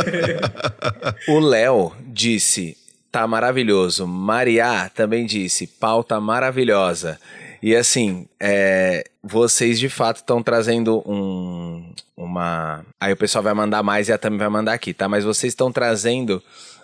[1.27, 2.77] O Léo disse:
[3.15, 4.05] tá maravilhoso.
[4.05, 7.17] Maria também disse: pauta maravilhosa.
[7.63, 12.85] E assim, é, vocês de fato estão trazendo um, uma.
[12.99, 15.07] Aí o pessoal vai mandar mais e a Tami vai mandar aqui, tá?
[15.07, 16.43] Mas vocês estão trazendo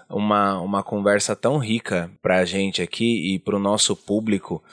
[0.10, 4.64] uma, uma conversa tão rica pra gente aqui e pro nosso público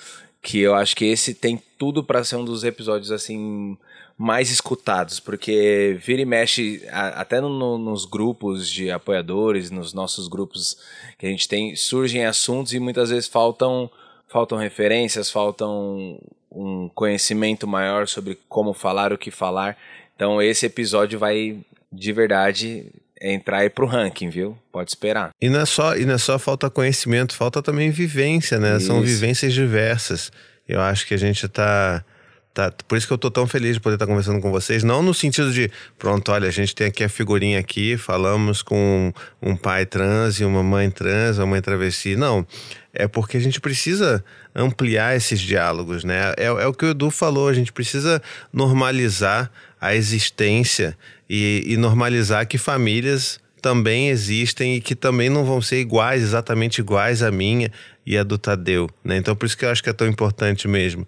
[0.42, 3.76] que eu acho que esse tem tudo para ser um dos episódios assim
[4.16, 9.92] mais escutados, porque vira e mexe a, até no, no, nos grupos de apoiadores, nos
[9.92, 10.76] nossos grupos
[11.16, 13.88] que a gente tem, surgem assuntos e muitas vezes faltam
[14.26, 16.18] faltam referências, faltam
[16.50, 19.76] um conhecimento maior sobre como falar, o que falar.
[20.16, 21.58] Então esse episódio vai
[21.92, 24.56] de verdade entrar aí pro ranking, viu?
[24.72, 25.30] Pode esperar.
[25.40, 28.76] E não é só, e não é só falta conhecimento, falta também vivência, né?
[28.76, 28.86] Isso.
[28.86, 30.30] São vivências diversas.
[30.68, 32.04] Eu acho que a gente tá,
[32.52, 32.72] tá.
[32.86, 34.84] Por isso que eu tô tão feliz de poder estar tá conversando com vocês.
[34.84, 39.12] Não no sentido de, pronto, olha, a gente tem aqui a figurinha aqui, falamos com
[39.40, 42.16] um pai trans e uma mãe trans, uma mãe travesti.
[42.16, 42.46] Não.
[42.92, 46.34] É porque a gente precisa ampliar esses diálogos, né?
[46.36, 48.20] É, é o que o Edu falou, a gente precisa
[48.52, 49.50] normalizar
[49.80, 50.96] a existência
[51.28, 56.78] e, e normalizar que famílias também existem e que também não vão ser iguais, exatamente
[56.78, 57.70] iguais à minha
[58.06, 59.16] e a do Tadeu, né?
[59.16, 61.06] Então por isso que eu acho que é tão importante mesmo.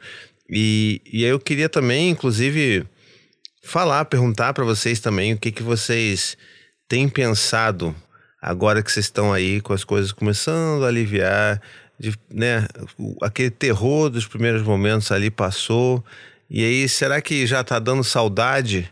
[0.49, 2.85] E, e eu queria também, inclusive,
[3.63, 6.37] falar, perguntar para vocês também o que, que vocês
[6.89, 7.95] têm pensado
[8.43, 11.61] agora que vocês estão aí com as coisas começando a aliviar,
[11.99, 12.67] de, né?
[13.23, 16.05] Aquele terror dos primeiros momentos ali passou.
[16.49, 18.91] E aí, será que já tá dando saudade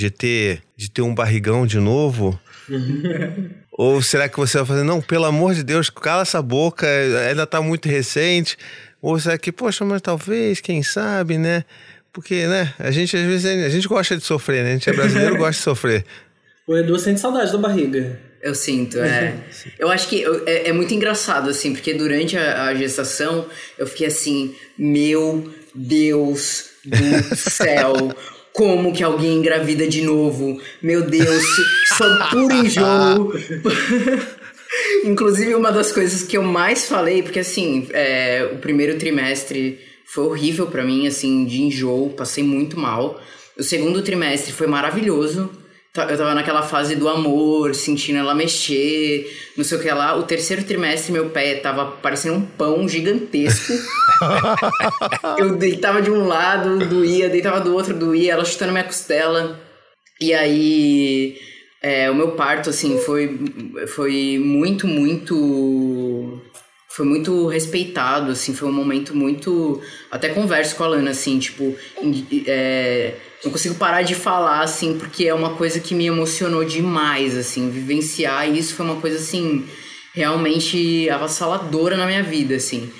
[0.00, 2.40] de ter, de ter um barrigão de novo?
[3.70, 6.86] Ou será que você vai fazer, não, pelo amor de Deus, cala essa boca,
[7.28, 8.56] ainda tá muito recente?
[9.02, 11.64] Ou será que, poxa, mas talvez, quem sabe, né?
[12.12, 14.70] Porque, né, a gente às vezes a gente gosta de sofrer, né?
[14.70, 16.04] A gente é brasileiro gosta de sofrer.
[16.66, 18.18] O Edu sente saudade da barriga.
[18.42, 19.34] Eu sinto, é.
[19.78, 23.46] eu acho que é, é, muito engraçado, assim, porque durante a, a gestação
[23.78, 27.94] eu fiquei assim, meu Deus do céu.
[28.52, 30.60] Como que alguém engravida de novo?
[30.82, 31.44] Meu Deus,
[31.96, 33.32] sou puro enjoo.
[35.04, 40.24] Inclusive, uma das coisas que eu mais falei, porque assim, é, o primeiro trimestre foi
[40.24, 43.20] horrível para mim, assim, de enjoo, passei muito mal.
[43.56, 45.50] O segundo trimestre foi maravilhoso.
[45.96, 50.16] Eu tava naquela fase do amor, sentindo ela mexer, não sei o que lá.
[50.16, 53.72] O terceiro trimestre, meu pé tava parecendo um pão gigantesco.
[55.36, 59.58] eu deitava de um lado, doía, deitava do outro, doía, ela chutando minha costela.
[60.20, 61.36] E aí,
[61.82, 63.40] é, o meu parto, assim, foi,
[63.88, 66.40] foi muito, muito
[66.90, 69.80] foi muito respeitado, assim, foi um momento muito.
[70.10, 71.76] Até converso com a Lana, assim, tipo,
[72.46, 73.14] é,
[73.44, 77.70] não consigo parar de falar, assim, porque é uma coisa que me emocionou demais, assim,
[77.70, 79.64] vivenciar isso foi uma coisa, assim,
[80.12, 82.90] realmente avassaladora na minha vida, assim.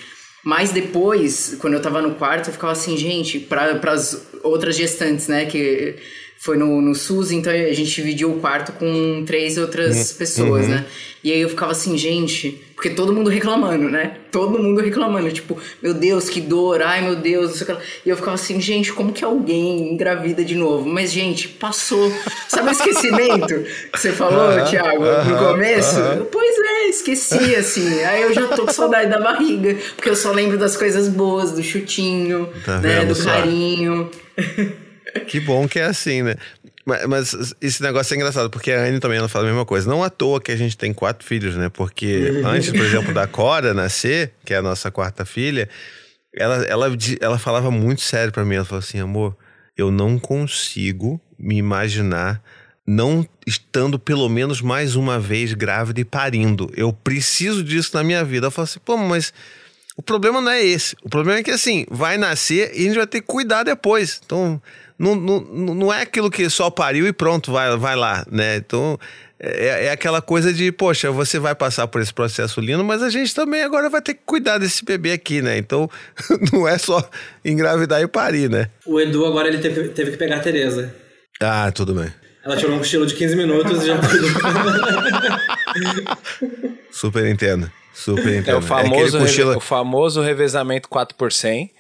[0.45, 5.27] Mas depois, quando eu tava no quarto, eu ficava assim, gente, para as outras gestantes,
[5.27, 5.97] né, que
[6.41, 10.17] foi no, no SUS, então a gente dividiu o quarto com três outras uhum.
[10.17, 10.71] pessoas, uhum.
[10.71, 10.87] né?
[11.23, 14.17] E aí eu ficava assim, gente, porque todo mundo reclamando, né?
[14.33, 17.83] Todo mundo reclamando, tipo, meu Deus, que dor, ai meu Deus, não sei o que.
[18.07, 20.89] E eu ficava assim, gente, como que alguém engravida de novo?
[20.89, 22.11] Mas, gente, passou.
[22.49, 23.63] Sabe o esquecimento
[23.93, 25.97] que você falou, uh -huh, Thiago, no começo?
[26.33, 28.03] Pois é, esqueci, assim.
[28.03, 31.53] Aí eu já tô com saudade da barriga, porque eu só lembro das coisas boas,
[31.53, 33.05] do chutinho, tá né?
[33.05, 33.29] Do só?
[33.29, 34.11] carinho.
[35.27, 36.35] Que bom que é assim, né?
[36.85, 39.89] Mas, mas, esse negócio é engraçado, porque a Anne também ela fala a mesma coisa.
[39.89, 41.69] Não à toa que a gente tem quatro filhos, né?
[41.69, 45.69] Porque antes, por exemplo, da Cora nascer, que é a nossa quarta filha,
[46.35, 46.87] ela, ela,
[47.21, 48.57] ela falava muito sério para mim.
[48.57, 49.37] Ela falou assim: amor,
[49.77, 52.43] eu não consigo me imaginar
[52.87, 56.73] não estando pelo menos mais uma vez grávida e parindo.
[56.77, 58.49] Eu preciso disso na minha vida.
[58.49, 59.33] Eu falo assim, pô, mas
[59.97, 60.97] o problema não é esse.
[61.03, 64.21] O problema é que assim, vai nascer e a gente vai ter que cuidar depois.
[64.25, 64.61] Então,
[65.01, 65.41] não, não,
[65.75, 68.57] não é aquilo que só pariu e pronto, vai, vai lá, né?
[68.57, 69.01] Então,
[69.39, 73.09] é, é, aquela coisa de, poxa, você vai passar por esse processo lindo, mas a
[73.09, 75.57] gente também agora vai ter que cuidar desse bebê aqui, né?
[75.57, 75.89] Então,
[76.53, 77.09] não é só
[77.43, 78.69] engravidar e parir, né?
[78.85, 80.95] O Edu agora ele teve, teve que pegar a Tereza.
[81.41, 82.13] Ah, tudo bem.
[82.45, 83.97] Ela tirou um cochilo de 15 minutos e já
[86.93, 87.73] Super entendo.
[87.95, 88.51] Super entendo.
[88.51, 89.57] É o famoso, é cochilo...
[89.57, 91.71] o famoso revezamento 4 por 100,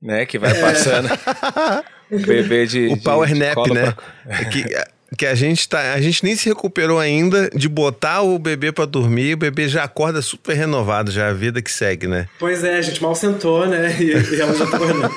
[0.00, 0.24] né?
[0.24, 1.08] Que vai passando.
[1.08, 1.84] O
[2.18, 2.88] bebê de.
[2.88, 3.94] O de, power de nap, né?
[4.24, 4.44] Pra...
[4.46, 4.64] que,
[5.16, 5.92] que a gente tá.
[5.92, 9.84] A gente nem se recuperou ainda de botar o bebê para dormir, o bebê já
[9.84, 12.28] acorda super renovado, já a vida que segue, né?
[12.38, 13.96] Pois é, a gente mal sentou, né?
[14.00, 15.10] E, e ela já tá acordando.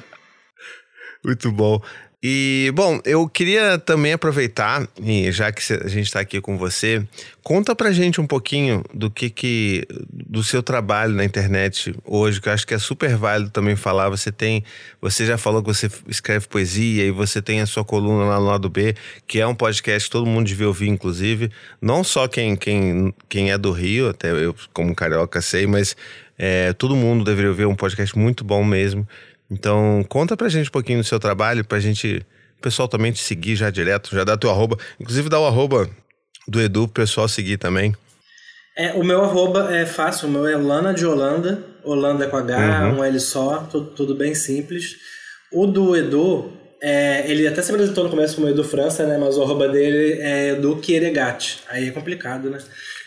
[1.24, 1.82] Muito bom.
[2.22, 4.86] E, bom, eu queria também aproveitar,
[5.30, 7.02] já que a gente está aqui com você,
[7.42, 9.86] conta pra gente um pouquinho do que que.
[10.12, 14.10] do seu trabalho na internet hoje, que eu acho que é super válido também falar.
[14.10, 14.62] Você tem.
[15.00, 18.46] Você já falou que você escreve poesia e você tem a sua coluna lá no
[18.46, 18.94] lado B,
[19.26, 21.50] que é um podcast que todo mundo devia ouvir, inclusive.
[21.80, 25.96] Não só quem, quem, quem é do Rio, até eu, como carioca, sei, mas
[26.36, 29.08] é, todo mundo deveria ouvir, é um podcast muito bom mesmo.
[29.50, 32.24] Então, conta pra gente um pouquinho do seu trabalho, pra gente,
[32.58, 34.78] o pessoal também te seguir já direto, já dá teu arroba.
[35.00, 35.90] Inclusive dá o arroba
[36.46, 37.94] do Edu pro pessoal seguir também.
[38.76, 42.88] É, o meu arroba é fácil, o meu é Lana de Holanda, Holanda com H,
[42.88, 42.98] uhum.
[42.98, 44.96] um L só, tudo, tudo bem simples.
[45.52, 49.18] O do Edu, é, ele até se apresentou no começo como Edu França, né?
[49.18, 51.60] Mas o arroba dele é Edu Kieregati.
[51.68, 52.58] Aí é complicado, né?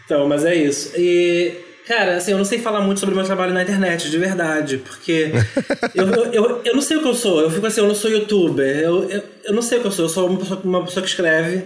[0.06, 0.92] Então, mas é isso.
[0.96, 1.52] E,
[1.88, 4.78] cara, assim, eu não sei falar muito sobre o meu trabalho na internet, de verdade,
[4.78, 5.32] porque
[5.96, 7.42] eu, eu, eu, eu, não sei o que eu sou.
[7.42, 9.92] Eu fico assim, eu não sou youtuber, eu, eu, eu não sei o que eu
[9.92, 10.06] sou.
[10.06, 11.64] Eu sou uma pessoa, uma pessoa que escreve.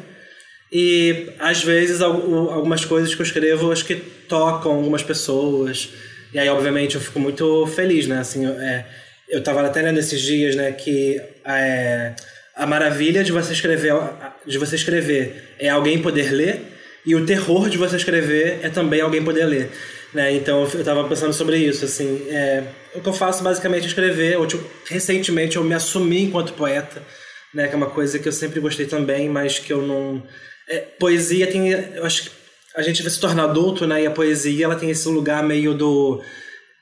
[0.72, 5.90] E às vezes algumas coisas que eu escrevo acho que tocam algumas pessoas.
[6.34, 8.20] E aí, obviamente, eu fico muito feliz, né?
[8.20, 8.86] Assim, é,
[9.30, 12.14] eu tava até lendo esses dias, né, que é,
[12.56, 13.94] a maravilha de você escrever
[14.46, 16.62] de você escrever é alguém poder ler
[17.06, 19.72] e o terror de você escrever é também alguém poder ler.
[20.14, 20.34] Né?
[20.34, 22.64] Então eu tava pensando sobre isso, assim, é,
[22.96, 24.46] o que eu faço basicamente é escrever.
[24.48, 27.02] Tipo, recentemente eu me assumi enquanto poeta,
[27.54, 27.68] né?
[27.68, 30.24] Que é uma coisa que eu sempre gostei também, mas que eu não.
[30.68, 32.30] É, poesia tem, eu acho que
[32.76, 34.04] a gente vai se tornar adulto, né?
[34.04, 36.22] E a poesia, ela tem esse lugar meio do...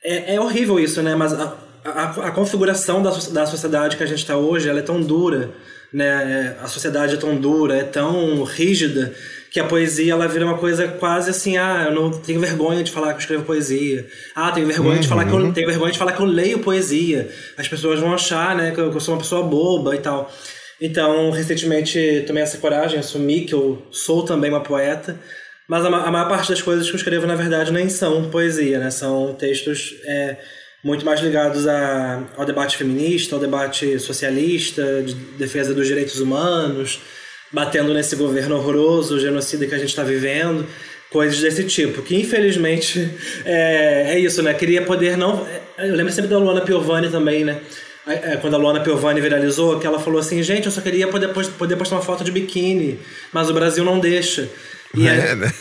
[0.04, 1.16] É, é horrível isso, né?
[1.16, 4.84] Mas a, a, a configuração da, da sociedade que a gente está hoje, ela é
[4.84, 5.52] tão dura,
[5.92, 6.56] né?
[6.62, 9.14] A sociedade é tão dura, é tão rígida,
[9.50, 12.92] que a poesia ela vira uma coisa quase assim, ah, eu não tenho vergonha de
[12.92, 14.06] falar que eu escrevo poesia.
[14.36, 15.00] Ah, tenho vergonha uhum.
[15.00, 15.54] de falar que eu uhum.
[15.54, 17.30] tenho vergonha de falar que eu leio poesia.
[17.58, 20.32] As pessoas vão achar, né, que eu, que eu sou uma pessoa boba e tal.
[20.80, 25.20] Então, recentemente tomei essa coragem, assumi que eu sou também uma poeta,
[25.68, 28.80] mas a, a maior parte das coisas que eu escrevo, na verdade, nem são poesia,
[28.80, 28.90] né?
[28.90, 30.38] São textos é,
[30.84, 37.02] muito mais ligados a, ao debate feminista, ao debate socialista, de defesa dos direitos humanos,
[37.52, 40.66] batendo nesse governo horroroso, genocida que a gente está vivendo,
[41.12, 42.02] coisas desse tipo.
[42.02, 43.12] Que infelizmente
[43.44, 44.54] é, é isso, né?
[44.54, 45.46] Queria poder não.
[45.78, 47.60] Eu lembro sempre da Luana Piovani também, né?
[48.08, 51.28] É, quando a Luana Piovani viralizou, que ela falou assim: gente, eu só queria poder,
[51.58, 53.00] poder postar uma foto de biquíni,
[53.34, 54.50] mas o Brasil não deixa.
[54.96, 55.54] E é, né?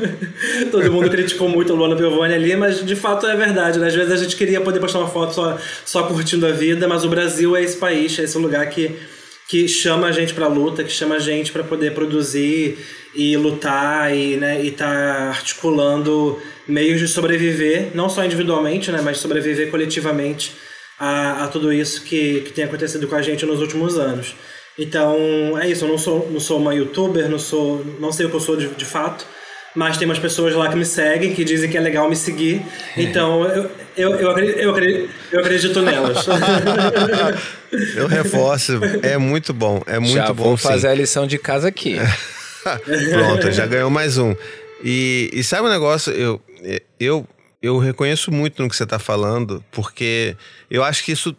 [0.70, 3.88] Todo mundo criticou muito a Luana Piovani ali, mas de fato é verdade, né?
[3.88, 7.04] Às vezes a gente queria poder postar uma foto só, só curtindo a vida, mas
[7.04, 8.94] o Brasil é esse país, é esse lugar que,
[9.48, 12.78] que chama a gente pra luta, que chama a gente para poder produzir
[13.14, 19.18] e lutar e né, e tá articulando meios de sobreviver, não só individualmente, né, mas
[19.18, 20.52] sobreviver coletivamente
[20.98, 24.34] a, a tudo isso que, que tem acontecido com a gente nos últimos anos.
[24.78, 28.30] Então, é isso, eu não sou, não sou uma youtuber, não sou, não sei o
[28.30, 29.26] que eu sou de, de fato,
[29.74, 32.62] mas tem umas pessoas lá que me seguem, que dizem que é legal me seguir.
[32.96, 36.26] Então, eu, eu, eu, acredito, eu, acredito, eu acredito nelas.
[37.96, 40.44] eu reforço, é muito bom, é muito já bom.
[40.44, 41.96] Vou fazer a lição de casa aqui.
[42.62, 44.34] Pronto, já ganhou mais um.
[44.84, 46.12] E, e sabe um negócio?
[46.12, 46.40] Eu,
[47.00, 47.26] eu
[47.60, 50.36] eu reconheço muito no que você está falando, porque
[50.70, 51.36] eu acho que isso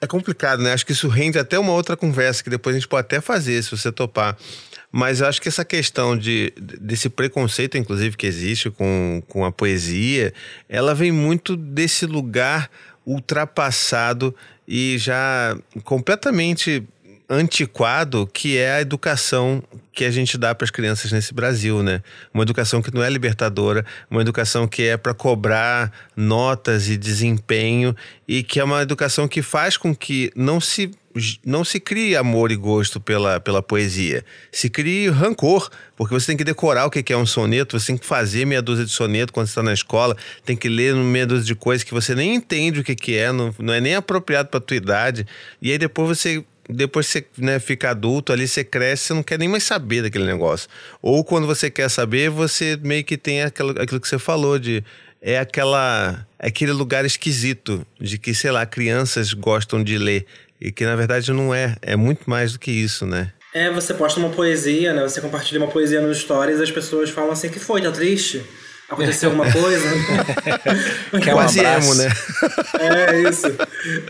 [0.00, 0.72] é complicado, né?
[0.72, 3.62] Acho que isso rende até uma outra conversa que depois a gente pode até fazer,
[3.62, 4.36] se você topar.
[4.92, 10.32] Mas acho que essa questão de, desse preconceito, inclusive, que existe com, com a poesia,
[10.68, 12.70] ela vem muito desse lugar
[13.04, 14.34] ultrapassado
[14.66, 16.82] e já completamente
[17.28, 19.62] antiquado que é a educação
[19.92, 22.02] que a gente dá para as crianças nesse Brasil, né?
[22.32, 27.96] Uma educação que não é libertadora, uma educação que é para cobrar notas e desempenho
[28.28, 30.90] e que é uma educação que faz com que não se
[31.44, 34.22] não se crie amor e gosto pela, pela poesia.
[34.52, 37.96] Se crie rancor, porque você tem que decorar o que é um soneto, você tem
[37.96, 40.14] que fazer meia dúzia de soneto quando está na escola,
[40.44, 43.32] tem que ler meia dúzia de coisas que você nem entende o que, que é,
[43.32, 45.26] não, não é nem apropriado para a tua idade.
[45.62, 49.38] E aí depois você depois você né, fica adulto ali, você cresce, você não quer
[49.38, 50.68] nem mais saber daquele negócio.
[51.00, 54.82] Ou quando você quer saber, você meio que tem aquilo, aquilo que você falou de
[55.20, 60.26] é aquela aquele lugar esquisito de que, sei lá, crianças gostam de ler
[60.60, 63.32] e que na verdade não é, é muito mais do que isso, né?
[63.54, 65.02] É, você posta uma poesia, né?
[65.02, 68.44] Você compartilha uma poesia nos stories, as pessoas falam assim que foi, tá triste?
[68.88, 69.84] Aconteceu alguma coisa.
[71.22, 72.08] Quer um Quase emo, né?
[72.80, 73.46] É isso.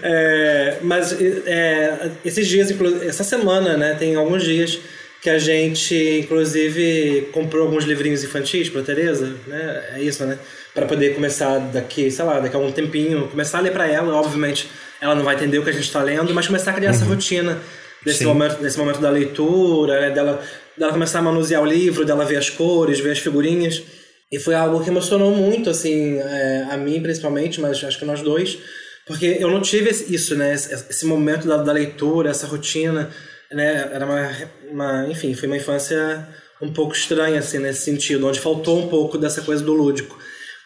[0.02, 1.12] É, mas
[1.46, 2.72] é, esses dias,
[3.06, 3.94] essa semana, né?
[3.94, 4.78] Tem alguns dias
[5.20, 9.84] que a gente, inclusive, comprou alguns livrinhos infantis para Teresa, né?
[9.94, 10.38] É isso, né?
[10.74, 14.14] Para poder começar daqui, sei lá, daqui a um tempinho, começar a ler para ela.
[14.14, 14.70] Obviamente,
[15.00, 16.96] ela não vai entender o que a gente está lendo, mas começar a criar uhum.
[16.96, 17.58] essa rotina
[18.04, 20.10] desse momento, desse momento da leitura, né?
[20.10, 20.40] dela,
[20.76, 23.82] dela começar a manusear o livro, dela ver as cores, ver as figurinhas.
[24.30, 28.22] E foi algo que emocionou muito, assim, é, a mim principalmente, mas acho que nós
[28.22, 28.58] dois,
[29.06, 30.52] porque eu não tive isso, né?
[30.52, 33.08] Esse, esse momento da, da, leitura, essa rotina,
[33.52, 33.88] né?
[33.92, 34.30] Era uma,
[34.70, 36.26] uma, enfim, foi uma infância
[36.60, 40.18] um pouco estranha, assim, nesse sentido, onde faltou um pouco dessa coisa do lúdico.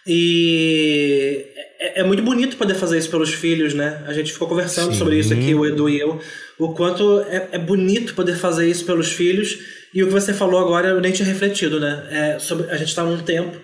[0.07, 1.47] E
[1.79, 4.03] é, é muito bonito poder fazer isso pelos filhos, né?
[4.07, 4.99] A gente ficou conversando Sim.
[4.99, 6.19] sobre isso aqui, o Edu e eu,
[6.59, 9.59] o quanto é, é bonito poder fazer isso pelos filhos
[9.93, 12.07] e o que você falou agora eu nem tinha refletido, né?
[12.11, 13.59] É sobre, a gente está num tempo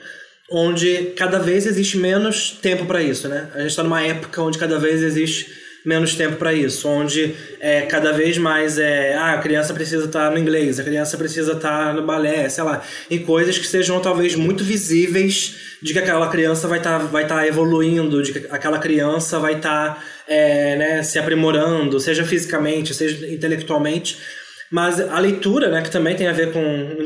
[0.51, 3.49] onde cada vez existe menos tempo para isso, né?
[3.55, 7.83] A gente está numa época onde cada vez existe menos tempo para isso, onde é,
[7.83, 11.53] cada vez mais é ah, a criança precisa estar tá no inglês, a criança precisa
[11.53, 15.99] estar tá no balé, sei lá, em coisas que sejam talvez muito visíveis de que
[16.01, 20.05] aquela criança vai estar tá, vai tá evoluindo, de que aquela criança vai estar tá,
[20.27, 24.19] é, né, se aprimorando, seja fisicamente, seja intelectualmente
[24.71, 26.61] mas a leitura, né, que também tem a ver com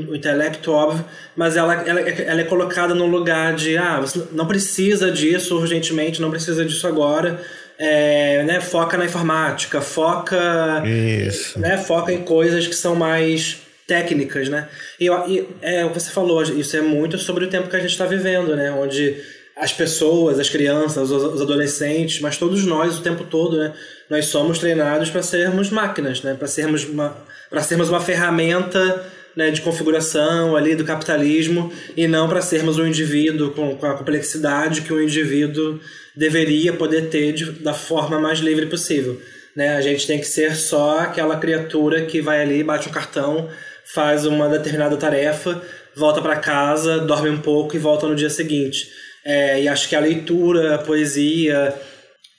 [0.09, 1.05] o intelecto, óbvio,
[1.37, 6.21] mas ela, ela, ela é colocada no lugar de, ah, você não precisa disso urgentemente,
[6.21, 7.41] não precisa disso agora,
[7.79, 11.59] é, né, foca na informática, foca, Isso.
[11.59, 14.69] Né, foca em coisas que são mais técnicas, né?
[15.01, 17.81] E, e é o que você falou, isso é muito sobre o tempo que a
[17.81, 18.71] gente está vivendo, né?
[18.71, 19.17] Onde
[19.57, 23.73] as pessoas, as crianças, os adolescentes, mas todos nós o tempo todo, né?
[24.09, 26.35] Nós somos treinados para sermos máquinas, né?
[26.35, 27.17] Para sermos uma
[27.51, 32.87] para sermos uma ferramenta né, de configuração ali do capitalismo e não para sermos um
[32.87, 35.81] indivíduo com, com, a complexidade que um indivíduo
[36.15, 39.21] deveria poder ter de, da forma mais livre possível.
[39.55, 39.77] Né?
[39.77, 43.49] A gente tem que ser só aquela criatura que vai ali, bate um cartão,
[43.85, 45.61] faz uma determinada tarefa,
[45.95, 48.89] volta para casa, dorme um pouco e volta no dia seguinte.
[49.25, 51.75] É, e acho que a leitura, a poesia,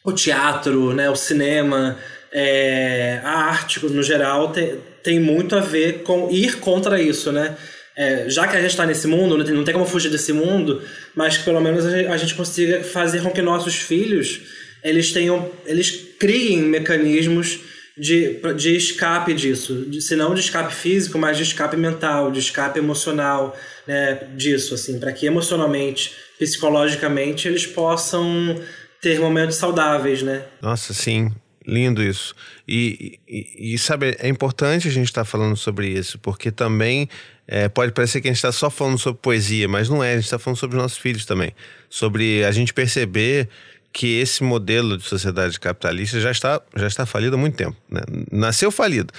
[0.03, 1.97] o teatro, né, o cinema,
[2.31, 7.57] é, a arte, no geral, tem, tem muito a ver com ir contra isso, né?
[7.95, 10.31] É, já que a gente está nesse mundo, não tem, não tem como fugir desse
[10.31, 10.81] mundo,
[11.13, 14.41] mas que pelo menos a gente, a gente consiga fazer com que nossos filhos
[14.83, 17.59] eles tenham, eles criem mecanismos
[17.97, 22.39] de, de escape disso, de, se não de escape físico, mas de escape mental, de
[22.39, 28.59] escape emocional, né, disso, assim, para que emocionalmente, psicologicamente, eles possam
[29.01, 30.45] ter momentos saudáveis, né?
[30.61, 31.31] Nossa, sim.
[31.71, 32.35] Lindo isso.
[32.67, 37.07] E, e, e, sabe, é importante a gente estar tá falando sobre isso, porque também
[37.47, 40.15] é, pode parecer que a gente está só falando sobre poesia, mas não é, a
[40.15, 41.55] gente está falando sobre os nossos filhos também.
[41.89, 43.47] Sobre a gente perceber
[43.93, 47.77] que esse modelo de sociedade capitalista já está, já está falido há muito tempo.
[47.89, 48.01] Né?
[48.29, 49.13] Nasceu falido.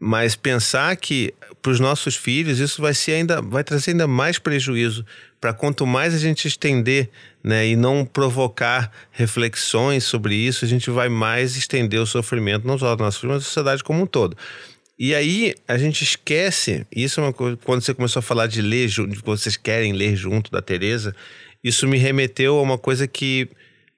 [0.00, 4.40] Mas pensar que para os nossos filhos isso vai ser ainda vai trazer ainda mais
[4.40, 5.06] prejuízo
[5.42, 7.10] para quanto mais a gente estender
[7.42, 12.78] né, e não provocar reflexões sobre isso, a gente vai mais estender o sofrimento, não
[12.78, 14.36] só da nossa mas da sociedade como um todo.
[14.96, 18.62] E aí a gente esquece, isso é uma coisa, quando você começou a falar de
[18.62, 21.12] ler, de vocês querem ler junto da Teresa,
[21.64, 23.48] isso me remeteu a uma coisa que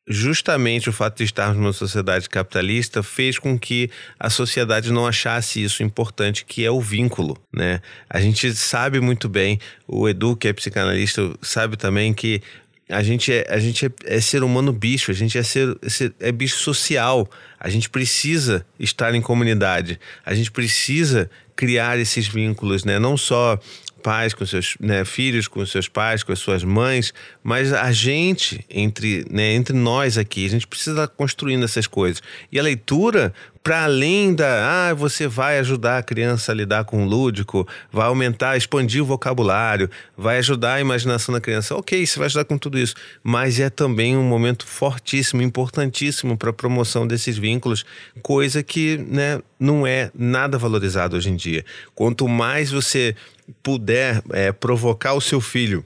[0.07, 5.63] justamente o fato de estarmos numa sociedade capitalista fez com que a sociedade não achasse
[5.63, 7.81] isso importante, que é o vínculo, né?
[8.09, 12.43] A gente sabe muito bem, o Edu, que é psicanalista, sabe também que
[12.89, 15.75] a gente é, a gente é, é ser humano bicho, a gente é ser,
[16.21, 17.29] é bicho social.
[17.59, 22.99] A gente precisa estar em comunidade, a gente precisa criar esses vínculos, né?
[22.99, 23.59] Não só
[24.05, 28.63] pais com seus né, filhos, com seus pais, com as suas mães, mas a gente
[28.69, 32.23] entre, né, entre nós aqui, a gente precisa estar construindo essas coisas.
[32.53, 33.33] E a leitura,
[33.65, 38.07] para além da, ah, você vai ajudar a criança a lidar com o lúdico, vai
[38.07, 41.75] aumentar, expandir o vocabulário, vai ajudar a imaginação da criança.
[41.75, 46.51] Ok, você vai ajudar com tudo isso, mas é também um momento fortíssimo, importantíssimo para
[46.51, 47.87] a promoção desses vínculos,
[48.21, 51.65] coisa que né, não é nada valorizado hoje em dia.
[51.95, 53.17] Quanto mais você
[53.63, 55.83] puder é, provocar o seu filho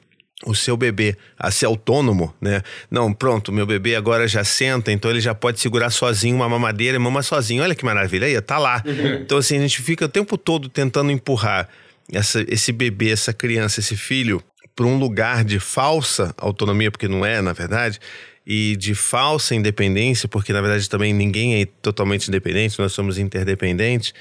[0.47, 2.62] o seu bebê a ser autônomo, né?
[2.91, 6.97] Não, pronto, meu bebê agora já senta, então ele já pode segurar sozinho uma mamadeira
[6.97, 7.62] e mama sozinho.
[7.62, 8.82] Olha que maravilha, aí tá lá.
[8.86, 9.14] Uhum.
[9.22, 11.68] Então assim, a gente fica o tempo todo tentando empurrar
[12.12, 14.43] essa, esse bebê, essa criança, esse filho
[14.76, 17.99] para um lugar de falsa autonomia, porque não é, na verdade,
[18.47, 24.14] e de falsa independência, porque na verdade também ninguém é totalmente independente, nós somos interdependentes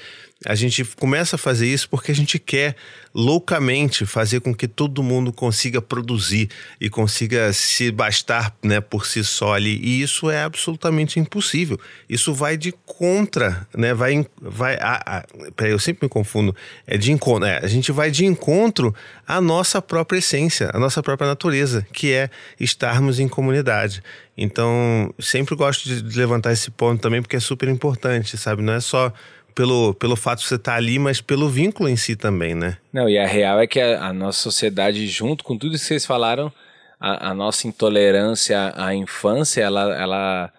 [0.46, 2.76] a gente começa a fazer isso porque a gente quer
[3.12, 6.48] loucamente fazer com que todo mundo consiga produzir
[6.80, 9.80] e consiga se bastar né, por si só ali.
[9.82, 11.80] E isso é absolutamente impossível.
[12.08, 13.92] Isso vai de contra, né?
[13.92, 14.76] Vai, vai.
[14.76, 15.24] A, a,
[15.56, 16.54] peraí, eu sempre me confundo.
[16.86, 17.48] É de encontro.
[17.48, 18.94] É, a gente vai de encontro
[19.26, 22.30] à nossa própria essência, à nossa própria natureza, que é
[22.60, 24.02] estarmos em comunidade.
[24.36, 28.62] Então, sempre gosto de levantar esse ponto também, porque é super importante, sabe?
[28.62, 29.12] Não é só
[29.58, 32.78] pelo, pelo fato de você estar tá ali, mas pelo vínculo em si também, né?
[32.92, 35.88] Não, e a real é que a, a nossa sociedade, junto com tudo isso que
[35.88, 36.52] vocês falaram,
[37.00, 40.52] a, a, nossa intolerância à infância, ela, ela,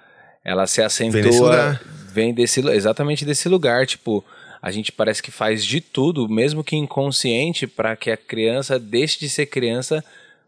[0.43, 1.21] ela se acentua.
[1.21, 1.81] Vem desse lugar.
[2.11, 3.87] Vem desse, exatamente desse lugar.
[3.87, 4.21] Tipo,
[4.61, 9.17] a gente parece que faz de tudo, mesmo que inconsciente, para que a criança deixe
[9.17, 10.03] de ser criança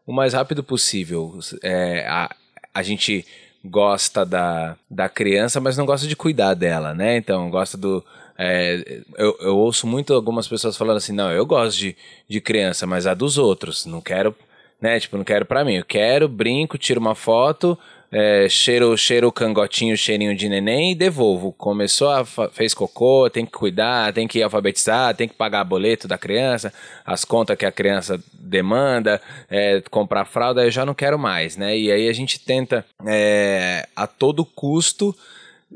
[0.06, 1.40] o mais rápido possível.
[1.64, 2.30] É, a,
[2.74, 3.26] a gente
[3.64, 7.16] gosta da, da criança, mas não gosta de cuidar dela, né?
[7.16, 8.04] Então, gosta do,
[8.44, 11.96] é, eu, eu, ouço muito algumas pessoas falando assim, não, eu gosto de,
[12.28, 14.36] de criança, mas a dos outros, não quero,
[14.82, 17.78] né, tipo, não quero para mim, eu quero, brinco, tiro uma foto,
[18.12, 21.54] é, cheiro, cheiro cangotinho, cheirinho de neném e devolvo.
[21.54, 26.18] Começou a fez cocô, tem que cuidar, tem que alfabetizar, tem que pagar boleto da
[26.18, 26.74] criança,
[27.06, 29.22] as contas que a criança demanda,
[29.52, 31.78] é, comprar fralda, eu já não quero mais, né?
[31.78, 35.16] E aí a gente tenta é, a todo custo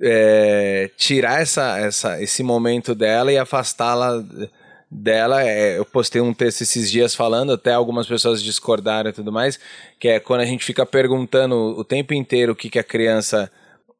[0.02, 4.24] é, tirar essa, essa, esse momento dela e afastá-la
[4.90, 5.44] dela.
[5.44, 9.60] É, eu postei um texto esses dias falando, até algumas pessoas discordaram e tudo mais,
[10.00, 13.52] que é quando a gente fica perguntando o tempo inteiro o que, que a criança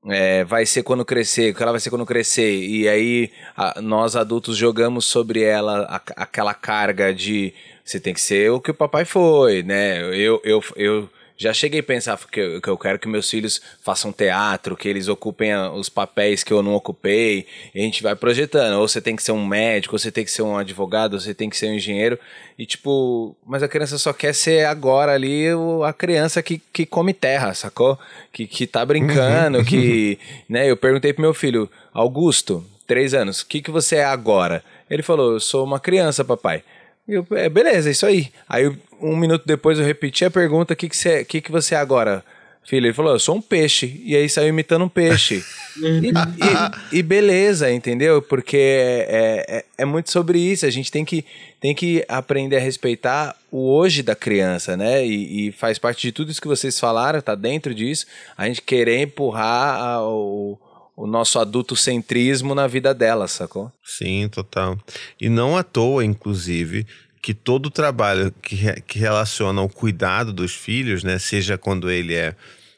[0.08, 3.82] é, vai ser quando crescer, o que ela vai ser quando crescer, e aí a,
[3.82, 8.72] nós adultos jogamos sobre ela a, aquela carga de você tem que ser o que
[8.72, 10.02] o papai foi, né?
[10.02, 13.62] Eu, eu, eu já cheguei a pensar que eu, que eu quero que meus filhos
[13.82, 18.16] façam teatro, que eles ocupem os papéis que eu não ocupei, e a gente vai
[18.16, 18.80] projetando.
[18.80, 21.20] Ou você tem que ser um médico, ou você tem que ser um advogado, ou
[21.20, 22.18] você tem que ser um engenheiro.
[22.58, 25.48] E tipo, mas a criança só quer ser agora ali
[25.86, 28.00] a criança que, que come terra, sacou?
[28.32, 29.66] Que, que tá brincando, uhum.
[29.66, 30.18] que.
[30.48, 34.64] né, eu perguntei pro meu filho, Augusto, três anos, o que, que você é agora?
[34.90, 36.64] Ele falou, eu sou uma criança, papai.
[37.08, 38.32] Eu, é, beleza, é isso aí.
[38.50, 38.72] Aí
[39.02, 41.78] um minuto depois eu repeti a pergunta: o que, que, você, que, que você é
[41.78, 42.24] agora?
[42.66, 44.02] Filho, ele falou, eu sou um peixe.
[44.04, 45.46] E aí saiu imitando um peixe.
[45.78, 48.24] e, e, e, beleza, entendeu?
[48.24, 50.66] Porque é, é, é, muito sobre isso.
[50.66, 51.24] A gente tem que,
[51.62, 55.06] tem que aprender a respeitar o hoje da criança, né?
[55.06, 58.08] E, e faz parte de tudo isso que vocês falaram, tá dentro disso.
[58.36, 60.58] A gente querer empurrar a, o,
[60.98, 63.72] o nosso adultocentrismo na vida dela, sacou?
[63.84, 64.76] Sim, total.
[65.22, 66.88] E não à toa, inclusive,
[67.26, 72.14] que todo o trabalho que, que relaciona ao cuidado dos filhos, né, seja quando ele
[72.14, 72.36] é,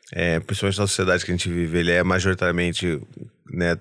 [0.10, 2.98] é, principalmente na sociedade que a gente vive, ele é majoritariamente
[3.52, 3.78] né,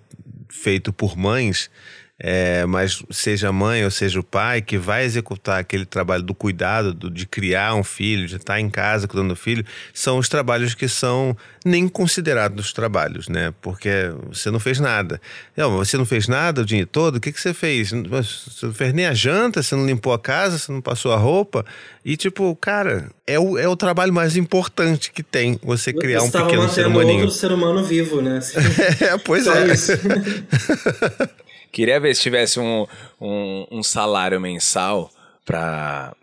[0.49, 1.71] feito por mães,
[2.19, 6.35] é, mas seja a mãe ou seja o pai que vai executar aquele trabalho do
[6.35, 10.27] cuidado, do, de criar um filho, de estar em casa cuidando do filho, são os
[10.29, 13.53] trabalhos que são nem considerados trabalhos, né?
[13.61, 15.21] Porque você não fez nada.
[15.55, 17.91] Não, você não fez nada o dia todo, o que, que você fez?
[17.91, 21.17] Você não fez nem a janta, você não limpou a casa, você não passou a
[21.17, 21.67] roupa.
[22.03, 26.29] E tipo, cara, é o, é o trabalho mais importante que tem você criar você
[26.29, 28.41] um pequeno ser outro ser humano vivo, né?
[29.01, 29.67] é, pois Só é.
[31.77, 32.87] Queria ver se tivesse um,
[33.21, 35.11] um, um salário mensal
[35.45, 36.15] para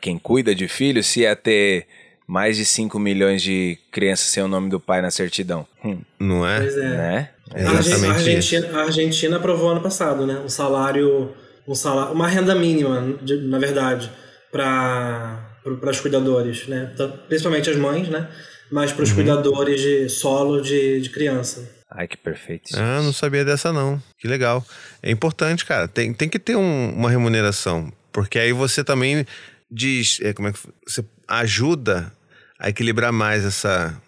[0.00, 1.86] quem cuida de filhos, se ia ter
[2.26, 5.64] mais de 5 milhões de crianças sem o nome do pai na certidão.
[5.84, 5.98] Hum.
[6.18, 6.58] Não é?
[6.62, 6.80] Pois é.
[6.80, 7.30] Né?
[7.54, 10.42] Exatamente a, Argentina, a Argentina aprovou ano passado, né?
[10.44, 11.30] Um salário,
[11.64, 14.10] um salário uma renda mínima, de, na verdade,
[14.50, 16.92] para os cuidadores, né?
[17.28, 18.28] Principalmente as mães, né?
[18.68, 19.14] Mas para os uhum.
[19.14, 21.79] cuidadores de solo de, de criança.
[21.90, 22.70] Ai, que perfeito.
[22.76, 24.00] Ah, não sabia dessa não.
[24.18, 24.64] Que legal.
[25.02, 25.88] É importante, cara.
[25.88, 27.92] Tem, tem que ter um, uma remuneração.
[28.12, 29.26] Porque aí você também
[29.70, 32.12] diz, é, como é que você ajuda
[32.58, 34.00] a equilibrar mais essa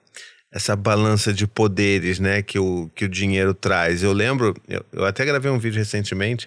[0.53, 4.03] essa balança de poderes, né, que o, que o dinheiro traz.
[4.03, 6.47] Eu lembro, eu, eu até gravei um vídeo recentemente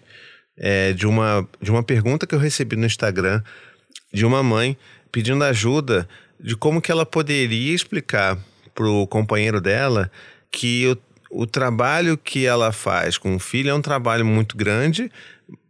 [0.56, 3.42] é, de, uma, de uma pergunta que eu recebi no Instagram
[4.14, 4.78] de uma mãe
[5.12, 6.08] pedindo ajuda
[6.40, 8.38] de como que ela poderia explicar
[8.76, 10.12] pro companheiro dela
[10.52, 10.98] que o,
[11.36, 15.12] o trabalho que ela faz com o filho é um trabalho muito grande,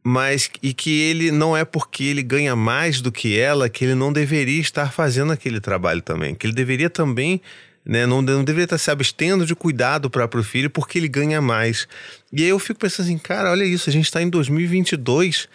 [0.03, 3.95] mas e que ele não é porque ele ganha mais do que ela que ele
[3.95, 7.41] não deveria estar fazendo aquele trabalho também, que ele deveria também
[7.85, 11.39] né, não, não deveria estar se abstendo de cuidar do próprio filho porque ele ganha
[11.39, 11.87] mais.
[12.33, 15.47] E aí eu fico pensando assim, cara, olha isso, a gente está em 2022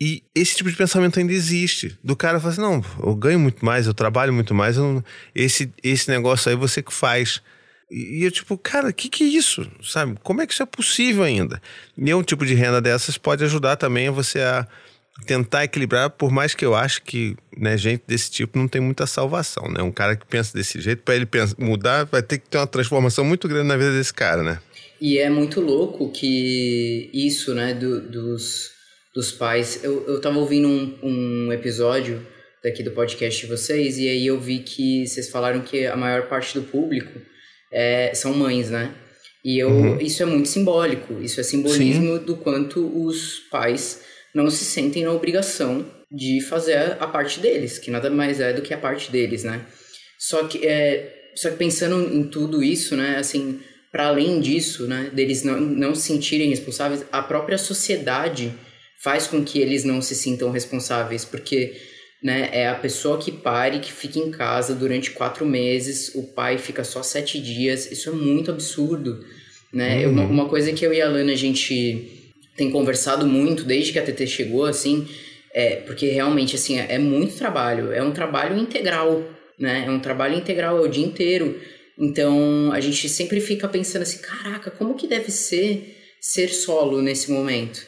[0.00, 1.98] e esse tipo de pensamento ainda existe.
[2.02, 5.72] Do cara falar assim, não, eu ganho muito mais, eu trabalho muito mais, não, esse,
[5.82, 7.42] esse negócio aí você que faz.
[7.90, 9.70] E eu, tipo, cara, o que, que é isso?
[9.82, 10.16] Sabe?
[10.22, 11.60] Como é que isso é possível ainda?
[11.96, 14.66] E um tipo de renda dessas pode ajudar também você a
[15.26, 19.06] tentar equilibrar, por mais que eu acho que né, gente desse tipo não tem muita
[19.06, 19.80] salvação, né?
[19.82, 22.66] Um cara que pensa desse jeito, para ele pensar, mudar, vai ter que ter uma
[22.66, 24.60] transformação muito grande na vida desse cara, né?
[25.00, 28.70] E é muito louco que isso, né, do, dos,
[29.14, 29.82] dos pais.
[29.84, 32.26] Eu, eu tava ouvindo um, um episódio
[32.62, 36.28] daqui do podcast de vocês, e aí eu vi que vocês falaram que a maior
[36.28, 37.20] parte do público
[37.74, 38.94] é, são mães, né?
[39.44, 40.00] E eu, uhum.
[40.00, 41.20] isso é muito simbólico.
[41.20, 42.24] Isso é simbolismo Sim.
[42.24, 44.00] do quanto os pais
[44.34, 48.62] não se sentem na obrigação de fazer a, parte deles, que nada mais é do
[48.62, 49.66] que a parte deles, né?
[50.18, 53.16] Só que, é, só que pensando em tudo isso, né?
[53.18, 53.60] Assim,
[53.90, 55.10] para além disso, né?
[55.12, 58.54] Deles não, não se sentirem responsáveis, a própria sociedade
[59.02, 61.74] faz com que eles não se sintam responsáveis, porque
[62.24, 62.48] né?
[62.52, 66.82] É a pessoa que pare, que fica em casa durante quatro meses, o pai fica
[66.82, 67.92] só sete dias.
[67.92, 69.22] Isso é muito absurdo,
[69.70, 70.06] né?
[70.06, 70.12] Uhum.
[70.12, 73.98] Uma, uma coisa que eu e a Lana, a gente tem conversado muito desde que
[73.98, 75.06] a TT chegou, assim,
[75.52, 77.92] é porque realmente, assim, é, é muito trabalho.
[77.92, 79.22] É um trabalho integral,
[79.60, 79.84] né?
[79.86, 81.60] É um trabalho integral, é o dia inteiro.
[81.98, 87.30] Então, a gente sempre fica pensando assim, caraca, como que deve ser ser solo nesse
[87.30, 87.86] momento,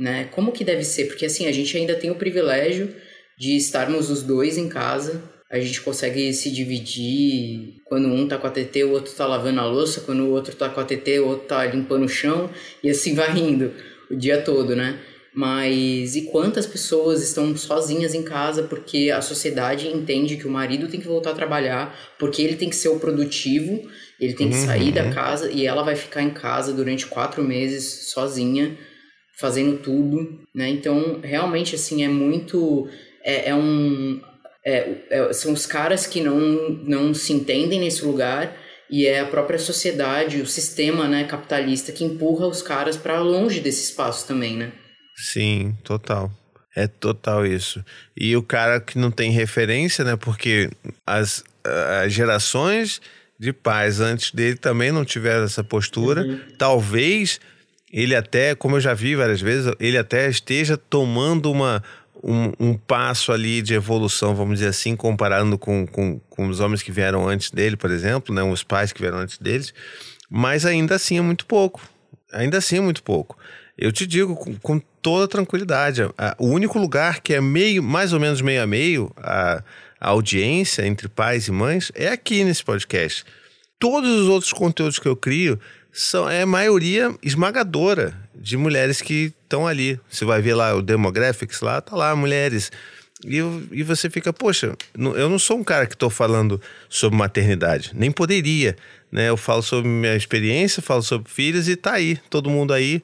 [0.00, 0.28] né?
[0.32, 1.04] Como que deve ser?
[1.04, 2.92] Porque, assim, a gente ainda tem o privilégio
[3.38, 5.22] de estarmos os dois em casa.
[5.50, 7.74] A gente consegue se dividir.
[7.84, 10.00] Quando um tá com a TT, o outro tá lavando a louça.
[10.00, 12.50] Quando o outro tá com a TT, o outro tá limpando o chão.
[12.82, 13.72] E assim vai rindo
[14.10, 14.98] o dia todo, né?
[15.36, 20.88] Mas e quantas pessoas estão sozinhas em casa porque a sociedade entende que o marido
[20.88, 23.86] tem que voltar a trabalhar, porque ele tem que ser o produtivo,
[24.18, 25.12] ele tem que sair da uhum.
[25.12, 28.78] casa e ela vai ficar em casa durante quatro meses sozinha,
[29.38, 30.70] fazendo tudo, né?
[30.70, 32.88] Então, realmente, assim, é muito
[33.26, 34.20] é, é um.
[34.64, 36.38] É, é, são os caras que não,
[36.84, 38.56] não se entendem nesse lugar
[38.90, 43.60] e é a própria sociedade, o sistema né, capitalista que empurra os caras para longe
[43.60, 44.72] desse espaço também, né?
[45.16, 46.30] Sim, total.
[46.74, 47.84] É total isso.
[48.16, 50.14] E o cara que não tem referência, né?
[50.14, 50.70] Porque
[51.06, 51.42] as,
[52.02, 53.00] as gerações
[53.38, 56.22] de pais antes dele também não tiveram essa postura.
[56.22, 56.40] Uhum.
[56.58, 57.40] Talvez
[57.92, 61.82] ele até, como eu já vi várias vezes, ele até esteja tomando uma,
[62.26, 66.82] um, um, passo ali de evolução, vamos dizer assim, comparando com, com, com, os homens
[66.82, 68.42] que vieram antes dele, por exemplo, né?
[68.42, 69.72] Os pais que vieram antes deles.
[70.28, 71.80] Mas ainda assim é muito pouco.
[72.32, 73.38] Ainda assim é muito pouco.
[73.78, 76.02] Eu te digo com, com toda tranquilidade.
[76.18, 79.62] A, o único lugar que é meio, mais ou menos meio a meio, a,
[80.00, 83.24] a audiência entre pais e mães, é aqui nesse podcast.
[83.78, 85.60] Todos os outros conteúdos que eu crio
[85.92, 89.98] são é maioria esmagadora de mulheres que estão ali.
[90.10, 92.70] Você vai ver lá o demographics lá, tá lá mulheres.
[93.24, 93.38] E,
[93.72, 98.10] e você fica, poxa, eu não sou um cara que estou falando sobre maternidade, nem
[98.10, 98.76] poderia,
[99.10, 99.28] né?
[99.30, 103.02] Eu falo sobre minha experiência, falo sobre filhos e tá aí, todo mundo aí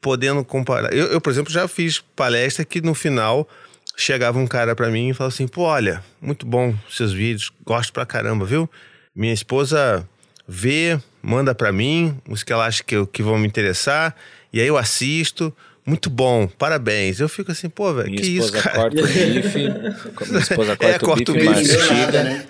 [0.00, 0.92] podendo comparar.
[0.92, 3.48] Eu, eu por exemplo, já fiz palestra que no final
[3.96, 7.92] chegava um cara para mim e falava assim: pô, olha, muito bom seus vídeos, gosto
[7.92, 8.68] pra caramba, viu?
[9.14, 10.06] Minha esposa
[10.46, 14.14] vê, manda para mim os que ela acha que, que vão me interessar,
[14.52, 15.54] e aí eu assisto.
[15.84, 17.18] Muito bom, parabéns.
[17.18, 18.82] Eu fico assim, pô, velho, que isso, cara?
[18.82, 19.58] Corta o bife,
[20.30, 22.46] minha esposa corta, é, corta o bife, mastiga, né?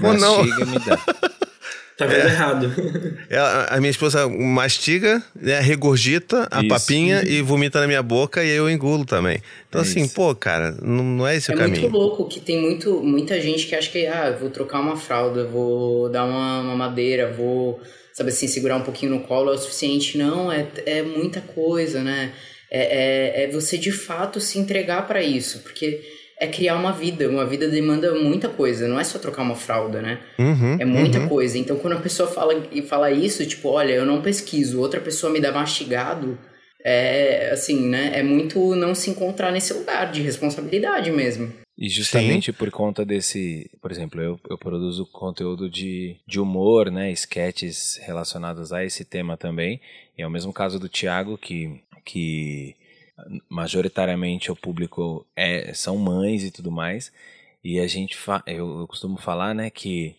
[0.00, 0.44] Pô, não.
[0.44, 0.96] me dá.
[1.96, 2.26] Tá vendo é.
[2.26, 2.74] errado.
[3.30, 6.68] Ela, a minha esposa mastiga, né, regurgita a isso.
[6.68, 9.40] papinha e vomita na minha boca e eu engulo também.
[9.66, 10.14] Então, é assim, isso.
[10.14, 11.78] pô, cara, não, não é esse é o caminho.
[11.78, 14.96] É muito louco que tem muito, muita gente que acha que, ah, vou trocar uma
[14.96, 17.80] fralda, vou dar uma, uma madeira, vou,
[18.16, 20.16] sabe assim, segurar um pouquinho no colo é o suficiente.
[20.16, 22.32] Não, é, é muita coisa, né?
[22.70, 26.00] É, é, é você de fato se entregar para isso, porque
[26.40, 27.28] é criar uma vida.
[27.28, 30.18] Uma vida demanda muita coisa, não é só trocar uma fralda, né?
[30.38, 31.28] Uhum, é muita uhum.
[31.28, 31.58] coisa.
[31.58, 32.54] Então, quando a pessoa fala,
[32.88, 36.38] fala isso, tipo, olha, eu não pesquiso, outra pessoa me dá mastigado,
[36.82, 38.12] é assim, né?
[38.14, 41.52] É muito não se encontrar nesse lugar de responsabilidade mesmo.
[41.78, 42.56] E justamente Sim.
[42.56, 48.72] por conta desse, por exemplo, eu, eu produzo conteúdo de, de humor, né, sketches relacionados
[48.72, 49.80] a esse tema também.
[50.16, 52.74] E é o mesmo caso do Thiago, que, que
[53.48, 57.12] majoritariamente o público é, são mães e tudo mais.
[57.62, 58.16] E a gente,
[58.46, 60.16] eu, eu costumo falar, né, que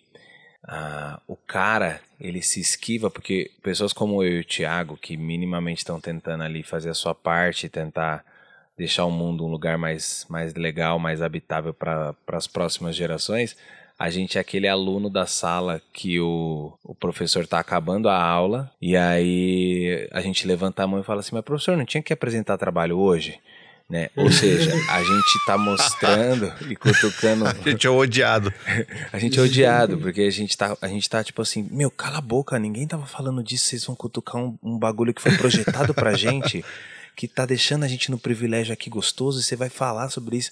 [0.63, 5.79] ah, o cara ele se esquiva porque pessoas como eu e o Thiago, que minimamente
[5.79, 8.23] estão tentando ali fazer a sua parte, tentar
[8.77, 13.55] deixar o mundo um lugar mais, mais legal, mais habitável para as próximas gerações,
[13.99, 18.71] a gente é aquele aluno da sala que o, o professor está acabando a aula
[18.79, 22.13] e aí a gente levanta a mão e fala assim: Mas professor, não tinha que
[22.13, 23.39] apresentar trabalho hoje?
[23.89, 24.09] Né?
[24.17, 27.45] Ou seja, a gente está mostrando e cutucando.
[27.47, 28.53] A gente é odiado.
[29.13, 32.17] a gente é odiado, porque a gente tá, a gente tá tipo assim, meu, cala
[32.17, 35.93] a boca, ninguém tava falando disso, vocês vão cutucar um, um bagulho que foi projetado
[35.93, 36.65] pra gente,
[37.17, 40.51] que tá deixando a gente no privilégio aqui gostoso, e você vai falar sobre isso.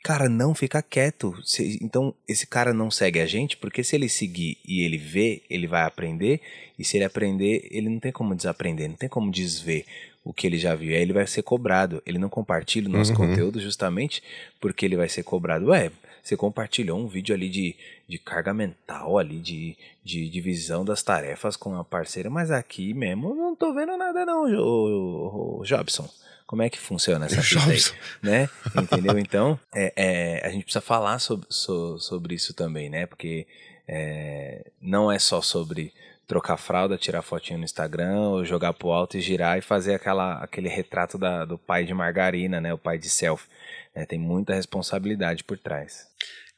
[0.00, 1.34] Cara, não fica quieto.
[1.82, 5.66] Então, esse cara não segue a gente, porque se ele seguir e ele vê, ele
[5.66, 6.40] vai aprender.
[6.78, 9.84] E se ele aprender, ele não tem como desaprender, não tem como desver
[10.22, 10.94] o que ele já viu.
[10.94, 12.00] Aí ele vai ser cobrado.
[12.06, 13.16] Ele não compartilha o nosso uhum.
[13.16, 14.22] conteúdo justamente
[14.60, 15.66] porque ele vai ser cobrado.
[15.66, 15.90] Ué,
[16.24, 17.76] você compartilhou um vídeo ali de,
[18.08, 23.34] de carga mental, ali de, de divisão das tarefas com a parceira, mas aqui mesmo
[23.34, 26.08] não tô vendo nada não, o, Jobson
[26.46, 27.78] como é que funciona essa aí,
[28.22, 28.48] né?
[28.76, 29.18] Entendeu?
[29.18, 33.06] Então, é, é, a gente precisa falar sobre, so, sobre isso também, né?
[33.06, 33.46] Porque
[33.88, 35.92] é, não é só sobre
[36.26, 40.38] trocar fralda, tirar fotinho no Instagram, ou jogar pro alto e girar e fazer aquela,
[40.38, 42.72] aquele retrato da, do pai de margarina, né?
[42.72, 43.48] O pai de selfie.
[43.94, 46.08] É, tem muita responsabilidade por trás.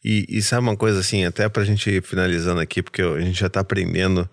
[0.06, 3.40] E, e sabe uma coisa assim, até pra gente ir finalizando aqui, porque a gente
[3.40, 4.30] já tá aprendendo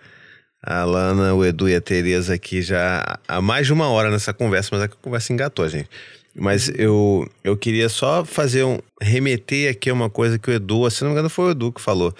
[0.62, 4.32] a Lana, o Edu e a Tereza aqui já há mais de uma hora nessa
[4.32, 5.90] conversa, mas a conversa engatou, gente.
[6.36, 8.78] Mas eu, eu queria só fazer um.
[9.02, 11.72] remeter aqui a uma coisa que o Edu, se não me engano, foi o Edu
[11.72, 12.14] que falou.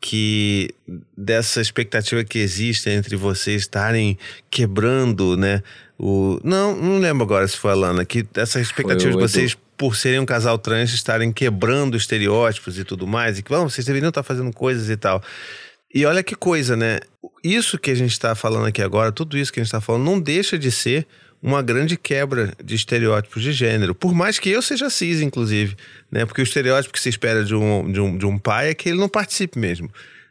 [0.00, 0.70] Que
[1.16, 4.18] dessa expectativa que existe entre vocês estarem
[4.50, 5.62] quebrando, né?
[5.98, 9.96] O, não, não lembro agora se foi a Lana, que essa expectativa de vocês, por
[9.96, 14.08] serem um casal trans, estarem quebrando estereótipos e tudo mais, e que, vamos, vocês deveriam
[14.08, 15.22] estar fazendo coisas e tal.
[15.92, 16.98] E olha que coisa, né?
[17.42, 20.04] Isso que a gente está falando aqui agora, tudo isso que a gente está falando,
[20.04, 21.06] não deixa de ser
[21.42, 23.94] uma grande quebra de estereótipos de gênero.
[23.94, 25.76] Por mais que eu seja cis, inclusive,
[26.10, 26.24] né?
[26.24, 28.88] Porque o estereótipo que se espera de um, de um, de um pai é que
[28.88, 29.90] ele não participe mesmo.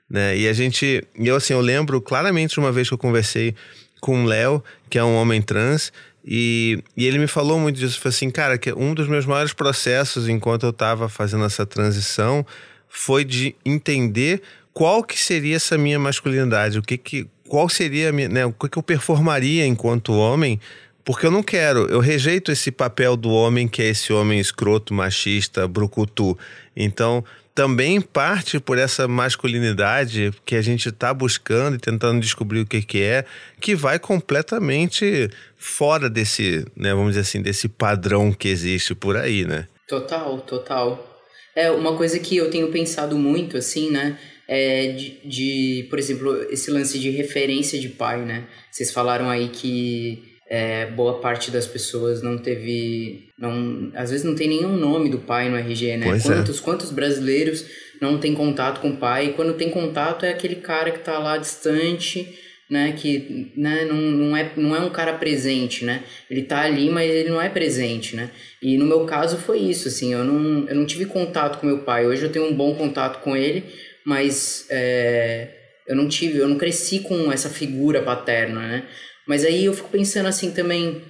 [0.09, 0.37] Né?
[0.37, 1.03] E a gente.
[1.15, 3.55] Eu, assim, eu lembro claramente de uma vez que eu conversei
[4.01, 5.93] com o Léo, que é um homem trans,
[6.25, 7.99] e, e ele me falou muito disso.
[7.99, 12.45] Foi assim, cara, que um dos meus maiores processos enquanto eu estava fazendo essa transição
[12.87, 14.41] foi de entender
[14.73, 18.69] qual que seria essa minha masculinidade, o que que, qual seria minha, né, o que,
[18.69, 20.59] que eu performaria enquanto homem,
[21.03, 24.93] porque eu não quero, eu rejeito esse papel do homem que é esse homem escroto,
[24.93, 26.37] machista, brucutu.
[26.75, 27.23] Então,
[27.55, 32.81] também parte por essa masculinidade que a gente está buscando e tentando descobrir o que,
[32.81, 33.25] que é,
[33.61, 39.45] que vai completamente fora desse, né, vamos dizer assim, desse padrão que existe por aí,
[39.45, 39.67] né?
[39.87, 41.21] Total, total.
[41.55, 44.17] É uma coisa que eu tenho pensado muito, assim, né?
[44.47, 48.45] É de, de, por exemplo, esse lance de referência de pai, né?
[48.71, 53.27] Vocês falaram aí que é, boa parte das pessoas não teve.
[53.35, 56.05] Não, às vezes não tem nenhum nome do pai no RG, né?
[56.05, 56.35] Pois é.
[56.35, 57.65] quantos, quantos brasileiros
[57.99, 59.29] não tem contato com o pai?
[59.29, 62.37] E quando tem contato é aquele cara que tá lá distante,
[62.69, 62.93] né?
[62.95, 66.03] Que né, não, não, é, não é um cara presente, né?
[66.29, 68.29] Ele tá ali, mas ele não é presente, né?
[68.61, 71.79] E no meu caso foi isso, assim, eu não, eu não tive contato com meu
[71.79, 72.05] pai.
[72.05, 73.63] Hoje eu tenho um bom contato com ele,
[74.05, 75.47] mas é,
[75.87, 78.83] eu não tive, eu não cresci com essa figura paterna, né?
[79.27, 81.01] Mas aí eu fico pensando assim também,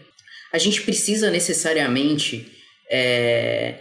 [0.52, 2.52] a gente precisa necessariamente
[2.90, 3.76] é,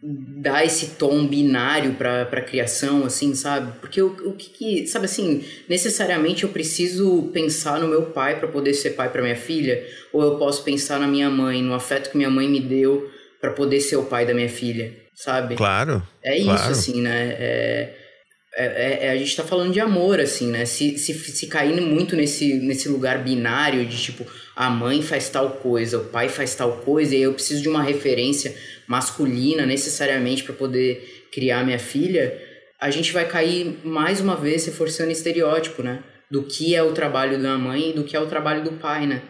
[0.00, 3.72] dar esse tom binário para a criação, assim, sabe?
[3.80, 8.46] Porque o, o que, que, sabe assim, necessariamente eu preciso pensar no meu pai para
[8.46, 12.10] poder ser pai para minha filha, ou eu posso pensar na minha mãe, no afeto
[12.10, 13.10] que minha mãe me deu
[13.40, 15.56] para poder ser o pai da minha filha, sabe?
[15.56, 16.02] Claro.
[16.22, 16.60] É claro.
[16.60, 17.36] isso, assim, né?
[17.38, 17.94] É,
[18.54, 20.64] é, é, a gente tá falando de amor, assim, né?
[20.64, 24.26] Se, se, se cair muito nesse, nesse lugar binário de tipo,
[24.56, 27.82] a mãe faz tal coisa, o pai faz tal coisa, e eu preciso de uma
[27.82, 28.54] referência
[28.86, 32.36] masculina necessariamente para poder criar minha filha,
[32.80, 36.02] a gente vai cair mais uma vez reforçando estereótipo, né?
[36.30, 39.06] Do que é o trabalho da mãe e do que é o trabalho do pai,
[39.06, 39.22] né?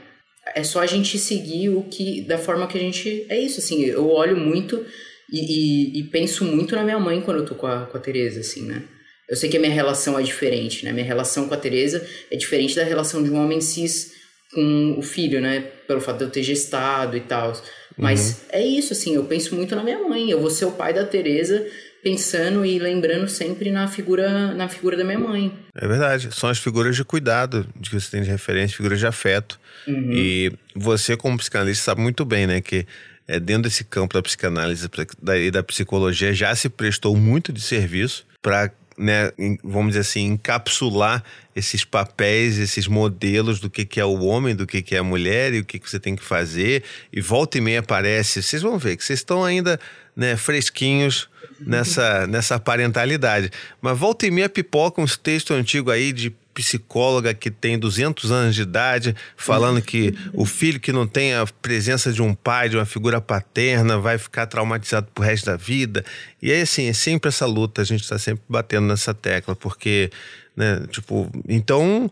[0.55, 3.27] É só a gente seguir o que, da forma que a gente.
[3.29, 4.85] É isso, assim, eu olho muito
[5.31, 8.01] e, e, e penso muito na minha mãe quando eu tô com a, com a
[8.01, 8.83] Tereza, assim, né?
[9.29, 10.93] Eu sei que a minha relação é diferente, né?
[10.93, 14.13] Minha relação com a Tereza é diferente da relação de um homem cis
[14.55, 15.61] com o filho, né?
[15.87, 17.53] Pelo fato de eu ter gestado e tal.
[17.97, 18.35] Mas uhum.
[18.51, 20.31] é isso, assim, eu penso muito na minha mãe.
[20.31, 21.67] Eu vou ser o pai da Tereza
[22.03, 25.53] pensando e lembrando sempre na figura, na figura da minha mãe.
[25.75, 26.29] É verdade.
[26.33, 29.61] São as figuras de cuidado de que você tem de referência, figuras de afeto.
[29.87, 30.13] Uhum.
[30.13, 32.61] E você, como psicanalista, sabe muito bem, né?
[32.61, 32.87] Que
[33.27, 34.89] é, dentro desse campo da psicanálise
[35.37, 41.23] e da psicologia já se prestou muito de serviço para né, vamos dizer assim, encapsular
[41.55, 45.05] esses papéis, esses modelos do que, que é o homem, do que, que é a
[45.05, 46.83] mulher e o que, que você tem que fazer.
[47.13, 48.43] E volta e meia aparece.
[48.43, 49.79] Vocês vão ver que vocês estão ainda
[50.17, 51.29] né, fresquinhos
[51.61, 53.51] nessa, nessa parentalidade.
[53.81, 58.55] Mas volta e meia pipoca uns textos antigos aí de psicóloga que tem 200 anos
[58.57, 62.77] de idade, falando que o filho que não tem a presença de um pai, de
[62.77, 66.05] uma figura paterna, vai ficar traumatizado pro resto da vida.
[66.43, 70.11] E aí, assim, é sempre essa luta, a gente está sempre batendo nessa tecla, porque,
[70.57, 72.11] né, tipo, então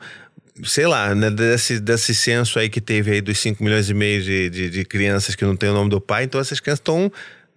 [0.65, 4.23] sei lá, né, desse, desse censo aí que teve aí dos 5 milhões e meio
[4.23, 7.13] de, de, de, crianças que não tem o nome do pai, então essas crianças estão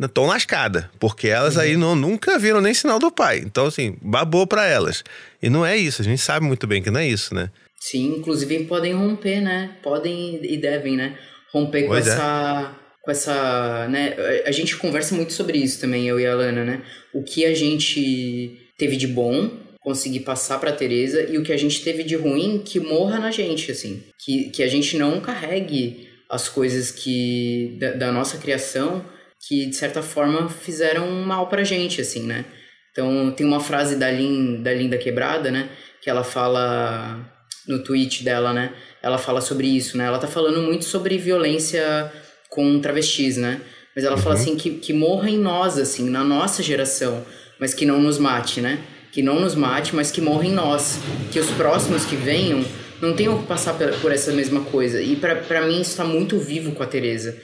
[0.07, 1.61] estão lascadas, porque elas uhum.
[1.61, 3.39] aí não, nunca viram nem sinal do pai.
[3.39, 5.03] Então, assim, babou para elas.
[5.41, 7.49] E não é isso, a gente sabe muito bem que não é isso, né?
[7.80, 9.77] Sim, inclusive podem romper, né?
[9.81, 11.17] Podem e devem, né?
[11.51, 12.13] Romper pois com é.
[12.13, 12.76] essa.
[13.01, 13.88] Com essa.
[13.89, 14.15] Né?
[14.45, 16.81] A gente conversa muito sobre isso também, eu e a Lana, né?
[17.13, 19.49] O que a gente teve de bom,
[19.81, 23.31] conseguir passar para Teresa e o que a gente teve de ruim que morra na
[23.31, 29.03] gente assim que, que a gente não carregue as coisas que da, da nossa criação
[29.48, 32.45] que de certa forma fizeram mal pra gente, assim, né?
[32.91, 35.70] Então tem uma frase da Lin, da Linda Quebrada, né?
[36.02, 37.20] Que ela fala
[37.68, 38.74] no tweet dela, né?
[39.02, 40.06] Ela fala sobre isso, né?
[40.06, 42.11] Ela tá falando muito sobre violência
[42.49, 43.61] com travestis, né?
[43.95, 44.22] Mas ela uhum.
[44.22, 47.26] fala assim que, que morra em nós, assim, na nossa geração,
[47.60, 48.80] mas que não nos mate, né?
[49.11, 50.99] Que não nos mate, mas que morra em nós.
[51.32, 52.64] Que os próximos que venham
[53.02, 55.02] não tenham que passar por essa mesma coisa.
[55.02, 57.36] E para mim isso tá muito vivo com a Teresa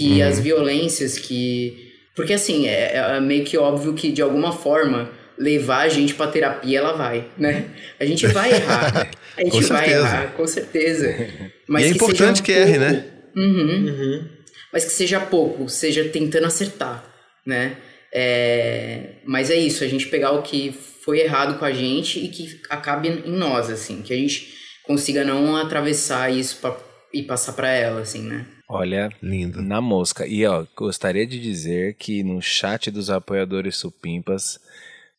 [0.00, 0.28] que uhum.
[0.28, 1.92] as violências que.
[2.16, 6.26] Porque assim, é, é, meio que óbvio que de alguma forma levar a gente pra
[6.26, 7.66] terapia ela vai, né?
[7.98, 9.10] A gente vai errar.
[9.36, 10.06] A gente vai certeza.
[10.06, 11.28] errar, com certeza.
[11.68, 13.06] Mas e é que importante que erre, né?
[13.34, 13.86] Uhum.
[13.86, 14.28] Uhum.
[14.70, 17.04] Mas que seja pouco, seja tentando acertar,
[17.46, 17.76] né?
[18.12, 19.12] É...
[19.24, 20.74] Mas é isso, a gente pegar o que
[21.04, 24.52] foi errado com a gente e que acabe em nós, assim, que a gente
[24.82, 26.76] consiga não atravessar isso pra...
[27.14, 28.44] e passar para ela, assim, né?
[28.72, 29.60] Olha, lindo.
[29.60, 30.26] Na mosca.
[30.26, 34.60] E ó, gostaria de dizer que no chat dos apoiadores supimpas,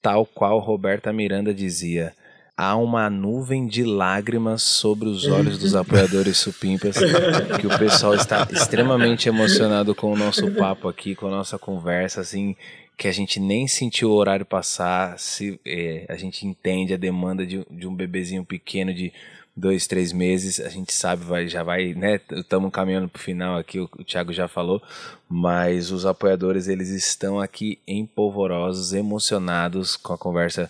[0.01, 2.13] tal qual Roberta Miranda dizia,
[2.55, 6.95] há uma nuvem de lágrimas sobre os olhos dos apoiadores supimpas,
[7.59, 12.21] que o pessoal está extremamente emocionado com o nosso papo aqui, com a nossa conversa,
[12.21, 12.55] assim,
[12.97, 17.45] que a gente nem sentiu o horário passar, se é, a gente entende a demanda
[17.45, 19.11] de, de um bebezinho pequeno de
[19.55, 22.19] dois, três meses, a gente sabe, vai, já vai, né?
[22.31, 24.81] Estamos caminhando para o final aqui, o, o Thiago já falou,
[25.29, 30.69] mas os apoiadores eles estão aqui empolvorosos, emocionados com a conversa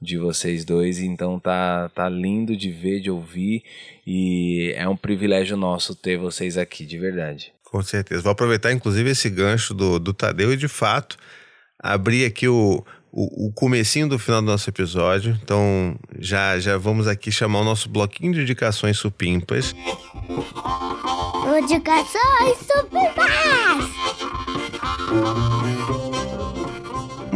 [0.00, 3.64] de vocês dois, então tá, tá lindo de ver, de ouvir
[4.06, 7.52] e é um privilégio nosso ter vocês aqui, de verdade.
[7.64, 8.22] Com certeza.
[8.22, 11.18] Vou aproveitar, inclusive, esse gancho do, do Tadeu e, de fato,
[11.78, 15.38] abrir aqui o, o, o comecinho do final do nosso episódio.
[15.42, 19.74] Então, já, já vamos aqui chamar o nosso bloquinho de indicações supimpas.
[21.58, 23.88] Indicações supimpas!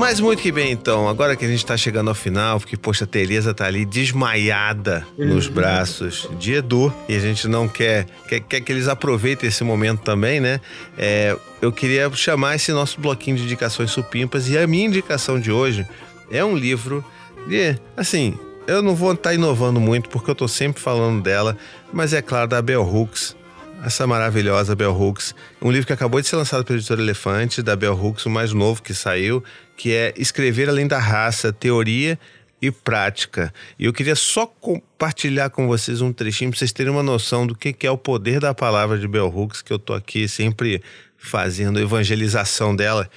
[0.02, 1.08] Mas muito que bem, então.
[1.08, 5.06] Agora que a gente tá chegando ao final, porque, poxa, a Tereza tá ali desmaiada
[5.16, 5.52] nos uhum.
[5.52, 6.92] braços de Edu.
[7.08, 10.60] E a gente não quer, quer, quer que eles aproveitem esse momento também, né?
[10.98, 14.48] É, eu queria chamar esse nosso bloquinho de indicações supimpas.
[14.48, 15.86] E a minha indicação de hoje
[16.32, 17.04] é um livro
[17.46, 21.56] de, assim, eu não vou estar tá inovando muito, porque eu tô sempre falando dela.
[21.92, 23.36] Mas é claro, da Bell Hooks
[23.84, 25.34] essa maravilhosa Bell Hooks.
[25.60, 28.52] Um livro que acabou de ser lançado pela editora Elefante, da Bell Hooks, o mais
[28.52, 29.42] novo que saiu,
[29.76, 32.18] que é Escrever Além da Raça, Teoria
[32.60, 33.52] e Prática.
[33.76, 37.56] E eu queria só compartilhar com vocês um trechinho para vocês terem uma noção do
[37.56, 40.80] que é o poder da palavra de Bell Hooks, que eu tô aqui sempre
[41.18, 43.10] fazendo evangelização dela.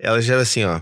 [0.00, 0.80] Ela já assim, ó.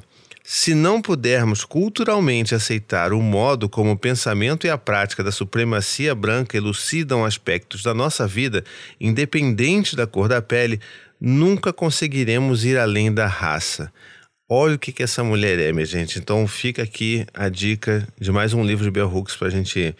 [0.48, 6.14] Se não pudermos culturalmente aceitar o modo como o pensamento e a prática da supremacia
[6.14, 8.62] branca elucidam aspectos da nossa vida,
[9.01, 10.81] independente da cor da pele,
[11.20, 13.93] nunca conseguiremos ir além da raça.
[14.48, 16.20] Olha o que, que essa mulher é, minha gente.
[16.20, 19.97] Então fica aqui a dica de mais um livro de Bell Hooks para a gente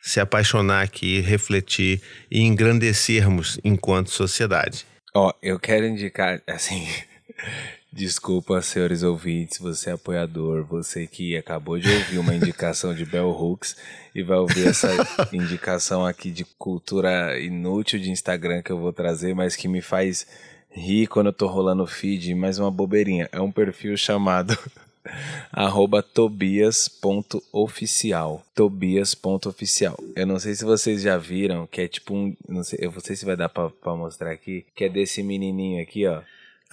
[0.00, 2.00] se apaixonar aqui, refletir
[2.30, 4.86] e engrandecermos enquanto sociedade.
[5.14, 6.88] Ó, oh, eu quero indicar, assim,
[7.96, 13.30] Desculpa, senhores ouvintes, você é apoiador, você que acabou de ouvir uma indicação de Bell
[13.30, 13.76] Hooks
[14.12, 14.88] e vai ouvir essa
[15.32, 20.26] indicação aqui de cultura inútil de Instagram que eu vou trazer, mas que me faz
[20.68, 23.28] rir quando eu tô rolando o feed, mais uma bobeirinha.
[23.30, 24.58] É um perfil chamado
[25.52, 32.64] arroba tobias.oficial tobias.oficial eu não sei se vocês já viram que é tipo um não
[32.64, 35.82] sei, eu não sei se vai dar pra, pra mostrar aqui que é desse menininho
[35.82, 36.22] aqui ó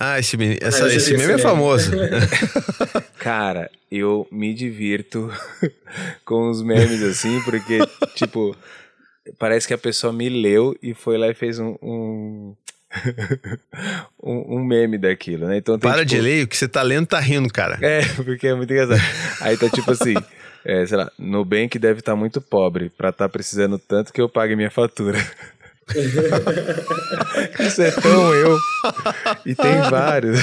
[0.03, 1.91] ah, esse, meme, essa, ah, esse meme é famoso.
[3.19, 5.31] Cara, eu me divirto
[6.25, 7.77] com os memes assim, porque,
[8.15, 8.57] tipo,
[9.37, 12.55] parece que a pessoa me leu e foi lá e fez um, um...
[14.23, 15.57] um, meme daquilo, né?
[15.57, 16.15] Então tem, Para tipo...
[16.15, 17.77] de ler, o que você tá lendo tá rindo, cara.
[17.79, 18.99] É, porque é muito engraçado.
[19.39, 20.15] Aí tá tipo assim,
[20.65, 24.19] é, sei lá, Nubank deve estar tá muito pobre pra estar tá precisando tanto que
[24.19, 25.19] eu pague minha fatura.
[27.59, 28.57] Isso é tão eu.
[29.45, 30.39] E tem vários.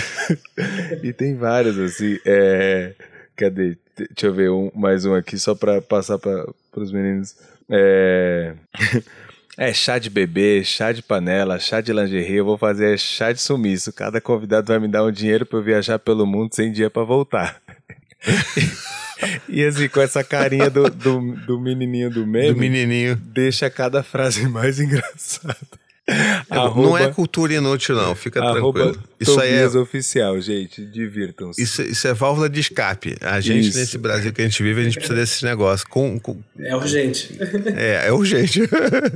[1.03, 2.19] e tem vários, assim.
[2.27, 2.93] É...
[3.37, 3.77] Cadê?
[3.97, 6.47] Deixa eu ver um, mais um aqui, só pra passar para
[6.77, 7.37] os meninos.
[7.71, 8.55] É...
[9.57, 12.37] é chá de bebê, chá de panela, chá de lingerie.
[12.37, 13.93] Eu vou fazer chá de sumiço.
[13.93, 17.03] Cada convidado vai me dar um dinheiro para eu viajar pelo mundo sem dia para
[17.05, 17.61] voltar.
[19.49, 22.53] E assim, com essa carinha do, do, do menininho do meme.
[22.53, 23.17] Do menininho.
[23.17, 25.57] Deixa cada frase mais engraçada.
[26.07, 28.99] É, arroba, não é cultura inútil, não, fica tranquilo.
[29.21, 30.87] Isso aí é oficial, gente.
[30.87, 31.63] Divirtam-se.
[31.63, 33.17] Isso, isso é válvula de escape.
[33.21, 33.79] A gente, isso.
[33.79, 35.85] nesse Brasil que a gente vive, a gente precisa desses negócios.
[35.85, 36.41] Com, com...
[36.59, 37.37] É urgente.
[37.77, 38.63] É, é urgente.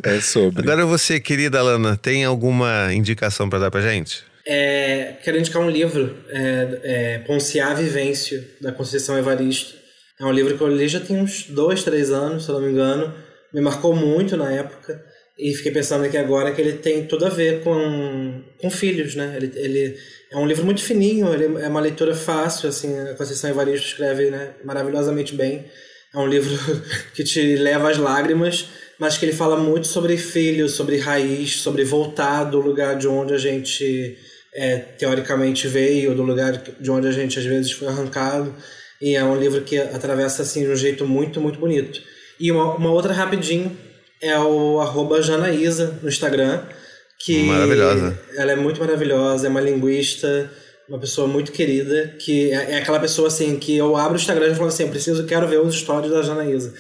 [0.03, 0.61] É sobre.
[0.63, 4.23] Agora você, querida Alana, tem alguma indicação para dar pra gente?
[4.47, 9.75] É, quero indicar um livro, é, é Ponciá Vivêncio, da Conceição Evaristo.
[10.21, 12.63] É um livro que eu li já tem uns dois, três anos, se eu não
[12.63, 13.15] me engano.
[13.53, 15.05] Me marcou muito na época.
[15.39, 19.35] E fiquei pensando aqui agora que ele tem tudo a ver com, com filhos, né?
[19.37, 19.97] Ele, ele
[20.31, 22.99] é um livro muito fininho, ele é uma leitura fácil, assim.
[23.01, 25.65] A Conceição Evaristo escreve né, maravilhosamente bem.
[26.15, 26.53] É um livro
[27.15, 31.85] que te leva às lágrimas, mas que ele fala muito sobre filhos, sobre raiz, sobre
[31.85, 34.17] voltar do lugar de onde a gente
[34.55, 38.55] é, teoricamente veio, do lugar de onde a gente às vezes foi arrancado.
[39.01, 42.01] E é um livro que atravessa assim de um jeito muito, muito bonito.
[42.39, 43.77] E uma, uma outra rapidinho
[44.21, 46.63] é o arroba Janaísa no Instagram.
[47.19, 48.19] Que maravilhosa.
[48.37, 50.51] Ela é muito maravilhosa, é uma linguista,
[50.89, 54.53] uma pessoa muito querida, que é, é aquela pessoa assim que eu abro o Instagram
[54.53, 56.75] e falo assim, preciso, quero ver os stories da Janaísa.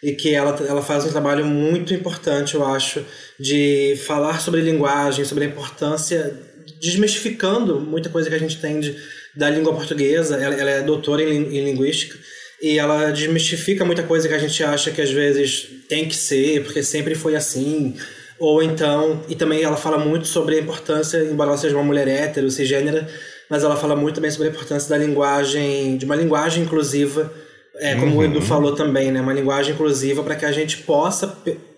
[0.00, 3.04] E que ela, ela faz um trabalho muito importante, eu acho,
[3.38, 6.32] de falar sobre linguagem, sobre a importância,
[6.80, 8.96] desmistificando muita coisa que a gente tem de
[9.34, 12.18] da língua portuguesa, ela, ela é doutora em, em linguística,
[12.60, 16.64] e ela desmistifica muita coisa que a gente acha que às vezes tem que ser,
[16.64, 17.94] porque sempre foi assim.
[18.38, 22.08] Ou então, e também ela fala muito sobre a importância, embora ela seja uma mulher
[22.08, 23.08] hétero, cisgênera,
[23.48, 27.32] mas ela fala muito também sobre a importância da linguagem, de uma linguagem inclusiva,
[27.76, 28.18] é, como uhum.
[28.18, 28.44] o Edu uhum.
[28.44, 29.20] falou também, né?
[29.20, 31.28] Uma linguagem inclusiva para que a gente possa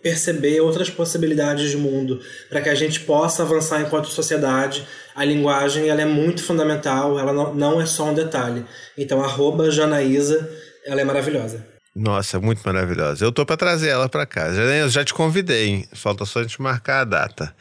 [0.03, 5.89] perceber outras possibilidades de mundo, para que a gente possa avançar enquanto sociedade a linguagem
[5.89, 8.65] ela é muito fundamental, ela não, não é só um detalhe.
[8.97, 10.49] Então, arroba Janaísa,
[10.87, 11.67] ela é maravilhosa.
[11.95, 13.25] Nossa, muito maravilhosa.
[13.25, 14.53] Eu tô para trazer ela para cá.
[14.53, 15.89] Já, já te convidei, hein?
[15.93, 17.55] falta só a gente marcar a data.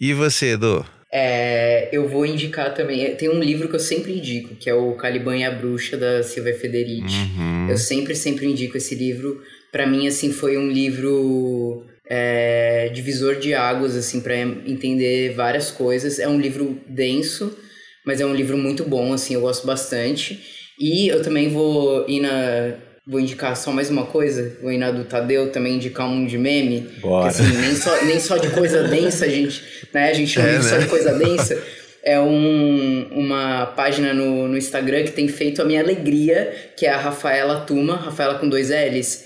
[0.00, 0.84] E você, Edu?
[1.16, 3.14] É, eu vou indicar também.
[3.14, 6.24] Tem um livro que eu sempre indico, que é o Caliban e a Bruxa, da
[6.24, 7.14] Silvia Federici.
[7.38, 7.68] Uhum.
[7.70, 9.40] Eu sempre, sempre indico esse livro.
[9.70, 16.18] Para mim, assim, foi um livro é, divisor de águas, assim, para entender várias coisas.
[16.18, 17.56] É um livro denso,
[18.04, 20.42] mas é um livro muito bom, assim, eu gosto bastante.
[20.80, 22.74] E eu também vou ir na
[23.06, 26.38] Vou indicar só mais uma coisa, vou ir na do Tadeu também indicar um de
[26.38, 26.88] meme.
[27.02, 27.28] Bora.
[27.28, 29.62] Assim, nem só, nem só de coisa densa, a gente,
[29.92, 30.10] né?
[30.10, 30.82] A gente não É, vive só né?
[30.84, 31.62] de coisa densa.
[32.02, 36.90] É um, uma página no, no Instagram que tem feito a minha alegria, que é
[36.90, 39.24] a Rafaela Tuma, Rafaela com dois L's.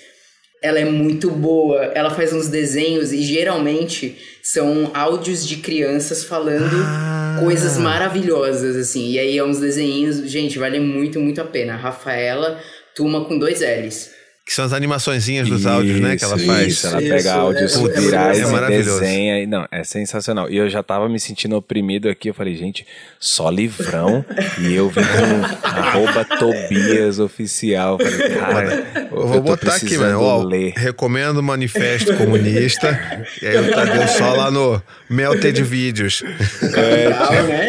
[0.60, 6.74] Ela é muito boa, ela faz uns desenhos e geralmente são áudios de crianças falando
[6.84, 7.36] Ah.
[7.40, 9.12] coisas maravilhosas, assim.
[9.12, 11.76] E aí é uns desenhinhos, gente, vale muito, muito a pena.
[11.76, 12.58] Rafaela
[12.98, 14.17] Tuma com dois L's.
[14.48, 16.16] Que são as animaçõezinhas dos áudios, né?
[16.16, 16.66] Que ela Isso, faz.
[16.68, 19.00] Isso, ela Isso, pega é- áudios é- é virais é e maravilhoso.
[19.00, 19.42] desenha.
[19.42, 20.48] E, não, é sensacional.
[20.48, 22.30] E eu já tava me sentindo oprimido aqui.
[22.30, 22.86] Eu falei, gente,
[23.20, 24.24] só livrão.
[24.58, 27.98] e eu vim com arroba Tobias oficial.
[28.00, 30.22] Eu falei, cara, Eu vou tô botar aqui, mano.
[30.22, 30.72] Ó, ler.
[30.74, 32.98] recomendo o Manifesto Comunista.
[33.42, 36.22] e aí o Tadeu só lá no Melted Vídeos.
[36.62, 37.68] Legal, né?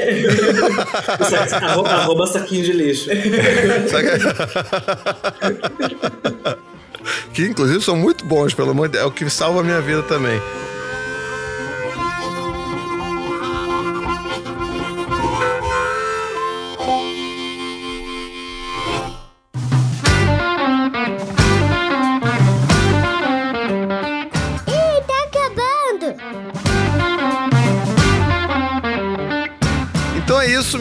[1.62, 3.10] Arroba, arroba saquinho de lixo.
[7.34, 9.04] que inclusive são muito bons, pelo amor de Deus.
[9.04, 10.40] É o que salva a minha vida também.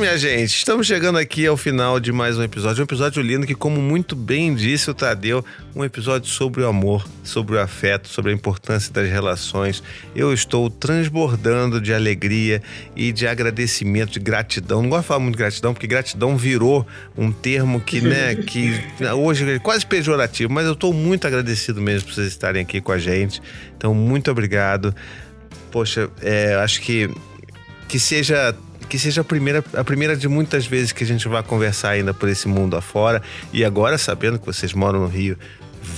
[0.08, 0.56] Minha gente.
[0.56, 2.80] Estamos chegando aqui ao final de mais um episódio.
[2.80, 5.44] Um episódio lindo que, como muito bem disse o Tadeu,
[5.76, 9.82] um episódio sobre o amor, sobre o afeto, sobre a importância das relações.
[10.16, 12.62] Eu estou transbordando de alegria
[12.96, 14.80] e de agradecimento, de gratidão.
[14.80, 18.80] Não gosto de falar muito de gratidão, porque gratidão virou um termo que, né, que
[19.14, 22.92] hoje é quase pejorativo, mas eu estou muito agradecido mesmo por vocês estarem aqui com
[22.92, 23.42] a gente.
[23.76, 24.94] Então, muito obrigado.
[25.70, 27.10] Poxa, é, acho que
[27.88, 28.54] que seja
[28.88, 32.12] que seja a primeira, a primeira de muitas vezes que a gente vai conversar ainda
[32.14, 33.22] por esse mundo afora.
[33.52, 35.36] E agora, sabendo que vocês moram no Rio,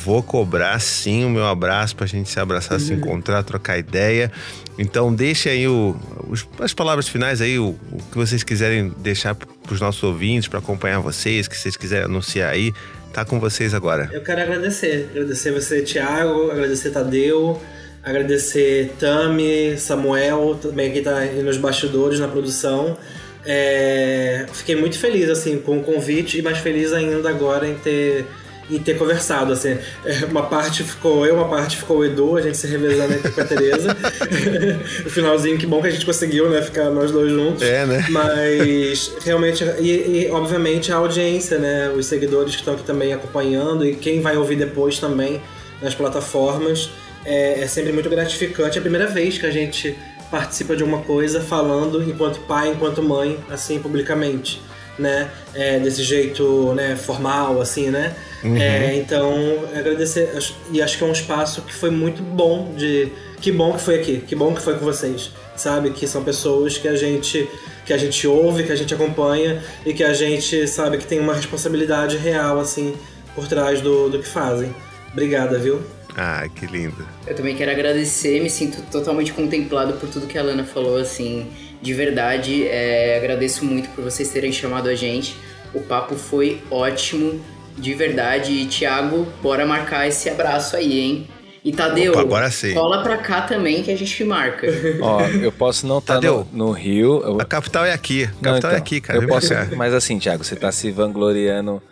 [0.05, 4.31] vou cobrar sim o meu abraço pra gente se abraçar, se encontrar, trocar ideia.
[4.79, 5.97] Então deixe aí o,
[6.29, 10.59] os- as palavras finais aí, o, o que vocês quiserem deixar pros nossos ouvintes, para
[10.59, 12.73] acompanhar vocês, que vocês quiserem anunciar aí.
[13.12, 14.09] Tá com vocês agora.
[14.12, 15.09] Eu quero agradecer.
[15.11, 17.61] Agradecer você, Thiago, agradecer Tadeu,
[18.02, 22.97] agradecer Tami, Samuel, também que tá aí nos bastidores, na produção.
[23.44, 28.27] É, Fiquei muito feliz assim com o convite e mais feliz ainda agora em ter
[28.70, 32.40] em ter conversado, assim, É, uma parte ficou eu, uma parte ficou o Edu, a
[32.40, 33.97] gente se revezando aqui com a Tereza.
[35.05, 37.62] no finalzinho, que bom que a gente conseguiu, né, ficar nós dois juntos.
[37.62, 38.06] É, né?
[38.10, 41.90] Mas realmente, e, e, obviamente a audiência, né?
[41.90, 45.43] Os seguidores que estão aqui também acompanhando e quem vai ouvir depois também
[45.82, 46.90] nas plataformas.
[47.25, 48.79] É, é sempre muito gratificante.
[48.79, 49.97] É a primeira vez que a gente
[50.31, 54.61] participa de uma coisa falando enquanto pai, enquanto mãe, assim, publicamente.
[54.99, 55.31] Né?
[55.55, 58.15] É, desse jeito né, formal, assim, né?
[58.45, 59.35] É, então,
[59.75, 60.31] agradecer.
[60.71, 63.11] E acho que é um espaço que foi muito bom de.
[63.41, 65.31] Que bom que foi aqui, que bom que foi com vocês.
[65.57, 65.91] Sabe?
[65.91, 67.49] Que são pessoas que a gente
[67.85, 71.19] que a gente ouve, que a gente acompanha e que a gente sabe que tem
[71.19, 72.95] uma responsabilidade real, assim,
[73.35, 74.75] por trás do, do que fazem.
[75.13, 75.83] Obrigada, viu?
[76.16, 77.07] Ah, que lindo.
[77.27, 81.47] Eu também quero agradecer, me sinto totalmente contemplado por tudo que a Lana falou, assim,
[81.81, 82.66] de verdade.
[82.66, 85.37] é, agradeço muito por vocês terem chamado a gente.
[85.73, 87.41] O papo foi ótimo,
[87.78, 88.53] de verdade.
[88.53, 91.28] E, Thiago, bora marcar esse abraço aí, hein?
[91.62, 92.73] E Tadeu, Opa, agora sim.
[92.73, 94.66] cola pra cá também que a gente marca.
[95.03, 96.47] Ó, eu posso não estar Tadeu.
[96.53, 97.23] no, no Rio.
[97.23, 98.24] eu- A capital é aqui.
[98.24, 99.19] A Não, capital é então, aqui, cara.
[99.23, 101.82] Eu posso, mas assim, Thiago, você tá se vangloriando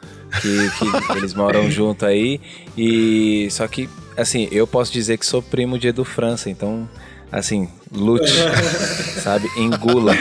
[0.41, 2.41] que, que eles moram junto aí.
[2.79, 6.89] E só que, assim, eu posso dizer que sou primo de Edu França, então,
[7.31, 8.33] assim, lute,
[9.23, 9.49] sabe?
[9.57, 10.15] Engula.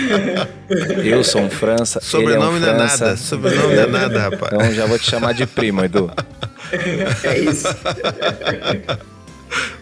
[1.04, 2.00] Eu sou um França.
[2.02, 3.06] Sobrenome ele é não um é França.
[3.06, 3.18] nada.
[3.18, 4.54] Sobrenome não é nada, rapaz.
[4.54, 6.12] Então já vou te chamar de primo, Edu.
[7.24, 7.68] é isso.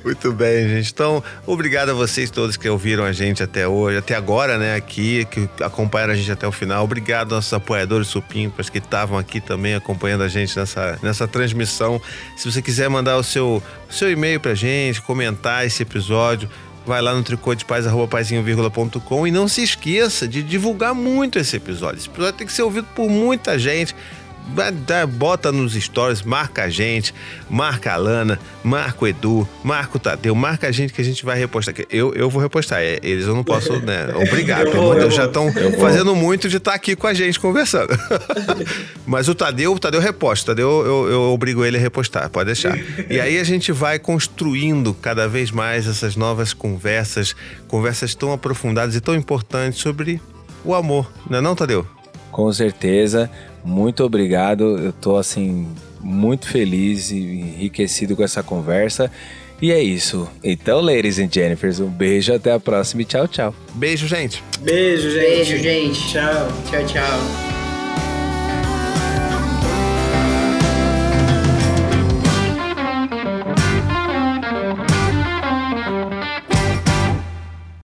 [0.03, 0.91] Muito bem, gente.
[0.91, 5.25] Então, obrigado a vocês todos que ouviram a gente até hoje, até agora, né, aqui,
[5.25, 6.83] que acompanharam a gente até o final.
[6.83, 11.99] Obrigado aos nossos apoiadores supimpas que estavam aqui também acompanhando a gente nessa, nessa transmissão.
[12.37, 16.47] Se você quiser mandar o seu, seu e-mail pra gente, comentar esse episódio,
[16.85, 21.97] vai lá no tricôdepaz.com e não se esqueça de divulgar muito esse episódio.
[21.97, 23.95] Esse episódio tem que ser ouvido por muita gente.
[25.07, 27.13] Bota nos stories, marca a gente,
[27.49, 31.25] marca a Lana, marca o Edu, marca o Tadeu, marca a gente que a gente
[31.25, 31.73] vai repostar.
[31.89, 34.07] Eu, eu vou repostar, é, eles eu não posso, né?
[34.15, 37.13] Obrigado, pelo amor de Deus, já estão fazendo muito de estar tá aqui com a
[37.13, 37.89] gente conversando.
[39.05, 42.47] Mas o Tadeu, o Tadeu reposta, o Tadeu eu, eu obrigo ele a repostar, pode
[42.47, 42.77] deixar.
[43.09, 47.35] E aí a gente vai construindo cada vez mais essas novas conversas,
[47.67, 50.21] conversas tão aprofundadas e tão importantes sobre
[50.63, 51.87] o amor, não é não, Tadeu?
[52.31, 53.29] Com certeza.
[53.65, 54.77] Muito obrigado.
[54.77, 55.67] Eu tô assim
[55.99, 59.11] muito feliz e enriquecido com essa conversa.
[59.61, 60.29] E é isso.
[60.43, 63.55] Então, ladies and Jennifers, um beijo, até a próxima e tchau, tchau.
[63.73, 64.43] Beijo, gente.
[64.59, 65.21] Beijo, gente.
[65.21, 66.11] Beijo, gente.
[66.11, 66.47] Tchau.
[66.69, 67.54] Tchau, tchau.